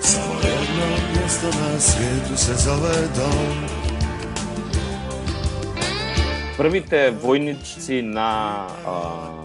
Samo 0.00 0.34
jedno 0.44 0.86
mjesto 1.20 1.46
na 1.46 1.80
svijetu 1.80 2.36
se 2.36 2.54
zove 2.54 2.94
dom. 3.16 3.64
Првите 6.56 7.12
војници 7.22 8.02
на 8.02 8.66
а, 8.86 9.43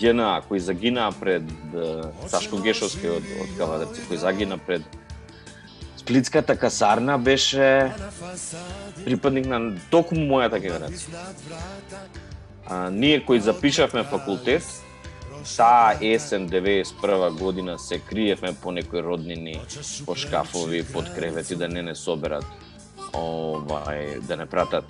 ЈНА 0.00 0.42
кои 0.48 0.60
загинаа 0.60 1.12
пред 1.12 1.42
а, 1.74 2.10
Сашко 2.28 2.56
Гешовски 2.56 3.08
од, 3.08 3.28
од 3.42 3.54
Кавадарци, 3.58 4.06
кој 4.10 4.16
загина 4.16 4.58
пред 4.58 4.82
Сплитската 6.08 6.56
касарна 6.56 7.18
беше 7.18 7.92
припадник 9.04 9.44
на 9.44 9.58
токму 9.90 10.22
мојата 10.24 10.56
генерација. 10.56 11.18
А, 12.64 12.90
ние 12.90 13.20
кои 13.20 13.40
запишавме 13.40 14.06
факултет, 14.08 14.64
таа 15.56 15.98
есен 16.00 16.48
91 16.48 17.38
година 17.38 17.78
се 17.78 17.98
криевме 17.98 18.54
по 18.62 18.72
некои 18.72 19.02
роднини, 19.02 19.60
по 20.06 20.14
шкафови, 20.14 20.84
под 20.92 21.12
кревети 21.14 21.56
да 21.56 21.68
не 21.68 21.82
не 21.82 21.94
соберат 21.94 22.46
овај 23.12 24.20
да 24.20 24.36
не 24.36 24.46
пратат 24.46 24.84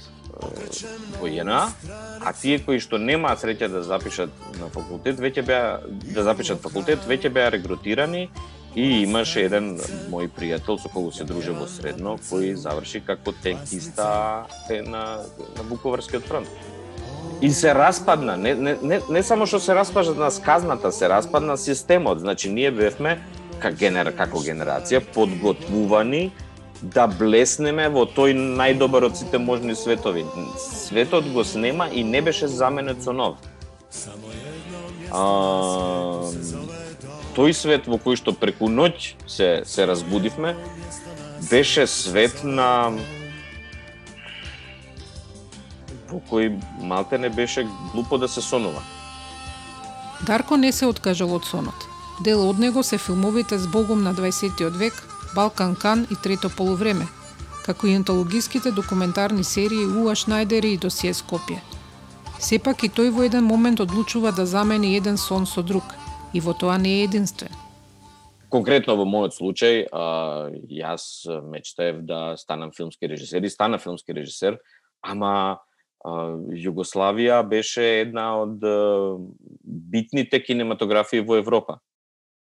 во 1.20 1.28
ЈНА, 1.28 1.72
а 2.20 2.32
тие 2.32 2.58
кои 2.62 2.78
што 2.82 2.98
немаат 2.98 3.42
среќа 3.42 3.68
да 3.72 3.82
запишат 3.82 4.30
на 4.60 4.70
факултет, 4.70 5.18
веќе 5.18 5.44
беа 5.46 5.80
да 6.14 6.22
запишат 6.22 6.62
факултет, 6.62 7.06
веќе 7.08 7.32
беа 7.32 7.50
регрутирани 7.50 8.28
и 8.74 9.02
имаше 9.02 9.42
еден 9.46 9.76
мој 10.12 10.28
пријател 10.30 10.78
со 10.78 10.88
кого 10.88 11.10
се 11.12 11.24
друже 11.24 11.52
во 11.56 11.66
средно, 11.66 12.18
кој 12.30 12.54
заврши 12.54 13.00
како 13.06 13.32
тенкиста 13.42 14.46
на, 14.68 15.04
на 15.56 15.64
Буковарскиот 15.68 16.26
фронт. 16.28 16.48
И 17.40 17.50
се 17.50 17.74
распадна, 17.74 18.36
не, 18.36 18.54
не, 18.54 18.76
не, 18.82 19.00
не 19.10 19.22
само 19.22 19.46
што 19.46 19.60
се 19.62 19.74
распадна 19.74 20.30
сказната, 20.30 20.92
се 20.92 21.08
распадна 21.08 21.56
системот. 21.56 22.20
Значи, 22.20 22.50
ние 22.50 22.70
бевме 22.70 23.18
как 23.58 23.74
генер, 23.78 24.10
како 24.16 24.42
генерација 24.42 25.02
подготвувани 25.14 26.30
да 26.82 27.06
блеснеме 27.10 27.88
во 27.90 28.04
тој 28.06 28.34
најдобар 28.34 29.08
од 29.08 29.16
сите 29.18 29.38
можни 29.38 29.74
светови. 29.74 30.24
Светот 30.58 31.26
го 31.32 31.44
снема 31.44 31.88
и 31.88 32.04
не 32.04 32.22
беше 32.22 32.48
заменет 32.48 33.02
со 33.02 33.12
нов. 33.12 33.36
А, 35.10 35.22
тој 37.34 37.52
свет 37.52 37.88
во 37.88 37.98
кој 37.98 38.16
што 38.20 38.32
преку 38.32 38.68
ноќ 38.68 39.14
се 39.26 39.62
се 39.64 39.86
разбудивме 39.86 40.54
беше 41.50 41.86
свет 41.86 42.44
на 42.44 42.92
во 46.10 46.20
кој 46.30 46.54
малте 46.80 47.18
не 47.18 47.30
беше 47.30 47.66
глупо 47.92 48.18
да 48.18 48.28
се 48.28 48.40
сонува. 48.40 48.82
Дарко 50.26 50.56
не 50.56 50.72
се 50.72 50.86
откажал 50.86 51.34
од 51.34 51.44
сонот. 51.44 51.86
Дел 52.24 52.42
од 52.48 52.58
него 52.58 52.82
се 52.82 52.98
филмовите 52.98 53.58
с 53.58 53.66
Богом 53.66 54.02
на 54.02 54.14
20 54.14 54.70
век, 54.76 54.94
Балкан 55.34 55.76
Кан 55.76 56.06
и 56.10 56.16
Трето 56.22 56.48
полувреме, 56.56 57.06
како 57.66 57.86
и 57.86 57.94
антологиските 57.94 58.70
документарни 58.72 59.44
серии 59.44 59.84
Уа 59.86 60.16
Шнајдери 60.16 60.72
и 60.72 60.80
Досие 60.80 61.12
Скопје. 61.12 61.60
Сепак 62.40 62.84
и 62.86 62.88
тој 62.88 63.10
во 63.10 63.26
еден 63.26 63.44
момент 63.44 63.80
одлучува 63.80 64.32
да 64.32 64.46
замени 64.46 64.94
еден 64.96 65.18
сон 65.18 65.46
со 65.46 65.62
друг, 65.62 65.84
и 66.32 66.40
во 66.40 66.54
тоа 66.54 66.78
не 66.78 67.00
е 67.00 67.04
единствен. 67.04 67.52
Конкретно 68.48 68.96
во 68.96 69.04
мојот 69.04 69.36
случај, 69.36 69.88
а, 69.92 70.48
јас 70.72 71.28
мечтаев 71.52 72.00
да 72.08 72.36
станам 72.40 72.72
филмски 72.72 73.08
режисер 73.08 73.42
и 73.42 73.50
стана 73.50 73.78
филмски 73.78 74.14
режисер, 74.16 74.56
ама 75.02 75.32
а, 76.00 76.10
Југославија 76.56 77.42
беше 77.48 77.84
една 78.06 78.30
од 78.40 78.64
а, 78.64 79.18
битните 79.64 80.40
кинематографии 80.40 81.20
во 81.20 81.36
Европа. 81.36 81.80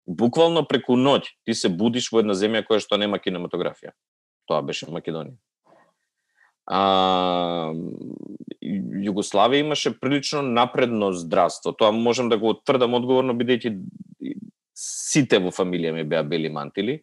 Буквално 0.05 0.65
преку 0.69 0.93
ноќ 0.97 1.25
ти 1.45 1.53
се 1.57 1.69
будиш 1.69 2.11
во 2.13 2.21
една 2.21 2.35
земја 2.37 2.65
која 2.65 2.83
што 2.83 2.97
нема 3.01 3.17
кинематографија. 3.19 3.95
Тоа 4.45 4.61
беше 4.61 4.85
Македонија. 4.93 5.37
А, 6.65 7.73
Југославија 9.05 9.65
имаше 9.65 9.93
прилично 9.99 10.41
напредно 10.41 11.11
здравство. 11.13 11.73
Тоа 11.73 11.91
можам 11.91 12.29
да 12.29 12.37
го 12.37 12.53
тврдам 12.53 12.93
одговорно 12.97 13.33
бидејќи 13.37 13.73
сите 14.75 15.39
во 15.41 15.53
фамилија 15.53 15.93
ми 15.93 16.03
беа 16.03 16.23
бели 16.23 16.49
мантили. 16.49 16.99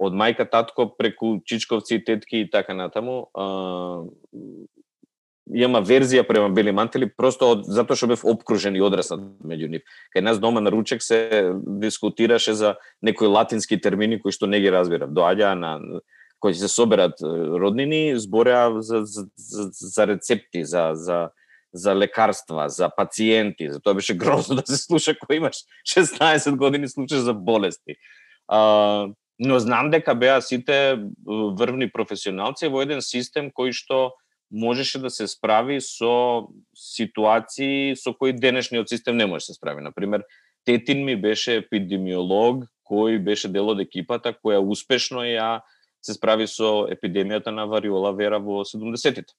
Од 0.00 0.14
мајка, 0.16 0.46
татко, 0.48 0.88
преку 0.96 1.38
чичковци, 1.44 2.00
тетки 2.04 2.40
и 2.40 2.50
така 2.50 2.74
натаму. 2.74 3.28
А, 3.34 3.46
има 5.54 5.80
верзија 5.82 6.22
према 6.28 6.50
бели 6.54 6.72
мантели 6.72 7.08
просто 7.10 7.50
од 7.54 7.64
затоа 7.66 7.98
што 7.98 8.10
бев 8.12 8.24
обкружен 8.28 8.76
и 8.76 8.82
одраснат 8.84 9.22
меѓу 9.42 9.68
нив. 9.74 9.82
Кај 10.14 10.24
нас 10.24 10.38
дома 10.38 10.60
на 10.60 10.70
ручек 10.70 11.02
се 11.02 11.52
дискутираше 11.66 12.54
за 12.54 12.74
некои 13.02 13.28
латински 13.28 13.80
термини 13.80 14.20
кои 14.20 14.32
што 14.32 14.46
не 14.46 14.60
ги 14.60 14.70
разбирав. 14.70 15.10
Доаѓа 15.10 15.54
на 15.54 16.00
кои 16.40 16.54
се 16.54 16.68
соберат 16.68 17.20
роднини, 17.20 18.18
збореа 18.18 18.80
за, 18.80 19.04
за, 19.04 19.26
за, 19.36 19.68
за 19.72 20.06
рецепти, 20.06 20.64
за, 20.64 20.90
за, 20.94 21.28
за 21.72 21.94
лекарства, 21.94 22.68
за 22.68 22.90
пациенти. 22.96 23.70
За 23.70 23.80
тоа 23.80 23.94
беше 23.94 24.16
грозно 24.20 24.56
да 24.56 24.64
се 24.66 24.80
слуша 24.80 25.14
кој 25.14 25.42
имаш 25.42 25.64
16 25.88 26.56
години 26.56 26.88
слушаш 26.88 27.26
за 27.26 27.34
болести. 27.34 27.98
А, 28.48 29.08
но 29.38 29.58
знам 29.58 29.90
дека 29.90 30.14
беа 30.14 30.40
сите 30.40 31.00
врвни 31.26 31.90
професионалци 31.90 32.68
во 32.68 32.82
еден 32.84 33.00
систем 33.00 33.50
кој 33.50 33.72
што 33.72 34.12
можеше 34.50 34.98
да 34.98 35.10
се 35.10 35.26
справи 35.26 35.80
со 35.80 36.48
ситуации 36.74 37.96
со 37.96 38.14
кои 38.14 38.32
денешниот 38.32 38.88
систем 38.88 39.16
не 39.16 39.26
може 39.26 39.42
да 39.42 39.52
се 39.52 39.54
справи. 39.54 39.82
Например, 39.82 40.24
тетин 40.64 41.04
ми 41.04 41.16
беше 41.16 41.60
епидемиолог 41.62 42.66
кој 42.90 43.18
беше 43.22 43.48
дел 43.48 43.70
од 43.70 43.80
екипата 43.80 44.34
која 44.34 44.58
успешно 44.58 45.22
ја 45.22 45.60
се 46.02 46.16
справи 46.16 46.48
со 46.50 46.88
епидемијата 46.90 47.54
на 47.54 47.66
вариола 47.66 48.12
вера 48.12 48.40
во 48.40 48.64
70-тите. 48.64 49.32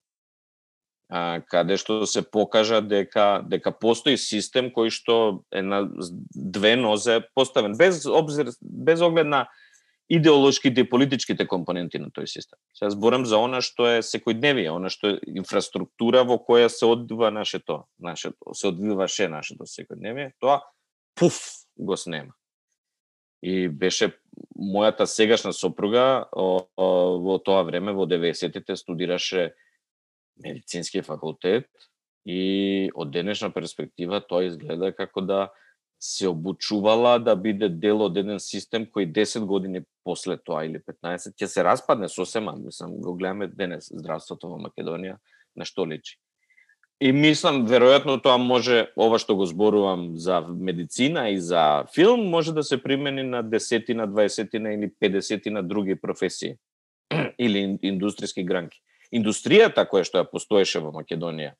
А, 1.11 1.41
каде 1.43 1.75
што 1.75 2.05
се 2.07 2.21
покажа 2.23 2.79
дека 2.81 3.43
дека 3.43 3.73
постои 3.75 4.15
систем 4.15 4.69
кој 4.71 4.93
што 4.95 5.43
е 5.51 5.59
на 5.61 5.83
две 6.31 6.77
нозе 6.79 7.19
поставен 7.35 7.75
без 7.75 8.05
обзир 8.05 8.53
без 8.61 9.01
оглед 9.01 9.27
на 9.27 9.47
идеолошките 10.11 10.81
и 10.81 10.89
политичките 10.89 11.45
компоненти 11.47 11.99
на 11.99 12.09
тој 12.11 12.27
систем. 12.27 12.59
Се 12.75 12.89
зборам 12.91 13.23
за 13.25 13.39
она 13.39 13.61
што 13.63 13.87
е 13.87 14.01
секојдневие, 14.03 14.67
она 14.73 14.91
што 14.91 15.15
е 15.15 15.19
инфраструктура 15.39 16.25
во 16.27 16.35
која 16.35 16.67
се 16.67 16.85
одвива 16.85 17.31
нашето, 17.31 17.85
нашето 17.99 18.51
се 18.53 18.67
одвиваше 18.67 19.29
нашето 19.31 19.63
секојдневие, 19.63 20.33
тоа 20.43 20.59
пуф 21.15 21.39
го 21.79 21.95
снема. 21.97 22.35
И 23.41 23.69
беше 23.69 24.11
мојата 24.59 25.07
сегашна 25.07 25.53
сопруга 25.55 26.27
о, 26.35 26.67
о, 26.75 26.89
во 27.23 27.39
тоа 27.39 27.63
време 27.63 27.95
во 27.95 28.03
90-тите 28.05 28.75
студираше 28.75 29.53
медицински 30.43 31.01
факултет 31.07 31.71
и 32.27 32.91
од 32.93 33.15
денешна 33.15 33.49
перспектива 33.49 34.19
тоа 34.19 34.51
изгледа 34.51 34.91
како 34.91 35.23
да 35.23 35.47
се 36.03 36.27
обучувала 36.27 37.19
да 37.19 37.35
биде 37.35 37.69
дел 37.69 38.01
од 38.01 38.17
еден 38.17 38.39
систем 38.41 38.87
кој 38.89 39.05
10 39.13 39.45
години 39.45 39.83
после 40.03 40.37
тоа 40.37 40.63
или 40.65 40.81
15 40.81 41.35
ќе 41.37 41.45
се 41.45 41.63
распадне 41.63 42.09
сосема, 42.09 42.55
мислам, 42.57 42.97
го 42.97 43.13
гледаме 43.13 43.47
денес 43.47 43.91
здравството 43.93 44.49
во 44.49 44.57
Македонија 44.57 45.19
на 45.55 45.65
што 45.65 45.85
личи. 45.85 46.17
И 47.01 47.11
мислам, 47.13 47.63
веројатно 47.69 48.17
тоа 48.21 48.37
може, 48.37 48.87
ова 48.97 49.17
што 49.21 49.35
го 49.37 49.45
зборувам 49.45 50.17
за 50.17 50.41
медицина 50.41 51.29
и 51.33 51.37
за 51.37 51.85
филм, 51.93 52.27
може 52.29 52.53
да 52.53 52.63
се 52.63 52.81
примени 52.81 53.23
на 53.23 53.41
десетина, 53.43 54.07
дваесетина 54.07 54.73
или 54.73 54.91
педесетина 54.99 55.63
други 55.63 55.95
професии 55.95 56.57
или 57.37 57.77
индустријски 57.77 58.45
гранки. 58.45 58.81
Индустријата 59.13 59.85
која 59.85 60.05
што 60.05 60.21
ја 60.21 60.29
постоеше 60.29 60.81
во 60.81 60.93
Македонија, 60.93 61.53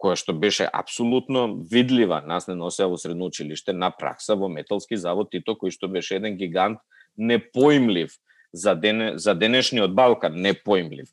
која 0.00 0.16
што 0.16 0.32
беше 0.32 0.64
апсолутно 0.64 1.60
видлива, 1.70 2.22
нас 2.24 2.48
не 2.48 2.56
носеа 2.56 2.88
во 2.88 2.96
средно 2.98 3.28
училиште 3.28 3.72
на 3.76 3.90
пракса 3.92 4.34
во 4.36 4.48
металски 4.48 4.96
завод 4.96 5.30
Тито, 5.30 5.58
кој 5.60 5.74
што 5.76 5.88
беше 5.92 6.16
еден 6.16 6.38
гигант 6.40 6.80
непоимлив 7.16 8.16
за, 8.52 8.74
ден- 8.74 9.18
за 9.18 9.34
денешниот 9.34 9.94
Балкан, 9.94 10.40
непоимлив. 10.40 11.08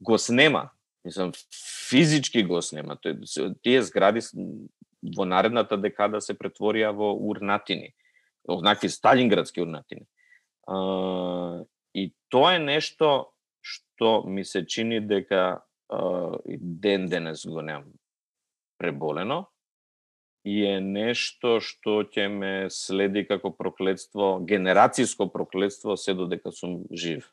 Го 0.00 0.18
снема, 0.18 0.70
мислам, 1.04 1.32
физички 1.88 2.42
го 2.42 2.62
снема. 2.62 2.98
Тие 3.62 3.82
згради 3.82 4.20
во 5.16 5.24
наредната 5.24 5.78
декада 5.78 6.20
се 6.20 6.34
претворија 6.34 6.90
во 6.90 7.14
урнатини, 7.14 7.94
однакви 8.48 8.90
сталинградски 8.90 9.62
урнатини. 9.62 10.06
А, 10.66 11.62
и 11.94 12.10
тоа 12.28 12.56
е 12.58 12.58
нешто 12.58 13.30
што 13.62 14.22
ми 14.26 14.44
се 14.44 14.66
чини 14.66 15.00
дека 15.00 15.62
ден 16.58 17.06
денес 17.08 17.46
го 17.46 17.62
немам 17.62 17.97
преболено 18.78 19.46
и 20.44 20.62
е 20.64 20.78
нешто 20.80 21.58
што 21.60 22.02
ќе 22.08 22.28
ме 22.32 22.52
следи 22.72 23.24
како 23.28 23.50
проклетство, 23.52 24.38
генерацијско 24.40 25.28
проклетство 25.32 25.96
се 25.96 26.14
додека 26.14 26.52
сум 26.54 26.84
жив. 26.92 27.26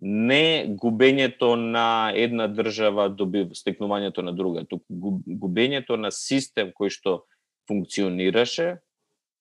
Не 0.00 0.68
губењето 0.78 1.56
на 1.58 2.12
една 2.14 2.46
држава 2.46 3.08
доби 3.10 3.48
стекнувањето 3.58 4.22
на 4.22 4.32
друга, 4.32 4.62
туку 4.64 5.18
губењето 5.26 5.98
на 5.98 6.12
систем 6.14 6.70
кој 6.70 6.94
што 6.94 7.24
функционираше 7.66 8.76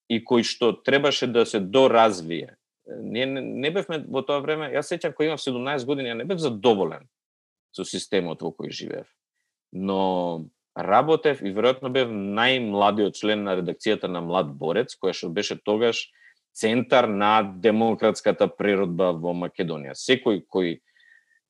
и 0.09 0.23
кој 0.23 0.47
што 0.47 0.71
требаше 0.73 1.27
да 1.27 1.45
се 1.45 1.59
доразвие. 1.59 2.55
Не, 2.87 3.25
не, 3.25 3.41
не 3.41 3.71
бевме 3.71 3.99
во 4.07 4.23
тоа 4.25 4.39
време, 4.41 4.71
јас 4.73 4.89
сеќам 4.89 5.13
кој 5.13 5.29
имав 5.29 5.43
17 5.43 5.85
години, 5.85 6.09
ја 6.09 6.17
не 6.17 6.25
бев 6.25 6.41
задоволен 6.41 7.05
со 7.75 7.85
системот 7.85 8.41
во 8.41 8.49
кој 8.55 8.71
живеев. 8.71 9.09
Но 9.75 10.47
работев 10.77 11.41
и 11.41 11.51
веројатно 11.53 11.89
бев 11.93 12.11
најмладиот 12.13 13.17
член 13.17 13.43
на 13.47 13.57
редакцијата 13.57 14.09
на 14.11 14.21
Млад 14.21 14.53
борец, 14.57 14.93
која 14.95 15.15
што 15.17 15.29
беше 15.33 15.57
тогаш 15.57 16.07
центар 16.53 17.07
на 17.09 17.41
демократската 17.43 18.47
природба 18.47 19.11
во 19.13 19.33
Македонија. 19.33 19.97
Секој 19.97 20.43
кој 20.45 20.77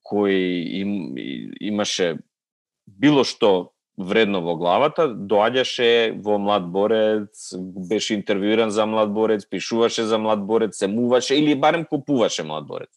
кој 0.08 0.36
им, 0.80 0.92
имаше 1.60 2.16
било 2.86 3.24
што 3.28 3.74
вредно 3.98 4.40
во 4.40 4.54
главата, 4.56 5.08
доаѓаше 5.10 6.20
во 6.24 6.38
Млад 6.38 6.68
борец, 6.72 7.50
беше 7.90 8.16
интервјуиран 8.16 8.72
за 8.72 8.86
Млад 8.86 9.12
борец, 9.12 9.44
пишуваше 9.44 10.06
за 10.08 10.18
Млад 10.18 10.46
борец, 10.46 10.78
се 10.78 10.88
муваше 10.88 11.36
или 11.36 11.54
барем 11.54 11.84
купуваше 11.84 12.42
Млад 12.44 12.66
борец. 12.66 12.90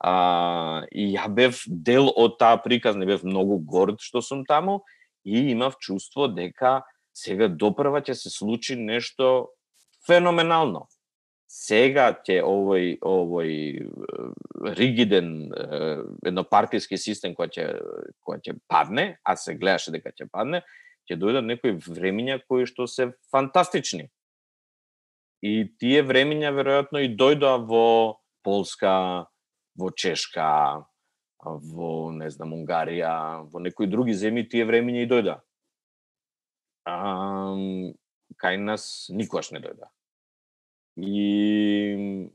А, 0.00 0.82
и 0.90 1.12
ја 1.14 1.28
бев 1.28 1.62
дел 1.66 2.08
од 2.16 2.38
таа 2.40 2.56
приказ, 2.56 2.96
не 2.96 3.06
бев 3.06 3.22
многу 3.22 3.58
горд 3.58 4.00
што 4.00 4.22
сум 4.24 4.46
таму 4.48 4.80
и 5.24 5.50
имав 5.50 5.76
чувство 5.78 6.28
дека 6.28 6.80
сега 7.14 7.48
допрва 7.48 8.00
ќе 8.00 8.14
се 8.14 8.30
случи 8.30 8.76
нешто 8.76 9.50
феноменално. 10.06 10.86
Сега 11.50 12.12
ќе 12.14 12.38
овој 12.46 13.00
овој 13.02 13.54
ригиден 14.78 15.50
еднопартиски 16.22 16.98
систем 17.00 17.34
кој 17.34 17.50
ќе 17.50 17.66
кој 18.22 18.38
ќе 18.46 18.54
падне, 18.70 19.18
а 19.24 19.34
се 19.36 19.56
гледаше 19.58 19.90
дека 19.90 20.14
ќе 20.14 20.30
падне, 20.30 20.62
ќе 21.10 21.18
дојдат 21.18 21.48
некои 21.48 21.74
времиња 21.74 22.38
кои 22.46 22.68
што 22.70 22.86
се 22.86 23.10
фантастични. 23.34 24.06
И 25.42 25.66
тие 25.80 26.04
времиња 26.06 26.52
веројатно 26.54 27.02
и 27.02 27.10
дојдоа 27.16 27.58
во 27.66 28.20
Полска, 28.44 29.26
во 29.76 29.90
Чешка, 29.90 30.84
во, 31.44 32.10
не 32.12 32.30
знам, 32.30 32.52
Унгарија, 32.56 33.46
во 33.50 33.60
некои 33.60 33.88
други 33.88 34.16
земји 34.16 34.48
тие 34.50 34.66
времиња 34.68 35.04
и 35.04 35.08
дојда. 35.10 35.36
А, 36.88 36.96
кај 38.40 38.60
нас 38.60 39.08
никогаш 39.12 39.52
не 39.52 39.62
дојда. 39.64 39.88
И 41.00 42.30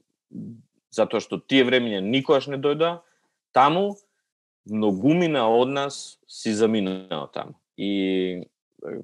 затоа 0.95 1.21
што 1.21 1.39
тие 1.39 1.65
времиња 1.67 2.01
никогаш 2.01 2.47
не 2.49 2.57
дојда, 2.61 3.01
таму 3.53 3.95
многумина 4.65 5.45
од 5.49 5.69
нас 5.69 6.17
си 6.27 6.53
заминаа 6.53 7.27
таму. 7.33 7.59
И 7.77 8.47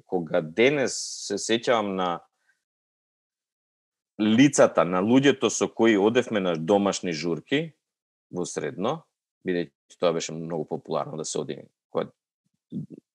кога 0.06 0.40
денес 0.40 0.96
се 1.26 1.38
сеќавам 1.38 1.94
на 1.98 2.08
лицата 4.18 4.84
на 4.84 5.02
луѓето 5.02 5.50
со 5.50 5.68
кои 5.68 5.96
одевме 5.96 6.40
на 6.40 6.56
домашни 6.56 7.12
журки 7.12 7.72
во 8.30 8.44
средно, 8.46 9.02
бидејќи 9.46 9.98
тоа 9.98 10.12
беше 10.16 10.34
многу 10.36 10.66
популарно 10.68 11.16
да 11.20 11.24
се 11.24 11.40
оди 11.40 11.58
кога 11.90 12.10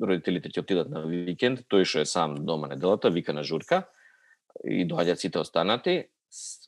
родителите 0.02 0.50
ќе 0.50 0.62
отидат 0.62 0.90
на 0.94 1.04
викенд, 1.08 1.66
тој 1.72 1.86
што 1.88 2.04
е 2.04 2.10
сам 2.10 2.36
дома 2.46 2.70
неделата, 2.70 3.10
вика 3.10 3.34
на 3.34 3.44
журка 3.44 3.88
и 4.64 4.86
доаѓаат 4.88 5.24
сите 5.24 5.42
останати. 5.42 5.98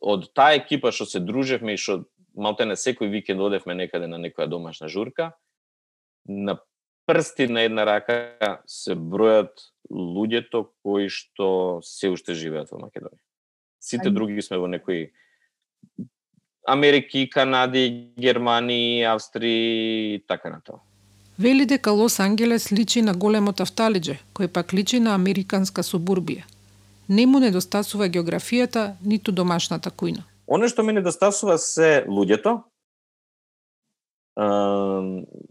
Од 0.02 0.32
таа 0.34 0.56
екипа 0.58 0.92
што 0.96 1.06
се 1.06 1.22
дружевме 1.22 1.76
и 1.76 1.82
што 1.82 2.06
не 2.40 2.76
секој 2.76 3.12
викенд 3.12 3.42
одевме 3.42 3.76
некаде 3.76 4.08
на 4.08 4.18
некоја 4.18 4.48
домашна 4.48 4.88
журка, 4.88 5.36
на 6.26 6.60
прсти 7.06 7.48
на 7.48 7.66
една 7.66 7.86
рака 7.86 8.62
се 8.66 8.96
бројат 8.96 9.70
луѓето 9.90 10.70
кои 10.84 11.10
што 11.10 11.82
се 11.84 12.10
уште 12.10 12.34
живеат 12.34 12.72
во 12.72 12.80
Македонија. 12.80 13.22
Сите 13.80 14.10
други 14.10 14.42
сме 14.42 14.58
во 14.58 14.68
некои 14.68 15.12
Америки, 16.72 17.30
Канади, 17.30 18.08
Германии, 18.20 19.04
Австрии 19.04 20.16
и 20.16 20.24
така 20.28 20.50
натаму. 20.50 20.80
Вели 21.40 21.66
дека 21.66 21.92
Лос 21.92 22.20
Ангелес 22.20 22.72
личи 22.72 23.02
на 23.02 23.14
големото 23.14 23.64
Авталиџе, 23.64 24.20
кој 24.36 24.48
пак 24.48 24.74
личи 24.74 25.00
на 25.00 25.16
американска 25.16 25.84
субурбија. 25.84 26.44
Не 27.10 27.26
му 27.26 27.40
недостасува 27.40 28.10
географијата, 28.10 28.96
ниту 29.06 29.32
домашната 29.32 29.90
кујна. 29.90 30.28
Оно 30.48 30.68
што 30.68 30.84
ми 30.84 30.94
недостасува 30.94 31.58
се 31.58 32.04
луѓето, 32.08 32.60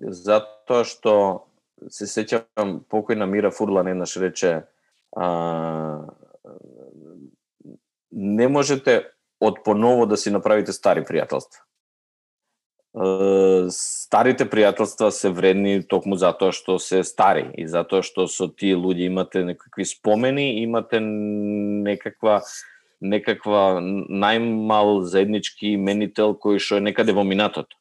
затоа 0.09 0.85
што 0.85 1.15
се 1.89 2.07
сеќавам 2.07 2.81
покојна 2.91 3.27
Мира 3.27 3.51
Фурлан 3.51 3.89
еднаш 3.89 4.17
рече 4.17 4.65
а, 5.17 5.27
не 8.13 8.49
можете 8.49 9.05
од 9.41 9.63
поново 9.65 10.07
да 10.07 10.17
си 10.17 10.31
направите 10.31 10.73
стари 10.73 11.05
пријателства. 11.07 11.63
Старите 13.71 14.49
пријателства 14.49 15.11
се 15.15 15.31
вредни 15.31 15.83
токму 15.87 16.17
затоа 16.17 16.53
што 16.57 16.79
се 16.83 17.05
стари 17.05 17.45
и 17.55 17.69
затоа 17.69 18.03
што 18.03 18.27
со 18.27 18.49
тие 18.49 18.75
луѓе 18.75 19.07
имате 19.13 19.45
некакви 19.45 19.85
спомени, 19.87 20.63
имате 20.65 21.01
некаква 21.01 22.41
некаква 23.01 23.79
најмал 23.81 25.05
заеднички 25.07 25.75
именител 25.77 26.35
кој 26.35 26.59
што 26.59 26.81
е 26.81 26.87
некаде 26.89 27.15
во 27.15 27.23
минатото. 27.23 27.77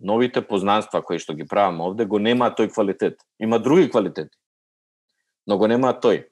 Новите 0.00 0.40
познанства 0.40 1.02
кои 1.02 1.20
што 1.20 1.34
ги 1.36 1.44
правам 1.44 1.82
овде 1.84 2.06
го 2.08 2.18
нема 2.18 2.48
тој 2.50 2.72
квалитет. 2.72 3.20
Има 3.38 3.58
други 3.58 3.90
квалитети. 3.90 4.34
Но 5.46 5.58
го 5.58 5.66
нема 5.66 5.92
тој 5.92 6.24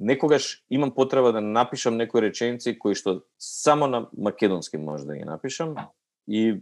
некогаш 0.00 0.62
имам 0.70 0.90
потреба 0.90 1.32
да 1.32 1.40
напишам 1.40 1.96
некои 1.96 2.22
реченици 2.22 2.78
кои 2.78 2.94
што 2.94 3.20
само 3.38 3.86
на 3.86 4.06
македонски 4.16 4.76
може 4.76 5.04
да 5.04 5.16
ги 5.16 5.24
напишам 5.24 5.76
и 6.28 6.60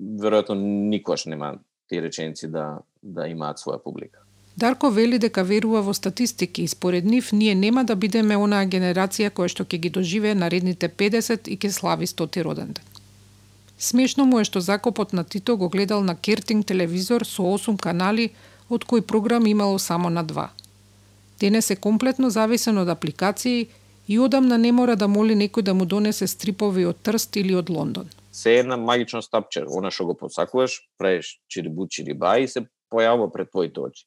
веројатно 0.00 0.54
никош 0.90 1.24
нема 1.24 1.58
тие 1.88 2.02
реченици 2.02 2.48
да 2.48 2.78
да 3.02 3.28
имаат 3.28 3.58
своја 3.58 3.82
публика. 3.82 4.20
Дарко 4.56 4.90
вели 4.90 5.18
дека 5.18 5.44
верува 5.44 5.82
во 5.82 5.94
статистики 5.94 6.62
и 6.62 6.68
според 6.68 7.04
нив 7.04 7.32
ние 7.32 7.54
нема 7.54 7.84
да 7.84 7.96
бидеме 7.96 8.36
онаа 8.36 8.66
генерација 8.66 9.30
која 9.30 9.48
што 9.48 9.64
ќе 9.64 9.78
ги 9.78 9.90
доживее 9.90 10.34
наредните 10.34 10.88
50 10.88 11.48
и 11.48 11.56
ќе 11.56 11.70
слави 11.70 12.06
100 12.06 12.42
роден 12.44 12.72
ден. 12.72 12.84
Смешно 13.78 14.24
му 14.26 14.40
е 14.40 14.44
што 14.44 14.60
закопот 14.60 15.12
на 15.12 15.24
Тито 15.24 15.56
го 15.56 15.68
гледал 15.68 16.04
на 16.04 16.14
Кертинг 16.14 16.66
телевизор 16.66 17.24
со 17.24 17.42
8 17.42 17.80
канали, 17.80 18.30
од 18.70 18.84
кои 18.84 19.00
програм 19.00 19.46
имало 19.46 19.78
само 19.78 20.10
на 20.10 20.22
два– 20.22 20.50
Денес 21.40 21.70
е 21.70 21.76
комплетно 21.76 22.30
зависен 22.30 22.78
од 22.78 22.88
апликации 22.88 23.66
и 24.08 24.18
одамна 24.18 24.58
не 24.58 24.72
мора 24.72 24.96
да 24.96 25.08
моли 25.08 25.34
некој 25.34 25.62
да 25.62 25.74
му 25.74 25.86
донесе 25.86 26.26
стрипови 26.26 26.86
од 26.86 27.00
Трст 27.02 27.36
или 27.36 27.54
од 27.54 27.70
Лондон. 27.70 28.08
Се 28.32 28.58
една 28.58 28.76
магично 28.76 29.22
стапче, 29.22 29.64
она 29.66 29.90
што 29.90 30.06
го 30.10 30.14
посакуваш, 30.18 30.80
правиш 30.98 31.38
чирибу 31.48 31.86
чириба 31.88 32.38
и 32.38 32.48
се 32.48 32.66
појавува 32.92 33.32
пред 33.32 33.50
твоите 33.50 33.80
очи. 33.80 34.06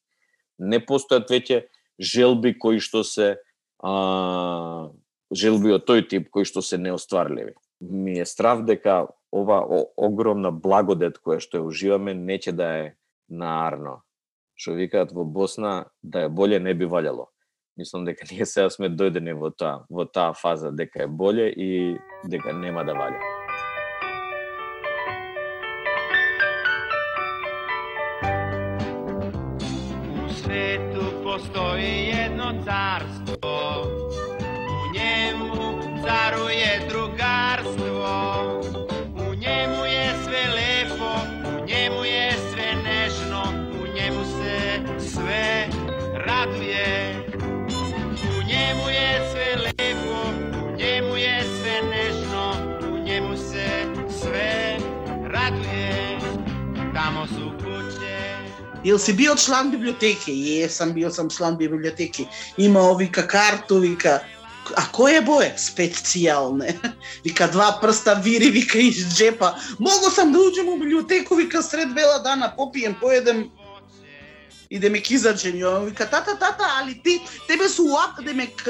Не 0.58 0.80
постојат 0.80 1.30
веќе 1.30 1.62
желби 1.98 2.54
кои 2.58 2.80
што 2.80 3.04
се 3.04 3.36
а, 3.82 4.88
желби 5.34 5.74
од 5.74 5.86
тој 5.88 6.08
тип 6.08 6.28
кои 6.30 6.44
што 6.48 6.62
се 6.62 6.78
неостварливи. 6.78 7.54
Ми 7.80 8.18
е 8.20 8.26
страв 8.26 8.64
дека 8.66 9.06
ова 9.32 9.60
о, 9.62 9.84
огромна 9.96 10.50
благодет 10.50 11.18
која 11.24 11.40
што 11.42 11.58
ја 11.58 11.68
уживаме 11.68 12.14
не 12.14 12.38
ќе 12.38 12.52
да 12.52 12.68
е 12.84 12.86
наарно. 13.28 14.02
Што 14.58 14.74
викаат 14.74 15.12
во 15.14 15.22
Босна 15.22 15.86
да 16.02 16.24
е 16.26 16.28
боле 16.28 16.58
не 16.58 16.72
би 16.74 16.86
валјало. 16.90 17.28
Мислам 17.78 18.04
дека 18.04 18.26
ние 18.30 18.46
сега 18.46 18.70
сме 18.74 18.88
дојдени 18.90 19.36
во 19.38 19.52
таа 19.54 19.84
во 19.88 20.04
таа 20.04 20.32
фаза 20.34 20.72
дека 20.74 21.04
е 21.04 21.06
боле 21.06 21.46
и 21.46 21.94
дека 22.26 22.52
нема 22.52 22.82
да 22.82 22.96
валја. 22.98 23.22
У 30.26 30.34
свету 30.42 31.06
постои 31.22 32.10
едно 32.26 32.50
царство 32.66 33.97
Јел 58.84 58.98
си 58.98 59.12
бил 59.12 59.36
член 59.36 59.70
библиотеки? 59.70 60.32
Е, 60.62 60.68
сам 60.68 60.92
бил 60.92 61.10
сам 61.10 61.30
член 61.30 61.56
библиотеки. 61.56 62.28
Има 62.58 62.94
вика 62.94 63.26
карту, 63.26 63.78
вика 63.78 64.20
А 64.76 64.84
кој 64.92 65.18
е 65.18 65.20
бое? 65.24 65.48
Специјалне. 65.56 66.74
Вика 67.24 67.48
два 67.48 67.70
прста 67.80 68.14
вири, 68.24 68.50
вика 68.50 68.78
из 68.78 69.00
джепа. 69.14 69.54
Могу 69.78 70.10
сам 70.10 70.32
да 70.32 70.40
уđем 70.40 70.68
у 70.68 70.76
библиотеку, 70.76 71.34
вика 71.34 71.62
сред 71.62 71.94
бела 71.94 72.18
дана, 72.22 72.52
попиjem, 72.56 72.94
поедем 73.00 73.50
и 74.70 74.78
да 74.78 74.90
ме 74.90 75.00
кизачен. 75.00 75.56
Ја 75.56 75.84
вика, 75.86 76.06
тата, 76.10 76.36
тата, 76.38 76.68
али 76.82 77.00
ти, 77.04 77.20
тебе 77.48 77.68
су 77.68 77.88
уап, 77.88 78.20
да 78.24 78.34
ме 78.34 78.46
к, 78.46 78.68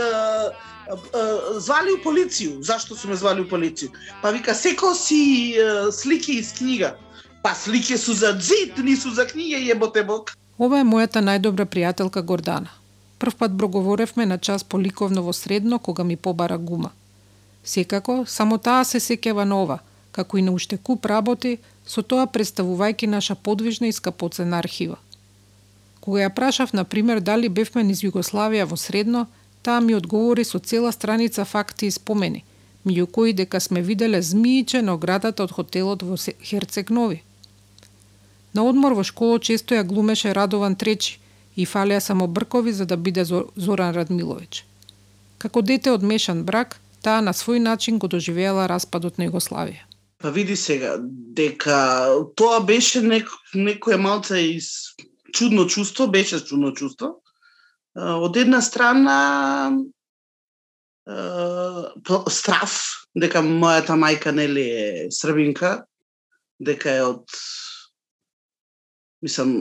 звали 1.59 1.93
у 1.93 2.03
полицију. 2.05 2.63
Зашто 2.63 2.95
су 2.95 3.09
ме 3.09 3.17
звали 3.17 3.43
у 3.43 3.49
полицију? 3.49 3.91
Па 4.23 4.31
вика, 4.31 4.55
секо 4.55 4.95
си 4.95 5.59
слики 5.93 6.39
из 6.39 6.53
книга. 6.53 6.95
Па 7.43 7.55
слики 7.55 7.97
су 7.99 8.15
за 8.15 8.33
дзид, 8.39 8.79
нису 8.79 9.11
за 9.15 9.27
книга, 9.27 9.57
јеботе 9.57 10.05
бог. 10.07 10.35
Ова 10.59 10.81
е 10.81 10.85
мојата 10.85 11.23
најдобра 11.23 11.65
пријателка 11.65 12.23
Гордана. 12.23 12.71
Прв 13.19 13.35
пат 13.35 13.59
проговоревме 13.59 14.27
на 14.27 14.39
час 14.39 14.65
по 14.65 14.79
ликовно 14.79 15.23
во 15.23 15.33
средно 15.33 15.79
кога 15.79 16.05
ми 16.05 16.17
побара 16.17 16.59
гума. 16.59 16.91
Секако, 17.65 18.25
само 18.27 18.59
таа 18.59 18.85
се 18.85 19.01
секева 19.01 19.45
на 19.45 19.63
ова, 19.63 19.79
како 20.13 20.39
и 20.39 20.43
на 20.43 20.53
уште 20.53 20.79
куп 20.79 21.07
работи, 21.07 21.59
со 21.87 22.03
тоа 22.03 22.27
представувајќи 22.27 23.07
наша 23.07 23.35
подвижна 23.35 23.89
и 23.89 23.93
скапоцена 23.93 24.59
архива. 24.59 24.99
Кога 26.01 26.21
ја 26.25 26.35
прашав, 26.35 26.73
на 26.73 26.85
пример, 26.85 27.21
дали 27.21 27.49
бевме 27.49 27.83
низ 27.85 28.03
Југославија 28.03 28.65
во 28.65 28.77
средно, 28.77 29.27
таа 29.63 29.81
ми 29.81 29.95
одговори 29.95 30.45
со 30.45 30.59
цела 30.59 30.93
страница 30.93 31.45
факти 31.45 31.87
и 31.87 31.91
спомени, 31.91 32.45
меѓу 32.87 33.07
кои 33.07 33.33
дека 33.33 33.61
сме 33.61 33.83
виделе 33.83 34.23
змииче 34.23 34.83
на 34.83 34.95
оградата 34.95 35.43
од 35.43 35.53
хотелот 35.53 36.03
во 36.03 36.17
Херцег 36.17 36.91
Нови. 36.91 37.23
На 38.55 38.65
одмор 38.65 38.93
во 38.93 39.05
школа 39.05 39.39
често 39.41 39.75
ја 39.75 39.85
глумеше 39.85 40.35
Радован 40.35 40.77
Тречи 40.77 41.19
и 41.57 41.67
фалеа 41.67 42.01
само 42.01 42.27
бркови 42.27 42.73
за 42.73 42.87
да 42.87 42.97
биде 42.97 43.25
Зоран 43.25 43.95
Радмиловиќ. 43.95 44.63
Како 45.39 45.63
дете 45.63 45.93
од 45.93 46.03
мешан 46.03 46.45
брак, 46.45 46.81
таа 47.03 47.21
на 47.23 47.33
свој 47.35 47.59
начин 47.63 47.99
го 47.99 48.09
доживеала 48.09 48.67
распадот 48.67 49.19
на 49.19 49.29
Југославија. 49.29 49.85
Па 50.19 50.31
види 50.35 50.57
сега, 50.57 50.97
дека 51.39 52.11
тоа 52.35 52.59
беше 52.67 53.03
неко, 53.03 53.37
некоја 53.55 53.99
малце 54.03 54.41
из 54.57 54.97
чудно 55.33 55.67
чувство, 55.67 56.07
беше 56.07 56.41
чудно 56.45 56.73
чувство. 56.75 57.21
Од 57.95 58.37
една 58.37 58.63
страна 58.63 59.19
страф 62.29 62.75
дека 63.15 63.43
мојата 63.43 63.95
мајка 63.95 64.35
нели 64.35 64.67
е 64.71 65.07
србинка, 65.11 65.85
дека 66.59 66.91
е 66.91 67.03
од 67.03 67.39
мислам 69.23 69.55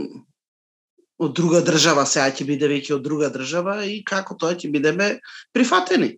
од 1.17 1.33
друга 1.33 1.63
држава, 1.65 2.05
сега 2.05 2.29
ќе 2.29 2.45
биде 2.45 2.69
веќе 2.69 2.95
од 2.97 3.03
друга 3.03 3.31
држава 3.33 3.81
и 3.85 4.03
како 4.05 4.37
тоа 4.37 4.53
ќе 4.53 4.69
бидеме 4.71 5.17
прифатени 5.53 6.15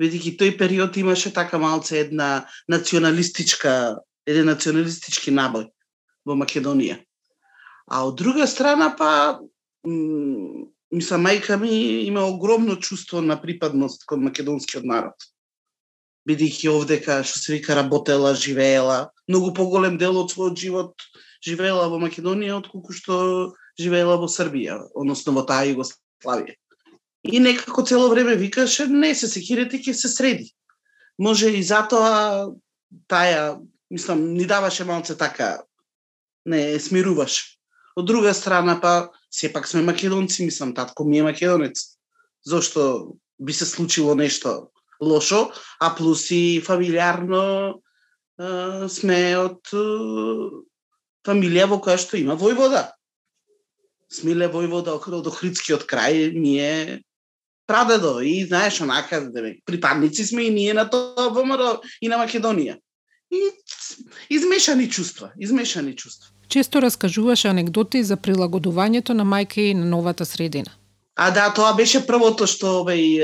бидејќи 0.00 0.36
тој 0.40 0.56
период 0.58 0.96
имаше 0.96 1.32
така 1.34 1.60
малце 1.60 2.00
една 2.00 2.46
националистичка, 2.72 4.00
еден 4.28 4.48
националистички 4.48 5.32
набој 5.34 5.68
во 6.24 6.36
Македонија. 6.40 7.00
А 7.90 8.04
од 8.08 8.16
друга 8.20 8.46
страна 8.48 8.92
па 8.96 9.40
м, 9.84 10.70
мислам 10.94 11.26
мајка 11.26 11.58
ми 11.60 11.72
има 12.06 12.24
огромно 12.24 12.76
чувство 12.76 13.20
на 13.20 13.36
припадност 13.40 14.06
кон 14.06 14.24
македонскиот 14.28 14.86
народ. 14.86 15.16
Бидејќи 16.28 16.70
овдека 16.70 17.20
што 17.24 17.40
се 17.40 17.58
вика 17.58 17.76
работела, 17.76 18.34
живеела, 18.34 19.10
многу 19.28 19.52
поголем 19.56 19.98
дел 19.98 20.20
од 20.20 20.32
својот 20.32 20.56
живот 20.56 21.08
живеела 21.44 21.88
во 21.88 21.98
Македонија 22.02 22.58
отколку 22.60 22.92
што 22.92 23.16
живеела 23.80 24.16
во 24.20 24.28
Србија, 24.28 24.80
односно 24.94 25.34
во 25.36 25.44
таа 25.48 25.66
Југославија. 25.68 26.56
И 27.24 27.40
некако 27.40 27.82
цело 27.82 28.08
време 28.08 28.36
викаше, 28.36 28.86
не 28.86 29.14
се 29.14 29.28
секирете, 29.28 29.78
ќе 29.78 29.92
се 29.92 30.08
среди. 30.08 30.52
Може 31.18 31.50
и 31.52 31.62
затоа 31.62 32.48
таја, 33.08 33.60
мислам, 33.90 34.32
ни 34.32 34.46
даваше 34.48 34.84
малце 34.88 35.16
така, 35.16 35.62
не 36.46 36.80
смируваше. 36.80 37.60
Од 37.96 38.06
друга 38.06 38.32
страна, 38.34 38.78
па, 38.80 39.10
сепак 39.30 39.68
сме 39.68 39.82
македонци, 39.82 40.44
мислам, 40.44 40.74
татко 40.74 41.04
ми 41.04 41.18
е 41.18 41.22
македонец. 41.22 42.00
Зошто 42.46 43.16
би 43.38 43.52
се 43.52 43.66
случило 43.66 44.14
нешто 44.14 44.70
лошо, 45.00 45.52
а 45.80 45.94
плюс 45.94 46.30
и 46.30 46.60
фамилиарно 46.60 47.80
э, 48.38 48.88
сме 48.88 49.36
од 49.36 49.60
э, 49.72 49.84
фамилија 51.26 51.68
во 51.70 51.78
која 51.82 51.98
што 52.00 52.18
има 52.20 52.36
војвода. 52.38 52.90
Смиле 54.10 54.48
војвода 54.50 54.96
од 54.96 55.26
Охридскиот 55.30 55.86
крај 55.86 56.32
ми 56.34 56.58
е 56.58 57.00
прадедо 57.70 58.20
и 58.20 58.44
знаеш 58.46 58.80
онака 58.80 59.20
да 59.30 59.52
припадници 59.64 60.24
сме 60.26 60.42
и 60.42 60.50
ние 60.50 60.74
на 60.74 60.90
тоа 60.90 61.30
ВМРО 61.30 61.80
и 62.02 62.08
на 62.08 62.18
Македонија. 62.18 62.78
И 63.30 63.38
измешани 64.30 64.90
чувства, 64.90 65.30
измешани 65.38 65.94
чувства. 65.96 66.28
Често 66.48 66.82
раскажуваше 66.82 67.48
анекдоти 67.48 68.02
за 68.02 68.16
прилагодувањето 68.16 69.14
на 69.14 69.24
мајка 69.24 69.70
и 69.70 69.74
на 69.74 69.86
новата 69.86 70.26
средина. 70.26 70.72
А 71.14 71.30
да, 71.30 71.52
тоа 71.54 71.76
беше 71.78 72.02
првото 72.06 72.46
што 72.50 72.80
овој 72.82 73.22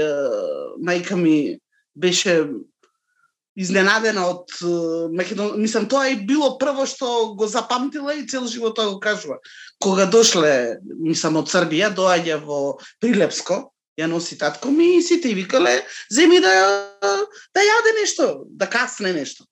мајка 0.79 1.19
ми 1.19 1.59
беше 1.97 2.47
изненадена 3.57 4.27
од 4.29 4.53
е, 4.61 4.73
Македон... 5.17 5.57
Мислам, 5.61 5.89
тоа 5.89 6.11
е 6.13 6.19
било 6.29 6.57
прво 6.61 6.87
што 6.87 7.35
го 7.39 7.49
запамтила 7.49 8.15
и 8.15 8.27
цел 8.29 8.47
живот 8.47 8.77
тоа 8.77 8.93
го 8.93 9.01
кажува. 9.01 9.41
Кога 9.81 10.07
дошле, 10.07 10.77
мислам, 11.01 11.41
од 11.41 11.51
Србија, 11.51 11.91
доаѓа 11.97 12.39
во 12.45 12.77
Прилепско, 13.01 13.73
ја 13.97 14.11
носи 14.13 14.37
татко 14.39 14.71
ми 14.71 14.97
и 14.99 15.03
сите 15.03 15.33
и 15.33 15.35
викале, 15.35 15.81
земи 16.13 16.41
да, 16.45 16.53
да 17.55 17.65
јаде 17.65 17.97
нешто, 18.01 18.45
да 18.47 18.69
касне 18.69 19.13
нешто. 19.17 19.49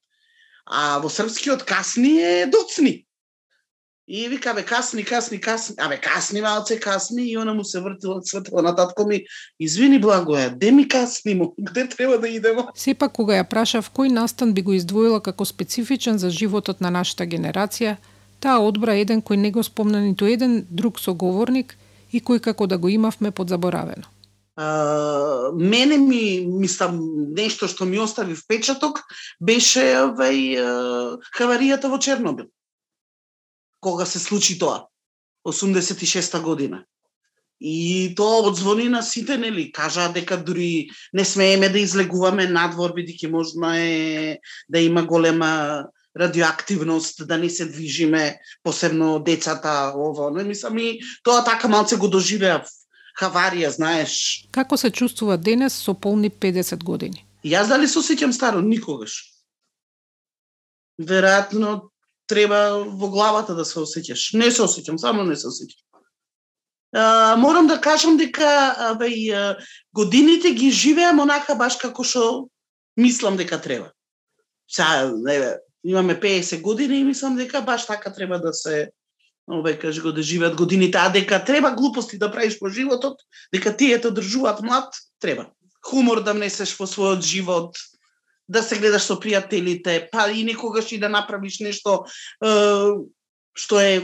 А 0.64 0.98
во 1.00 1.08
српскиот 1.08 1.64
касни 1.64 2.18
е 2.20 2.46
доцни. 2.46 3.03
И 4.08 4.28
вика, 4.28 4.54
бе, 4.54 4.62
касни, 4.62 5.04
касни, 5.04 5.40
касни. 5.40 5.76
Абе, 5.78 5.96
касни 5.96 6.40
малце, 6.40 6.80
касни. 6.80 7.30
И 7.30 7.38
она 7.38 7.54
му 7.54 7.64
се 7.64 7.80
вртила, 7.80 8.20
цвртила 8.20 8.62
на 8.62 8.76
татко 8.76 9.06
ми. 9.06 9.24
Извини, 9.60 10.00
Благоја, 10.00 10.54
де 10.56 10.72
ми 10.72 10.88
касни 10.88 11.34
му? 11.34 11.54
Где 11.58 11.88
треба 11.88 12.18
да 12.18 12.28
идемо? 12.28 12.68
Сепак 12.74 13.12
кога 13.12 13.40
ја 13.40 13.48
прашав 13.48 13.88
кој 13.88 14.12
настан 14.12 14.52
би 14.52 14.62
го 14.62 14.72
издвоила 14.72 15.20
како 15.20 15.44
специфичен 15.44 16.18
за 16.18 16.30
животот 16.30 16.80
на 16.80 16.90
нашата 16.90 17.24
генерација, 17.24 17.96
таа 18.40 18.60
одбра 18.60 18.92
еден 19.00 19.22
кој 19.22 19.40
не 19.40 19.50
го 19.50 19.62
спомна 19.64 20.00
ниту 20.00 20.28
еден 20.28 20.66
друг 20.70 21.00
соговорник 21.00 21.76
и 22.12 22.20
кој 22.20 22.40
како 22.44 22.66
да 22.66 22.78
го 22.78 22.88
имавме 22.88 23.30
подзаборавено. 23.30 24.04
А, 24.56 25.50
мене 25.54 25.96
ми, 25.98 26.46
мислам, 26.46 27.00
нешто 27.34 27.66
што 27.68 27.88
ми 27.88 27.98
остави 27.98 28.36
впечаток 28.36 29.00
беше 29.40 29.82
овај 30.04 30.38
а, 30.60 30.68
хаваријата 31.34 31.88
во 31.88 31.98
Чернобил. 31.98 32.52
Кога 33.84 34.06
се 34.06 34.18
случи 34.18 34.58
тоа, 34.58 34.86
86-та 35.44 36.40
година. 36.40 36.84
И 37.60 38.14
тоа 38.16 38.48
одзвони 38.48 38.88
на 38.88 39.02
сите, 39.02 39.36
нели, 39.38 39.72
кажаа 39.72 40.12
дека 40.12 40.36
дури 40.44 40.88
не 41.12 41.24
смееме 41.24 41.68
да 41.68 41.78
излегуваме 41.78 42.48
надвор, 42.48 42.96
бидејќи 42.96 43.30
можно 43.30 43.74
е 43.76 44.40
да 44.68 44.80
има 44.80 45.04
голема 45.04 45.84
радиоактивност, 46.16 47.26
да 47.28 47.38
не 47.38 47.50
се 47.50 47.66
движиме, 47.66 48.38
посебно 48.62 49.18
децата, 49.18 49.92
ово, 49.96 50.30
не 50.30 50.44
мислам 50.44 50.78
и 50.78 51.00
тоа 51.22 51.44
така 51.44 51.68
малце 51.68 51.96
го 51.96 52.08
доживеав 52.08 52.68
хаварија, 53.20 53.68
знаеш. 53.68 54.48
Како 54.50 54.76
се 54.80 54.90
чувствува 54.90 55.36
денес 55.36 55.76
со 55.76 55.94
полни 55.94 56.30
50 56.30 56.84
години? 56.84 57.26
Јас 57.44 57.68
дали 57.68 57.88
се 57.88 58.00
осеќам 58.00 58.32
старо? 58.32 58.64
Никогаш. 58.64 59.20
Веројатно 60.98 61.93
треба 62.26 62.84
во 62.84 63.08
главата 63.08 63.54
да 63.54 63.64
се 63.64 63.80
осеќаш. 63.80 64.34
Не 64.38 64.50
се 64.50 64.62
осеќам, 64.64 64.98
само 64.98 65.24
не 65.24 65.36
се 65.36 65.48
осеќам. 65.48 65.80
А, 66.94 67.36
морам 67.36 67.66
да 67.66 67.80
кажам 67.80 68.16
дека 68.16 68.74
абе, 68.92 69.10
годините 69.92 70.54
ги 70.54 70.70
живеам 70.70 71.20
онака 71.20 71.54
баш 71.54 71.76
како 71.76 72.04
што 72.04 72.48
мислам 72.96 73.36
дека 73.36 73.60
треба. 73.60 73.90
Са, 74.70 75.12
не, 75.16 75.56
имаме 75.84 76.20
50 76.20 76.60
години 76.62 77.00
и 77.00 77.04
мислам 77.04 77.36
дека 77.36 77.62
баш 77.62 77.86
така 77.86 78.12
треба 78.12 78.38
да 78.38 78.52
се 78.52 78.90
ове 79.50 79.78
каже 79.78 80.00
го 80.00 80.12
да 80.12 80.22
живеат 80.22 80.56
годините, 80.56 80.98
а 80.98 81.08
дека 81.08 81.44
треба 81.44 81.70
глупости 81.70 82.18
да 82.18 82.32
правиш 82.32 82.58
по 82.58 82.68
животот, 82.68 83.20
дека 83.54 83.76
тие 83.76 84.00
те 84.00 84.10
држуваат 84.10 84.62
млад, 84.62 84.94
треба. 85.20 85.46
Хумор 85.84 86.22
да 86.24 86.32
внесеш 86.32 86.72
во 86.78 86.88
својот 86.88 87.20
живот, 87.20 87.76
да 88.48 88.62
се 88.62 88.78
гледаш 88.78 89.08
со 89.08 89.16
пријателите, 89.20 90.08
па 90.12 90.28
и 90.30 90.44
некогаш 90.44 90.92
и 90.92 90.98
да 90.98 91.08
направиш 91.08 91.60
нешто 91.64 92.04
е, 92.44 92.52
што 93.54 93.80
е 93.80 94.02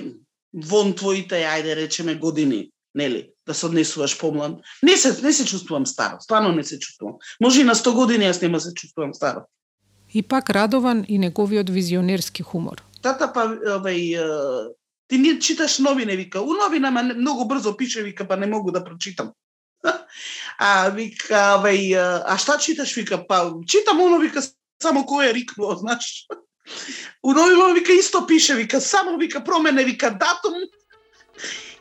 вон 0.52 0.94
твоите, 0.94 1.44
ајде 1.44 1.76
речеме, 1.76 2.14
години, 2.14 2.70
нели? 2.94 3.30
Да 3.46 3.54
се 3.54 3.66
однесуваш 3.66 4.18
помлад. 4.18 4.60
Не 4.82 4.96
се, 4.96 5.22
не 5.22 5.32
се 5.32 5.46
чувствувам 5.46 5.86
старо, 5.86 6.20
стварно 6.20 6.52
не 6.52 6.64
се 6.64 6.78
чувствувам. 6.78 7.16
Може 7.40 7.60
и 7.60 7.64
на 7.64 7.74
100 7.74 7.94
години 7.94 8.24
јас 8.24 8.42
нема 8.42 8.60
се 8.60 8.74
чувствувам 8.74 9.14
старо. 9.14 9.46
И 10.14 10.22
пак 10.22 10.50
Радован 10.50 11.04
и 11.08 11.18
неговиот 11.18 11.70
визионерски 11.70 12.42
хумор. 12.42 12.82
Тата 13.02 13.32
па 13.32 13.46
овај 13.78 14.74
ти 15.08 15.18
не 15.18 15.38
читаш 15.40 15.78
новине, 15.78 16.16
вика. 16.16 16.40
У 16.40 16.54
новинама 16.54 17.02
многу 17.02 17.44
брзо 17.44 17.76
пише, 17.76 18.02
вика, 18.02 18.28
па 18.28 18.36
не 18.36 18.46
могу 18.46 18.70
да 18.70 18.84
прочитам. 18.84 19.32
А 20.60 20.90
вика, 20.92 21.56
вај, 21.64 21.96
а 21.96 22.36
шта 22.36 22.58
читаш, 22.60 22.92
вика, 22.92 23.16
па 23.24 23.48
читам 23.66 24.00
оно, 24.04 24.18
вика, 24.20 24.42
само 24.82 25.06
кој 25.08 25.30
е 25.30 25.34
рикнуо, 25.38 25.76
знаеш. 25.80 26.28
У 27.22 27.32
новима, 27.32 27.72
вика, 27.72 27.92
исто 27.96 28.26
пише, 28.26 28.54
вика, 28.54 28.80
само, 28.80 29.16
вика, 29.16 29.40
промене, 29.44 29.84
вика, 29.84 30.10
датум 30.10 30.60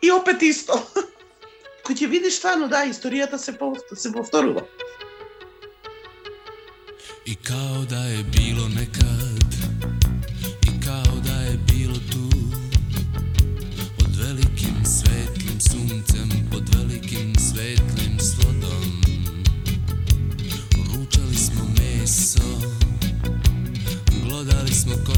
и 0.02 0.12
опет 0.12 0.42
исто. 0.48 0.80
Кој 1.84 1.98
ќе 2.00 2.08
видиш 2.08 2.40
стварно, 2.40 2.70
да, 2.72 2.86
историјата 2.88 3.36
се, 3.36 3.52
се 3.96 4.12
повторува. 4.14 4.64
И 7.26 7.36
као 7.36 7.86
да 7.90 8.00
е 8.16 8.24
било 8.24 8.68
некад 8.70 9.99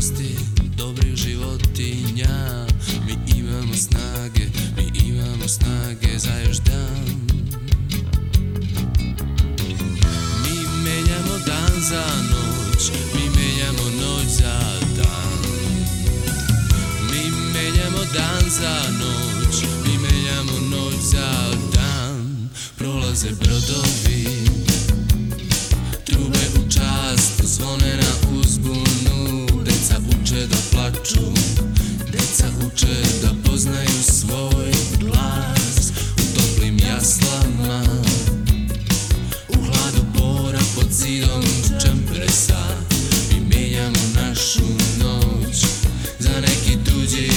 Kosti 0.01 0.35
dobrih 0.77 1.15
životinja 1.15 2.65
Mi 3.05 3.37
imamo 3.37 3.73
snage, 3.73 4.45
mi 4.77 4.99
imamo 5.07 5.47
snage 5.47 6.19
za 6.19 6.39
još 6.47 6.57
dan 6.57 7.05
Mi 10.43 10.55
menjamo 10.83 11.37
dan 11.45 11.81
za 11.89 12.05
noć, 12.31 12.91
mi 13.13 13.29
menjamo 13.29 13.83
noć 14.01 14.27
za 14.27 14.59
dan. 14.97 15.39
Mi 17.11 17.31
menjamo 17.53 18.05
dan 18.13 18.49
za 18.49 18.83
noć, 18.99 19.63
mi 19.85 19.97
menjamo 19.97 20.77
noć 20.77 20.95
za 21.01 21.55
dan. 21.75 22.49
Prolaze 22.77 23.29
brodovi, 23.39 24.25
trube 26.05 26.47
u 26.59 26.71
čast, 26.71 27.41
zvone 27.43 27.97
na 27.97 28.39
uzbunu. 28.39 29.40
Uče 30.31 30.47
da 30.47 30.57
plaču, 30.71 31.25
deca 32.11 32.47
uče 32.65 32.95
da 33.21 33.49
poznaju 33.49 34.03
svoj 34.03 34.71
glas 34.99 35.91
u 36.17 36.35
toplim 36.35 36.79
jaslama. 36.79 37.83
U 39.49 39.53
hladu 39.53 40.03
bora 40.17 40.59
pod 40.75 40.91
zidom 40.91 41.43
čempresa 41.85 42.63
Mi 43.31 43.39
menjamo 43.39 43.99
našu 44.15 44.63
noć 45.03 45.65
Za 46.19 46.41
neki 46.41 46.77
tuđi 46.85 47.29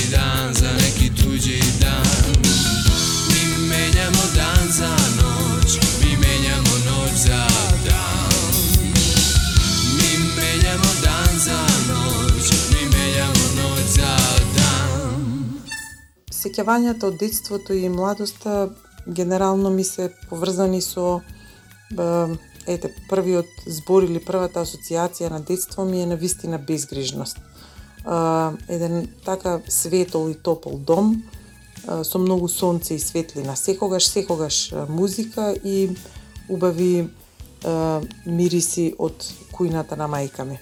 Сеќавањата 16.55 17.09
од 17.11 17.17
детството 17.19 17.75
и 17.75 17.89
младоста 17.91 18.69
генерално 19.07 19.71
ми 19.75 19.83
се 19.85 20.13
поврзани 20.31 20.79
со 20.81 21.21
ете, 22.67 22.91
првиот 23.11 23.65
збор 23.67 24.07
или 24.07 24.21
првата 24.23 24.63
асоциација 24.63 25.33
на 25.33 25.41
детство 25.41 25.85
ми 25.85 26.03
е 26.03 26.07
на 26.07 26.15
вистина 26.17 26.59
безгрижност. 26.59 27.41
Еден 28.69 29.09
така 29.25 29.61
светол 29.69 30.31
и 30.31 30.35
топол 30.35 30.79
дом 30.79 31.25
со 32.05 32.19
многу 32.23 32.49
сонце 32.49 32.95
и 32.95 33.03
светлина. 33.03 33.57
Секогаш, 33.57 34.07
секогаш 34.07 34.75
музика 34.89 35.57
и 35.65 35.91
убави 36.49 37.11
мириси 38.27 38.95
од 38.99 39.27
кујната 39.51 39.99
на 39.99 40.07
мајка 40.07 40.47
ми. 40.47 40.61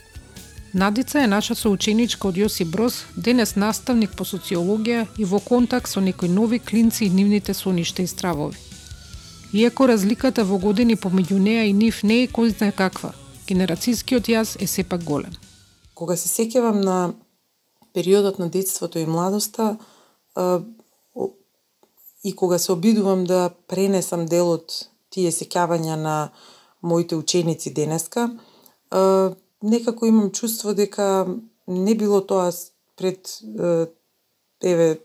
Надица 0.75 1.21
е 1.21 1.27
наша 1.27 1.55
соученичка 1.55 2.29
од 2.29 2.39
Јоси 2.41 2.65
Брос, 2.65 3.03
денес 3.17 3.59
наставник 3.61 4.15
по 4.17 4.25
социологија 4.25 5.05
и 5.21 5.25
во 5.29 5.37
контакт 5.41 5.91
со 5.91 6.01
некои 6.01 6.33
нови 6.33 6.59
клинци 6.59 7.05
и 7.05 7.11
нивните 7.11 7.53
соништа 7.55 8.03
и 8.03 8.07
стравови. 8.07 8.57
Иако 9.53 9.89
разликата 9.89 10.45
во 10.49 10.57
години 10.59 10.97
помеѓу 10.97 11.37
неа 11.39 11.67
и 11.69 11.75
нив 11.77 12.01
не 12.03 12.23
е 12.23 12.29
кој 12.29 12.57
знае 12.57 12.73
каква, 12.73 13.13
генерацијскиот 13.49 14.33
јас 14.33 14.57
е 14.57 14.67
сепак 14.67 15.05
голем. 15.05 15.37
Кога 15.95 16.17
се 16.17 16.33
сеќавам 16.33 16.81
на 16.81 17.13
периодот 17.93 18.39
на 18.39 18.49
детството 18.49 18.99
и 18.99 19.05
младоста 19.05 19.77
и 22.25 22.33
кога 22.37 22.59
се 22.59 22.73
обидувам 22.73 23.25
да 23.25 23.51
пренесам 23.69 24.25
дел 24.25 24.57
од 24.57 24.73
тие 25.13 25.29
сеќавања 25.29 26.01
на 26.01 26.17
моите 26.81 27.17
ученици 27.17 27.75
денеска, 27.75 28.31
некако 29.63 30.07
имам 30.07 30.31
чувство 30.31 30.75
дека 30.75 31.27
не 31.69 31.95
било 31.95 32.21
тоа 32.21 32.53
пред 32.97 33.41
еве 34.63 34.99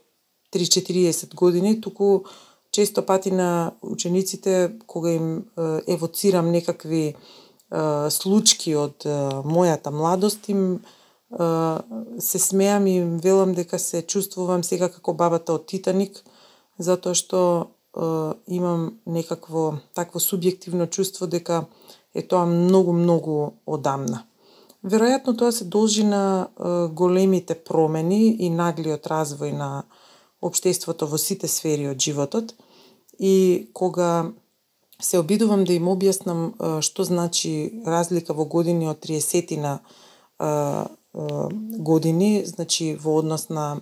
3-40 0.53 1.36
години, 1.36 1.82
туку 1.82 2.24
често 2.72 3.05
пати 3.05 3.32
на 3.32 3.72
учениците 3.82 4.72
кога 4.88 5.12
им 5.12 5.45
евоцирам 5.88 6.51
некакви 6.51 7.16
случки 8.10 8.76
од 8.76 9.03
мојата 9.43 9.91
младост 9.91 10.49
им 10.49 10.80
се 12.20 12.39
смеам 12.39 12.88
и 12.88 12.97
им 12.97 13.18
велам 13.20 13.53
дека 13.53 13.80
се 13.80 14.01
чувствувам 14.01 14.64
сега 14.64 14.89
како 14.89 15.14
бабата 15.14 15.53
од 15.53 15.66
Титаник 15.68 16.24
затоа 16.80 17.14
што 17.14 17.68
имам 18.47 18.99
некакво 19.05 19.80
такво 19.93 20.20
субјективно 20.20 20.88
чувство 20.88 21.28
дека 21.28 21.66
е 22.14 22.22
тоа 22.22 22.45
многу 22.45 22.93
многу 22.93 23.53
одамна. 23.66 24.24
Веројатно 24.88 25.36
тоа 25.38 25.52
се 25.52 25.66
должи 25.66 26.04
на 26.04 26.48
големите 26.94 27.56
промени 27.56 28.38
и 28.46 28.50
наглиот 28.50 29.08
развој 29.12 29.52
на 29.52 29.84
општеството 30.42 31.08
во 31.12 31.18
сите 31.18 31.48
сфери 31.48 31.90
од 31.92 32.00
животот. 32.00 32.54
И 33.20 33.70
кога 33.74 34.32
се 35.02 35.20
обидувам 35.20 35.66
да 35.66 35.74
им 35.74 35.90
објаснам 35.92 36.80
што 36.82 37.04
значи 37.04 37.84
разлика 37.86 38.34
во 38.34 38.46
години 38.46 38.88
од 38.88 39.02
30 39.04 39.58
на 39.58 39.80
години, 41.90 42.46
значи 42.46 42.96
во 42.96 43.18
однос 43.18 43.50
на 43.50 43.82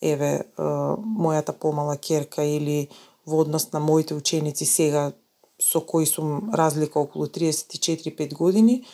еве 0.00 0.46
мојата 0.56 1.52
помала 1.52 1.96
керка 1.96 2.44
или 2.44 2.88
во 3.26 3.42
однос 3.42 3.72
на 3.72 3.80
моите 3.80 4.14
ученици 4.14 4.64
сега 4.64 5.12
со 5.58 5.80
кои 5.80 6.06
сум 6.06 6.50
разлика 6.54 7.00
околу 7.00 7.26
34-5 7.26 8.34
години, 8.34 8.84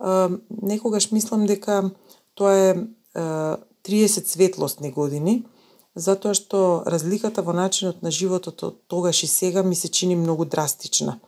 некогаш 0.00 1.10
мислам 1.12 1.46
дека 1.46 1.90
тоа 2.34 2.54
е, 2.54 2.74
30 3.84 4.26
светлосни 4.26 4.92
години, 4.92 5.44
затоа 5.96 6.34
што 6.34 6.82
разликата 6.86 7.42
во 7.42 7.52
начинот 7.56 8.02
на 8.02 8.10
животот 8.10 8.62
од 8.62 8.76
тогаш 8.88 9.22
и 9.24 9.26
сега 9.26 9.62
ми 9.62 9.74
се 9.74 9.88
чини 9.88 10.16
многу 10.16 10.44
драстична. 10.44 11.18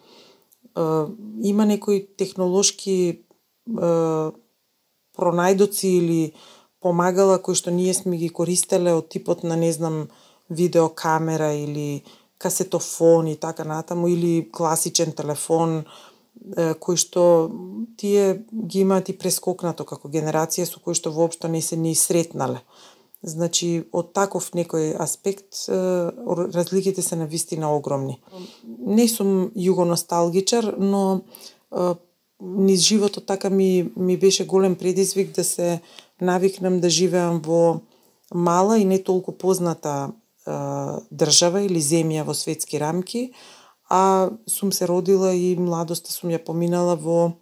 Има 1.43 1.65
некои 1.67 2.07
технолошки 2.17 3.25
пронајдоци 5.17 5.87
или 5.87 6.33
помагала 6.81 7.39
кои 7.39 7.55
што 7.55 7.71
ние 7.71 7.95
сме 7.95 8.17
ги 8.17 8.29
користеле 8.29 8.93
од 8.93 9.09
типот 9.09 9.43
на 9.45 9.57
не 9.57 9.73
знам 9.73 10.09
видеокамера 10.51 11.53
или 11.55 12.03
касетофон 12.39 13.27
и 13.27 13.37
така 13.37 13.65
натаму 13.65 14.09
или 14.09 14.51
класичен 14.53 15.13
телефон 15.13 15.85
кои 16.81 16.97
што 16.97 17.51
тие 17.97 18.43
ги 18.51 18.83
имаат 18.83 19.09
и 19.09 19.19
прескокнато 19.19 19.85
како 19.85 20.11
генерација 20.11 20.67
со 20.67 20.81
кои 20.81 20.95
што 20.99 21.13
воопшто 21.15 21.49
не 21.49 21.63
се 21.63 21.77
ни 21.77 21.95
сретнале. 21.95 22.63
Значи, 23.23 23.85
од 23.95 24.11
таков 24.13 24.51
некој 24.51 24.97
аспект, 24.99 25.69
разликите 25.69 27.03
се 27.03 27.17
на 27.17 27.27
вистина 27.27 27.71
огромни. 27.71 28.19
Не 28.67 29.07
сум 29.09 29.53
југоносталгичар, 29.55 30.75
но 30.79 31.23
низ 32.43 32.81
животот 32.81 33.27
така 33.27 33.51
ми, 33.51 33.93
ми 33.97 34.17
беше 34.17 34.47
голем 34.47 34.75
предизвик 34.75 35.35
да 35.35 35.45
се 35.45 35.81
навикнам 36.21 36.81
да 36.81 36.91
живеам 36.91 37.41
во 37.47 37.81
мала 38.35 38.79
и 38.79 38.85
не 38.85 38.99
толку 38.99 39.33
позната 39.33 40.11
држава 41.15 41.63
или 41.63 41.79
земја 41.79 42.25
во 42.27 42.35
светски 42.35 42.81
рамки, 42.83 43.31
а 43.95 44.31
сум 44.49 44.73
се 44.73 44.89
родила 44.89 45.35
и 45.35 45.53
младоста 45.61 46.09
сум 46.13 46.31
ја 46.33 46.39
поминала 46.41 46.95
во 46.97 47.33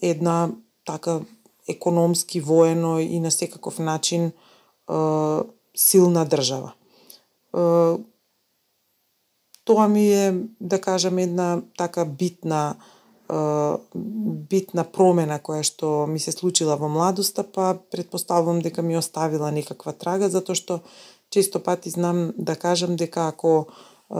една 0.00 0.48
така 0.88 1.20
економски, 1.68 2.40
воено 2.40 2.96
и 2.98 3.20
на 3.20 3.30
секаков 3.30 3.78
начин 3.78 4.24
е, 4.24 4.32
силна 5.76 6.24
држава. 6.24 6.72
Е, 6.72 7.60
тоа 9.64 9.88
ми 9.88 10.06
е, 10.14 10.34
да 10.60 10.80
кажам, 10.80 11.18
една 11.18 11.60
така 11.76 12.04
битна 12.04 12.74
битна 14.50 14.84
промена 14.84 15.38
која 15.40 15.62
што 15.64 16.06
ми 16.06 16.20
се 16.20 16.32
случила 16.32 16.76
во 16.76 16.88
младоста, 16.88 17.44
па 17.44 17.78
предпоставувам 17.90 18.60
дека 18.60 18.82
ми 18.82 18.96
оставила 18.96 19.48
некаква 19.52 19.92
трага, 19.92 20.28
затоа 20.28 20.56
што 20.58 20.80
често 21.30 21.60
пати 21.60 21.90
знам 21.90 22.32
да 22.36 22.56
кажам 22.56 22.96
дека 22.96 23.28
ако 23.32 23.68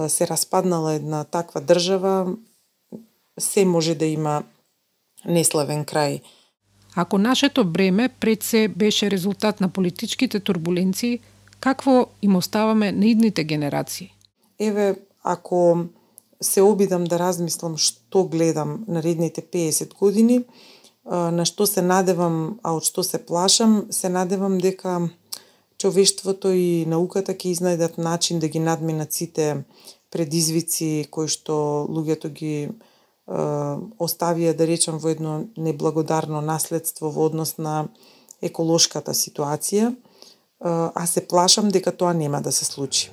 се 0.09 0.27
распаднала 0.27 0.95
една 0.95 1.25
таква 1.25 1.61
држава, 1.61 2.37
се 3.39 3.65
може 3.65 3.95
да 3.95 4.07
има 4.07 4.43
неславен 5.25 5.85
крај. 5.85 6.21
Ако 6.97 7.19
нашето 7.19 7.65
бреме 7.65 8.09
пред 8.09 8.43
се 8.43 8.69
беше 8.69 9.11
резултат 9.11 9.61
на 9.61 9.69
политичките 9.69 10.41
турбуленции, 10.41 11.21
какво 11.61 12.07
им 12.23 12.37
оставаме 12.37 12.93
на 12.93 13.07
идните 13.07 13.45
генерации? 13.45 14.13
Еве, 14.59 14.97
ако 15.23 15.85
се 16.41 16.63
обидам 16.63 17.05
да 17.05 17.19
размислам 17.19 17.77
што 17.79 18.25
гледам 18.25 18.85
наредните 18.89 19.43
50 19.43 19.95
години, 19.95 20.45
на 21.07 21.45
што 21.45 21.67
се 21.67 21.83
надевам, 21.83 22.59
а 22.63 22.75
од 22.77 22.85
што 22.87 23.03
се 23.03 23.19
плашам, 23.19 23.87
се 23.91 24.09
надевам 24.09 24.59
дека 24.59 25.09
човештвото 25.83 26.53
и 26.55 26.85
науката 26.87 27.35
ќе 27.35 27.51
изнајдат 27.57 27.99
начин 27.99 28.39
да 28.39 28.49
ги 28.49 28.63
надминат 28.63 29.13
сите 29.13 29.65
предизвици 30.15 31.09
кои 31.11 31.29
што 31.29 31.87
луѓето 31.91 32.31
ги 32.31 32.57
е, 32.63 32.71
оставија 34.07 34.55
да 34.55 34.69
речам 34.69 35.03
во 35.03 35.11
едно 35.11 35.35
неблагодарно 35.57 36.41
наследство 36.41 37.11
во 37.11 37.27
однос 37.31 37.57
на 37.59 37.89
еколошката 38.43 39.15
ситуација, 39.15 39.93
а 40.63 41.07
се 41.07 41.27
плашам 41.27 41.71
дека 41.75 41.93
тоа 41.93 42.13
нема 42.15 42.43
да 42.43 42.53
се 42.53 42.65
случи. 42.65 43.11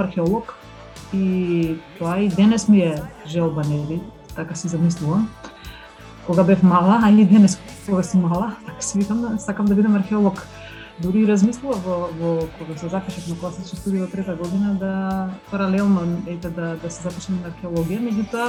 Археолог 0.00 0.54
и 1.14 1.76
тоа 1.98 2.18
и 2.18 2.28
денес 2.28 2.68
ми 2.68 2.80
е 2.80 3.02
желба, 3.26 3.62
нели, 3.68 4.00
така 4.36 4.54
си 4.54 4.68
замислувам. 4.68 5.28
Кога 6.26 6.44
бев 6.44 6.62
мала, 6.62 7.00
а 7.02 7.10
и 7.10 7.24
денес 7.24 7.60
кога 7.86 8.02
си 8.02 8.16
мала, 8.16 8.56
така 8.66 8.80
си 8.80 8.98
викам 8.98 9.20
да 9.20 9.38
сакам 9.38 9.66
да 9.66 9.74
бидам 9.74 9.96
археолог. 9.96 10.46
Дури 11.02 11.18
и 11.22 11.28
размислував 11.28 11.84
во, 11.84 12.08
во 12.20 12.48
кога 12.58 12.74
се 12.78 12.88
запишав 12.90 13.28
на 13.30 13.36
класична 13.38 13.78
студија 13.78 14.02
во 14.02 14.10
трета 14.10 14.34
година 14.34 14.74
да 14.80 14.94
паралелно 15.50 16.00
ете 16.26 16.50
да 16.50 16.74
да 16.82 16.90
се 16.90 17.06
запишам 17.06 17.38
на 17.38 17.52
археологија, 17.52 18.02
меѓутоа 18.02 18.48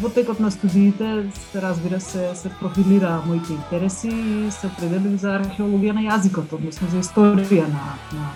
во 0.00 0.08
текот 0.08 0.40
на 0.40 0.50
студиите 0.50 1.30
се 1.34 1.62
разбира 1.62 2.00
се 2.00 2.34
се 2.34 2.48
профилира 2.60 3.22
моите 3.26 3.52
интереси 3.52 4.08
и 4.08 4.50
се 4.50 4.66
определив 4.66 5.20
за 5.20 5.36
археологија 5.38 5.92
на 5.92 6.08
јазикот, 6.08 6.56
односно 6.56 6.88
за 6.88 7.04
историја 7.04 7.68
на 7.68 7.84
на 8.16 8.32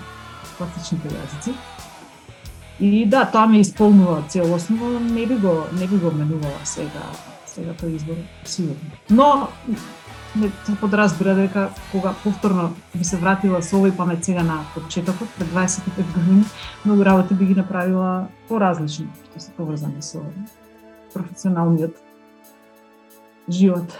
класичните 0.58 1.08
јазици. 1.08 1.56
И 2.80 3.06
да, 3.06 3.24
тоа 3.26 3.46
ме 3.46 3.60
исполнува 3.60 4.22
целосно, 4.28 5.00
не 5.00 5.26
би 5.26 5.34
го 5.34 5.64
не 5.72 5.86
би 5.86 5.96
го 5.96 6.10
менувала 6.10 6.60
сега 6.64 7.02
сега 7.46 7.74
тој 7.74 7.96
избор 7.96 8.16
сигурно. 8.44 8.90
Но 9.10 9.48
не 10.36 10.50
се 10.66 10.76
подразбира 10.80 11.34
дека 11.34 11.70
кога 11.92 12.14
повторно 12.22 12.76
би 12.94 13.04
се 13.04 13.16
вратила 13.16 13.62
со 13.62 13.80
овој 13.80 13.96
памет 13.96 14.24
сега 14.24 14.42
на 14.46 14.60
почетокот 14.74 15.28
пред 15.38 15.48
25 15.48 16.12
години, 16.14 16.44
многу 16.84 17.04
работи 17.04 17.34
би 17.34 17.46
ги 17.46 17.54
направила 17.54 18.28
поразлични 18.48 19.08
што 19.24 19.40
се 19.40 19.50
поврзани 19.56 20.02
со 20.02 20.22
професионалниот 21.14 21.96
живот. 23.48 23.98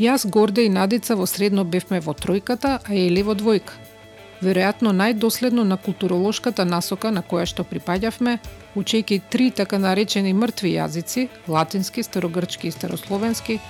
Јас 0.00 0.26
Горде 0.28 0.66
и 0.66 0.68
Надица 0.68 1.16
во 1.16 1.26
средно 1.26 1.64
бевме 1.64 2.00
во 2.00 2.12
тројката, 2.12 2.80
а 2.82 2.94
Еле 2.94 3.22
во 3.22 3.36
двојка 3.38 3.85
веројатно 4.42 4.92
најдоследно 4.92 5.64
на 5.64 5.76
културолошката 5.76 6.64
насока 6.64 7.10
на 7.10 7.22
која 7.22 7.46
што 7.46 7.64
припаѓавме, 7.64 8.38
учејќи 8.76 9.20
три 9.30 9.50
така 9.50 9.78
наречени 9.78 10.34
мртви 10.34 10.76
јазици, 10.76 11.28
латински, 11.48 12.02
старогрчки 12.02 12.68
и 12.68 12.74
старословенски, 12.74 13.60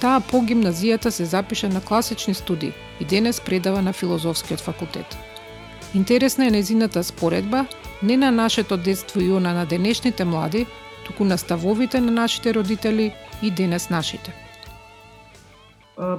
таа 0.00 0.20
по 0.20 0.42
гимназијата 0.42 1.10
се 1.10 1.24
запиша 1.24 1.68
на 1.68 1.80
класични 1.80 2.34
студии 2.34 2.72
и 3.00 3.04
денес 3.04 3.40
предава 3.40 3.82
на 3.82 3.92
филозофскиот 3.92 4.60
факултет. 4.60 5.16
Интересна 5.94 6.46
е 6.46 6.50
незината 6.50 7.04
споредба 7.04 7.66
не 8.02 8.16
на 8.16 8.30
нашето 8.30 8.76
детство 8.76 9.20
и 9.20 9.32
она 9.32 9.52
на 9.52 9.66
денешните 9.66 10.24
млади, 10.24 10.66
туку 11.06 11.24
на 11.24 11.38
ставовите 11.38 12.00
на 12.00 12.12
нашите 12.12 12.54
родители 12.54 13.14
и 13.42 13.50
денес 13.50 13.90
нашите 13.90 14.45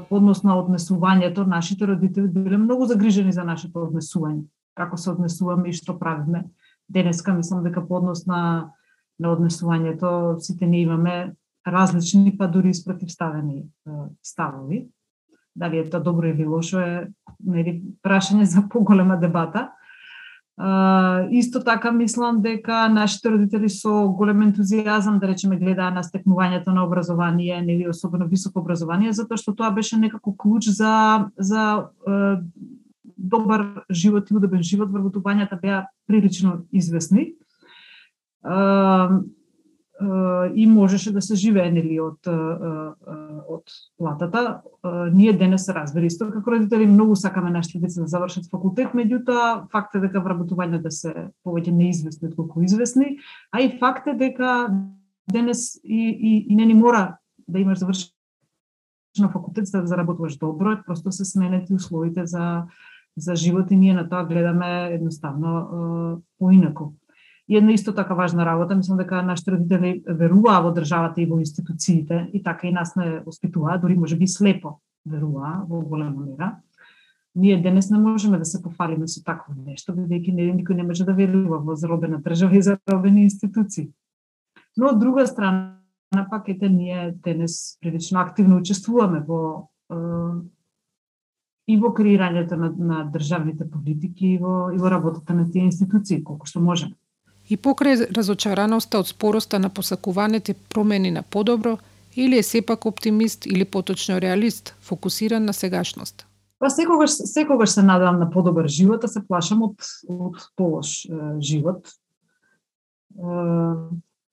Поднос 0.09 0.43
на 0.43 0.55
однесувањето, 0.57 1.45
нашите 1.45 1.85
родители 1.85 2.27
биле 2.27 2.57
многу 2.57 2.85
загрижени 2.85 3.31
за 3.31 3.43
нашето 3.43 3.85
однесување. 3.87 4.45
како 4.77 4.97
се 4.97 5.09
однесуваме 5.09 5.69
и 5.69 5.73
што 5.73 5.99
правиме. 5.99 6.43
Денеска 6.89 7.33
мислам 7.33 7.63
дека 7.63 7.81
по 7.87 7.97
однос 7.97 8.25
на 8.25 8.71
на 9.19 9.33
однесувањето 9.33 10.37
сите 10.39 10.67
не 10.67 10.81
имаме 10.81 11.33
различни, 11.67 12.37
па 12.37 12.47
дури 12.47 12.73
спротивставени 12.73 13.65
ставови. 14.23 14.87
Дали 15.55 15.79
е 15.79 15.89
тоа 15.89 16.03
добро 16.03 16.29
или 16.29 16.45
лошо 16.45 16.79
е 16.79 17.07
нели 17.43 17.81
прашање 18.05 18.45
за 18.45 18.61
поголема 18.69 19.17
дебата. 19.17 19.71
Uh, 20.57 21.29
исто 21.29 21.63
така 21.63 21.91
мислам 21.91 22.41
дека 22.41 22.89
нашите 22.89 23.29
родители 23.29 23.69
со 23.69 24.09
голем 24.09 24.41
ентузијазам, 24.41 25.19
да 25.21 25.27
речеме, 25.29 25.59
гледаа 25.61 25.91
на 25.93 26.01
стекнувањето 26.01 26.73
на 26.73 26.81
образование, 26.81 27.61
нели 27.61 27.85
особено 27.85 28.25
високо 28.25 28.59
образование, 28.59 29.13
затоа 29.13 29.37
што 29.37 29.53
тоа 29.53 29.69
беше 29.69 30.01
некако 30.01 30.33
клуч 30.33 30.73
за 30.73 31.29
за 31.37 31.85
uh, 32.09 32.41
добар 33.17 33.85
живот 33.91 34.31
и 34.31 34.33
удобен 34.33 34.63
живот, 34.63 34.89
вработувањата 34.89 35.61
беа 35.61 35.85
прилично 36.07 36.65
известни. 36.73 37.35
Uh, 38.41 39.21
и 40.55 40.67
можеше 40.67 41.11
да 41.13 41.21
се 41.21 41.35
живее 41.35 41.71
нели 41.71 41.99
од 41.99 42.27
од 43.47 43.71
платата. 43.97 44.61
Ние 45.13 45.33
денес 45.33 45.65
разбери 45.73 46.11
исто 46.11 46.29
како 46.31 46.53
родители 46.53 46.85
многу 46.85 47.15
сакаме 47.15 47.49
нашите 47.49 47.79
деца 47.79 48.01
да 48.01 48.07
завршат 48.07 48.49
факултет, 48.51 48.93
меѓутоа 48.93 49.69
факт 49.71 49.95
е 49.95 50.03
дека 50.03 50.21
вработување 50.21 50.81
да 50.83 50.91
се 50.91 51.31
повеќе 51.45 51.73
неизвестни 51.73 52.29
отколку 52.29 52.61
известни, 52.61 53.17
а 53.51 53.61
и 53.61 53.73
факт 53.79 54.07
е 54.07 54.13
дека 54.13 54.69
денес 55.31 55.79
и, 55.83 56.13
и, 56.13 56.45
и 56.49 56.55
не 56.55 56.65
ни 56.65 56.73
мора 56.73 57.17
да 57.47 57.59
имаш 57.59 57.79
завршено 57.79 59.31
факултет 59.33 59.65
за 59.65 59.81
да 59.81 59.87
заработуваш 59.87 60.37
добро, 60.37 60.77
просто 60.85 61.11
се 61.11 61.25
сменети 61.25 61.73
условите 61.73 62.25
за 62.25 62.67
за 63.17 63.35
живот 63.35 63.71
и 63.71 63.75
ние 63.75 63.93
на 63.93 64.09
тоа 64.09 64.25
гледаме 64.25 64.93
едноставно 64.93 66.21
поинаку. 66.39 66.93
И 67.49 67.57
една 67.57 67.71
исто 67.71 67.93
така 67.95 68.13
важна 68.13 68.45
работа, 68.45 68.75
мислам 68.75 68.97
дека 68.97 69.21
нашите 69.23 69.51
родители 69.51 70.03
веруваа 70.07 70.61
во 70.61 70.73
државата 70.75 71.21
и 71.21 71.25
во 71.25 71.39
институциите 71.39 72.29
и 72.33 72.43
така 72.43 72.67
и 72.67 72.71
нас 72.71 72.95
не 72.95 73.19
воспитуваа, 73.25 73.79
дури 73.79 73.95
може 73.95 74.15
би 74.15 74.27
слепо 74.27 74.79
веруваа 75.05 75.63
во 75.67 75.81
голема 75.81 76.25
мера. 76.25 76.57
Ние 77.35 77.61
денес 77.61 77.89
не 77.89 77.97
можеме 77.97 78.37
да 78.37 78.45
се 78.45 78.61
пофалиме 78.63 79.07
со 79.07 79.23
такво 79.23 79.53
нешто, 79.55 79.93
бидејќи 79.93 80.33
не 80.33 80.51
никој 80.59 80.75
не 80.75 80.83
може 80.83 81.05
да 81.05 81.13
верува 81.13 81.61
во 81.63 81.75
заробена 81.75 82.19
држава 82.19 82.57
и 82.57 82.61
заробени 82.61 83.23
институции. 83.23 83.91
Но 84.77 84.91
од 84.91 84.99
друга 84.99 85.27
страна, 85.27 85.79
пак 86.29 86.49
ете 86.49 86.69
ние 86.69 87.15
денес 87.23 87.77
прилично 87.81 88.19
активно 88.19 88.57
учествуваме 88.57 89.23
во 89.23 89.69
и 91.67 91.75
во 91.77 91.91
креирањето 91.95 92.55
на, 92.55 92.69
на 92.71 93.03
државните 93.11 93.69
политики 93.69 94.33
и 94.33 94.37
во, 94.37 94.71
и 94.71 94.77
во 94.77 94.89
работата 94.89 95.33
на 95.33 95.45
тие 95.51 95.67
институции, 95.67 96.23
колку 96.23 96.47
што 96.47 96.59
можеме. 96.59 96.95
И 97.49 97.55
покрај 97.57 98.09
разочараноста 98.11 98.99
од 98.99 99.07
спороста 99.07 99.59
на 99.59 99.69
посакуваните 99.69 100.53
промени 100.69 101.11
на 101.11 101.23
подобро, 101.23 101.77
или 102.17 102.37
е 102.37 102.43
сепак 102.43 102.85
оптимист 102.85 103.45
или 103.45 103.65
поточно 103.65 104.21
реалист, 104.21 104.75
фокусиран 104.81 105.45
на 105.45 105.53
сегашност? 105.53 106.27
Па 106.59 106.69
секогаш 106.69 107.11
секогаш 107.11 107.69
се 107.69 107.83
надевам 107.83 108.19
на 108.19 108.29
подобар 108.29 108.67
живот, 108.67 109.03
а 109.03 109.07
се 109.07 109.21
плашам 109.27 109.61
од 109.61 109.77
од 110.09 110.41
полош 110.57 111.05
е, 111.05 111.13
живот. 111.39 111.85
Е, 113.13 113.23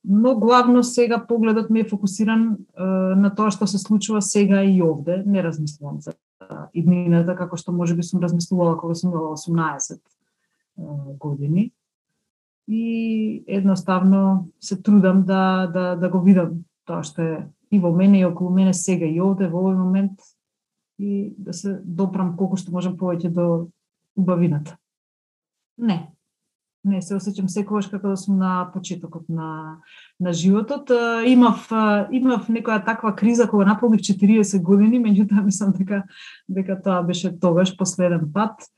но 0.04 0.34
главно 0.40 0.82
сега 0.82 1.26
погледот 1.28 1.70
ми 1.70 1.80
е 1.80 1.88
фокусиран 1.88 2.56
е, 2.56 2.84
на 3.20 3.34
тоа 3.34 3.52
што 3.52 3.68
се 3.68 3.78
случува 3.78 4.22
сега 4.22 4.64
и 4.64 4.80
овде, 4.82 5.22
не 5.26 5.44
размислувам 5.44 6.00
за 6.00 6.16
иднината 6.74 7.36
како 7.36 7.56
што 7.60 7.72
можеби 7.72 8.02
сум 8.02 8.24
размислувала 8.24 8.78
кога 8.80 8.94
сум 8.94 9.12
имала 9.12 9.36
18 9.36 10.00
години 11.20 11.72
и 12.68 13.44
едноставно 13.46 14.48
се 14.60 14.82
трудам 14.82 15.24
да, 15.24 15.66
да, 15.66 15.96
да 15.96 16.08
го 16.08 16.20
видам 16.22 16.64
тоа 16.86 17.02
што 17.04 17.22
е 17.22 17.34
и 17.74 17.78
во 17.78 17.92
мене 17.92 18.20
и 18.20 18.24
околу 18.24 18.50
мене 18.54 18.74
сега 18.74 19.06
и 19.06 19.20
овде 19.20 19.48
во 19.50 19.64
овој 19.64 19.76
момент 19.76 20.20
и 20.98 21.34
да 21.38 21.52
се 21.52 21.80
допрам 21.84 22.36
колку 22.36 22.56
што 22.56 22.72
можам 22.72 22.96
повеќе 22.96 23.32
до 23.34 23.68
убавината. 24.16 24.76
Не. 25.78 26.14
Не, 26.84 27.00
се 27.00 27.16
осеќам 27.16 27.48
секогаш 27.48 27.88
како 27.88 28.12
да 28.12 28.16
сум 28.20 28.36
на 28.38 28.68
почетокот 28.74 29.24
на, 29.32 29.80
на 30.20 30.32
животот. 30.36 30.92
Имав, 31.26 31.70
имав 32.12 32.50
некоја 32.52 32.84
таква 32.84 33.14
криза 33.16 33.48
кога 33.48 33.64
наполнив 33.64 34.04
40 34.04 34.60
години, 34.62 35.00
меѓутоа 35.06 35.44
мислам 35.44 35.72
дека, 35.72 36.02
дека 36.48 36.76
тоа 36.84 37.02
беше 37.02 37.32
тогаш 37.40 37.72
последен 37.76 38.28
пат 38.32 38.68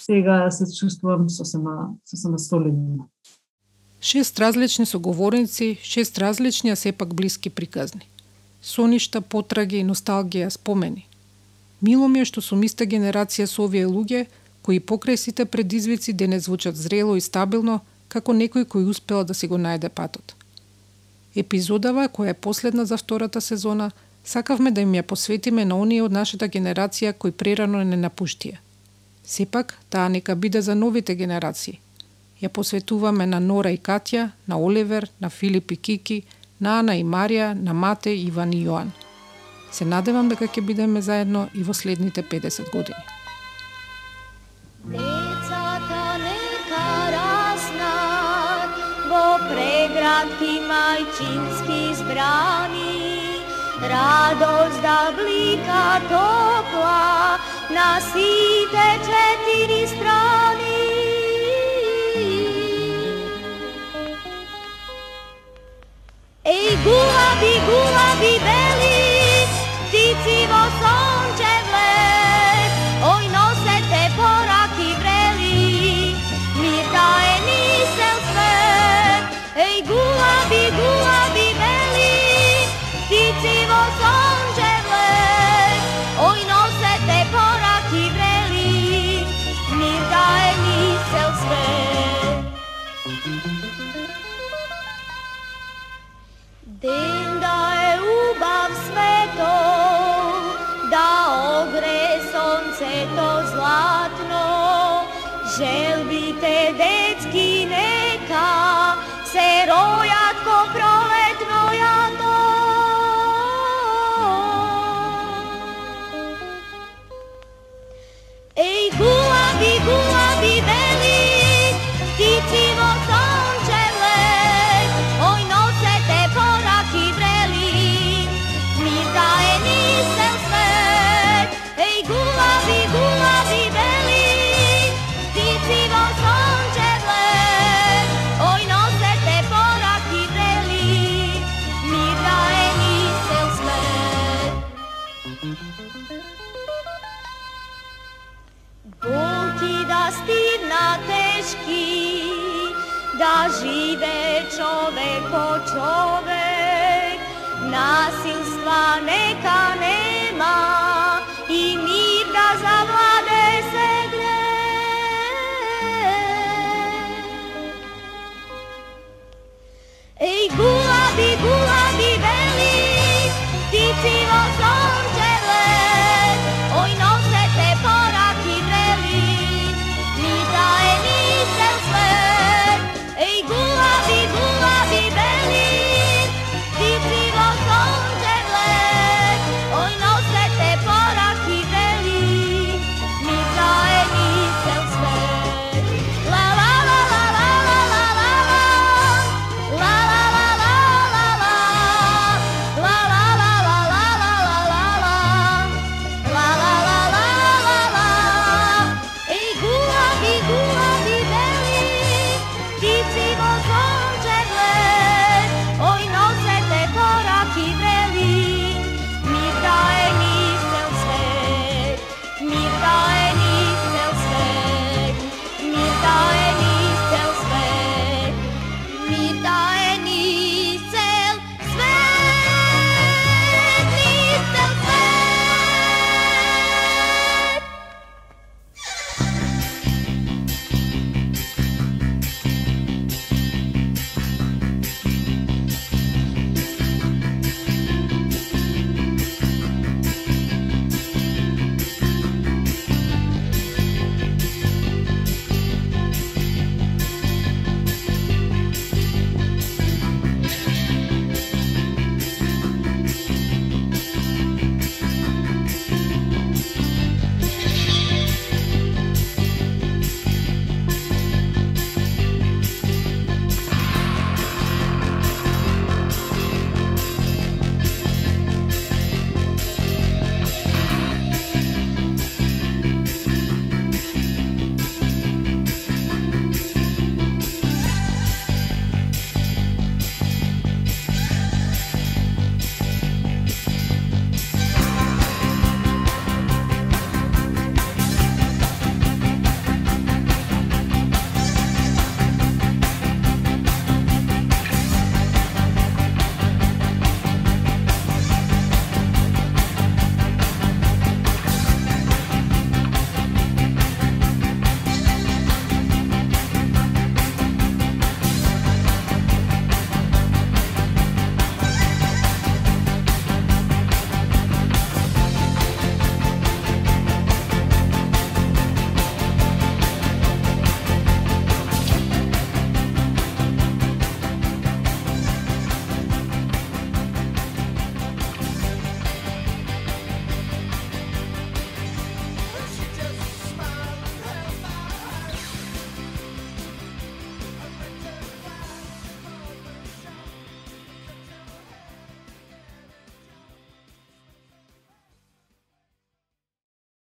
сега 0.00 0.50
се 0.50 0.64
чувствувам 0.78 1.30
сосема, 1.30 1.88
сосема 2.06 2.38
солидно. 2.38 3.08
Шест 4.00 4.40
различни 4.40 4.86
соговорници, 4.86 5.78
шест 5.82 6.18
различни, 6.18 6.70
а 6.70 6.76
сепак 6.76 7.14
блиски 7.14 7.50
приказни. 7.50 8.08
Соништа, 8.62 9.20
потраги, 9.20 9.84
носталгија, 9.84 10.48
спомени. 10.48 11.06
Мило 11.82 12.08
ми 12.08 12.20
е 12.20 12.28
што 12.28 12.40
сум 12.44 12.64
иста 12.64 12.84
генерација 12.84 13.44
со 13.44 13.64
овие 13.64 13.86
луѓе, 13.88 14.26
кои 14.62 14.80
покрај 14.80 15.16
сите 15.16 15.44
предизвици 15.44 16.12
да 16.12 16.24
денес 16.24 16.44
звучат 16.44 16.76
зрело 16.76 17.16
и 17.16 17.20
стабилно, 17.20 17.80
како 18.08 18.32
некој 18.32 18.64
кој 18.64 18.88
успел 18.88 19.24
да 19.24 19.34
си 19.34 19.48
го 19.48 19.56
најде 19.56 19.88
патот. 19.88 20.34
Епизодава, 21.36 22.08
која 22.08 22.32
е 22.32 22.40
последна 22.48 22.84
за 22.84 22.96
втората 22.96 23.40
сезона, 23.40 23.90
сакавме 24.24 24.70
да 24.70 24.80
им 24.80 24.92
ја 24.92 25.02
посветиме 25.02 25.64
на 25.64 25.76
оние 25.76 26.02
од 26.02 26.12
нашата 26.12 26.48
генерација 26.48 27.12
кои 27.12 27.32
прерано 27.32 27.84
не 27.84 27.96
напуштија– 27.96 28.60
Сепак, 29.24 29.78
таа 29.90 30.08
нека 30.08 30.36
биде 30.36 30.60
за 30.60 30.74
новите 30.74 31.14
генерации. 31.14 31.80
Ја 32.42 32.48
посветуваме 32.48 33.26
на 33.26 33.40
Нора 33.40 33.70
и 33.70 33.78
Катја, 33.78 34.30
на 34.48 34.56
Оливер, 34.58 35.08
на 35.20 35.30
Филип 35.30 35.70
и 35.70 35.76
Кики, 35.76 36.22
на 36.60 36.78
Ана 36.80 36.96
и 36.96 37.04
Марија, 37.04 37.52
на 37.52 37.74
Мате, 37.74 38.14
Иван 38.16 38.52
и 38.52 38.64
Јоан. 38.66 38.88
Се 39.72 39.84
надевам 39.84 40.28
дека 40.28 40.48
ќе 40.48 40.64
бидеме 40.64 41.02
заедно 41.02 41.48
и 41.54 41.62
во 41.62 41.74
следните 41.74 42.22
50 42.22 42.72
години. 42.72 43.04
Децата 44.88 46.02
нека 46.24 46.86
раснат 47.14 48.72
во 49.12 49.26
преградки 49.44 50.52
мајчински 50.64 51.80
збрани, 52.00 53.36
радост 53.84 54.80
да 54.82 55.12
блика 55.12 56.00
топла, 56.08 57.38
nascite 57.74 58.86
ceti 59.06 59.86
strani 59.92 60.69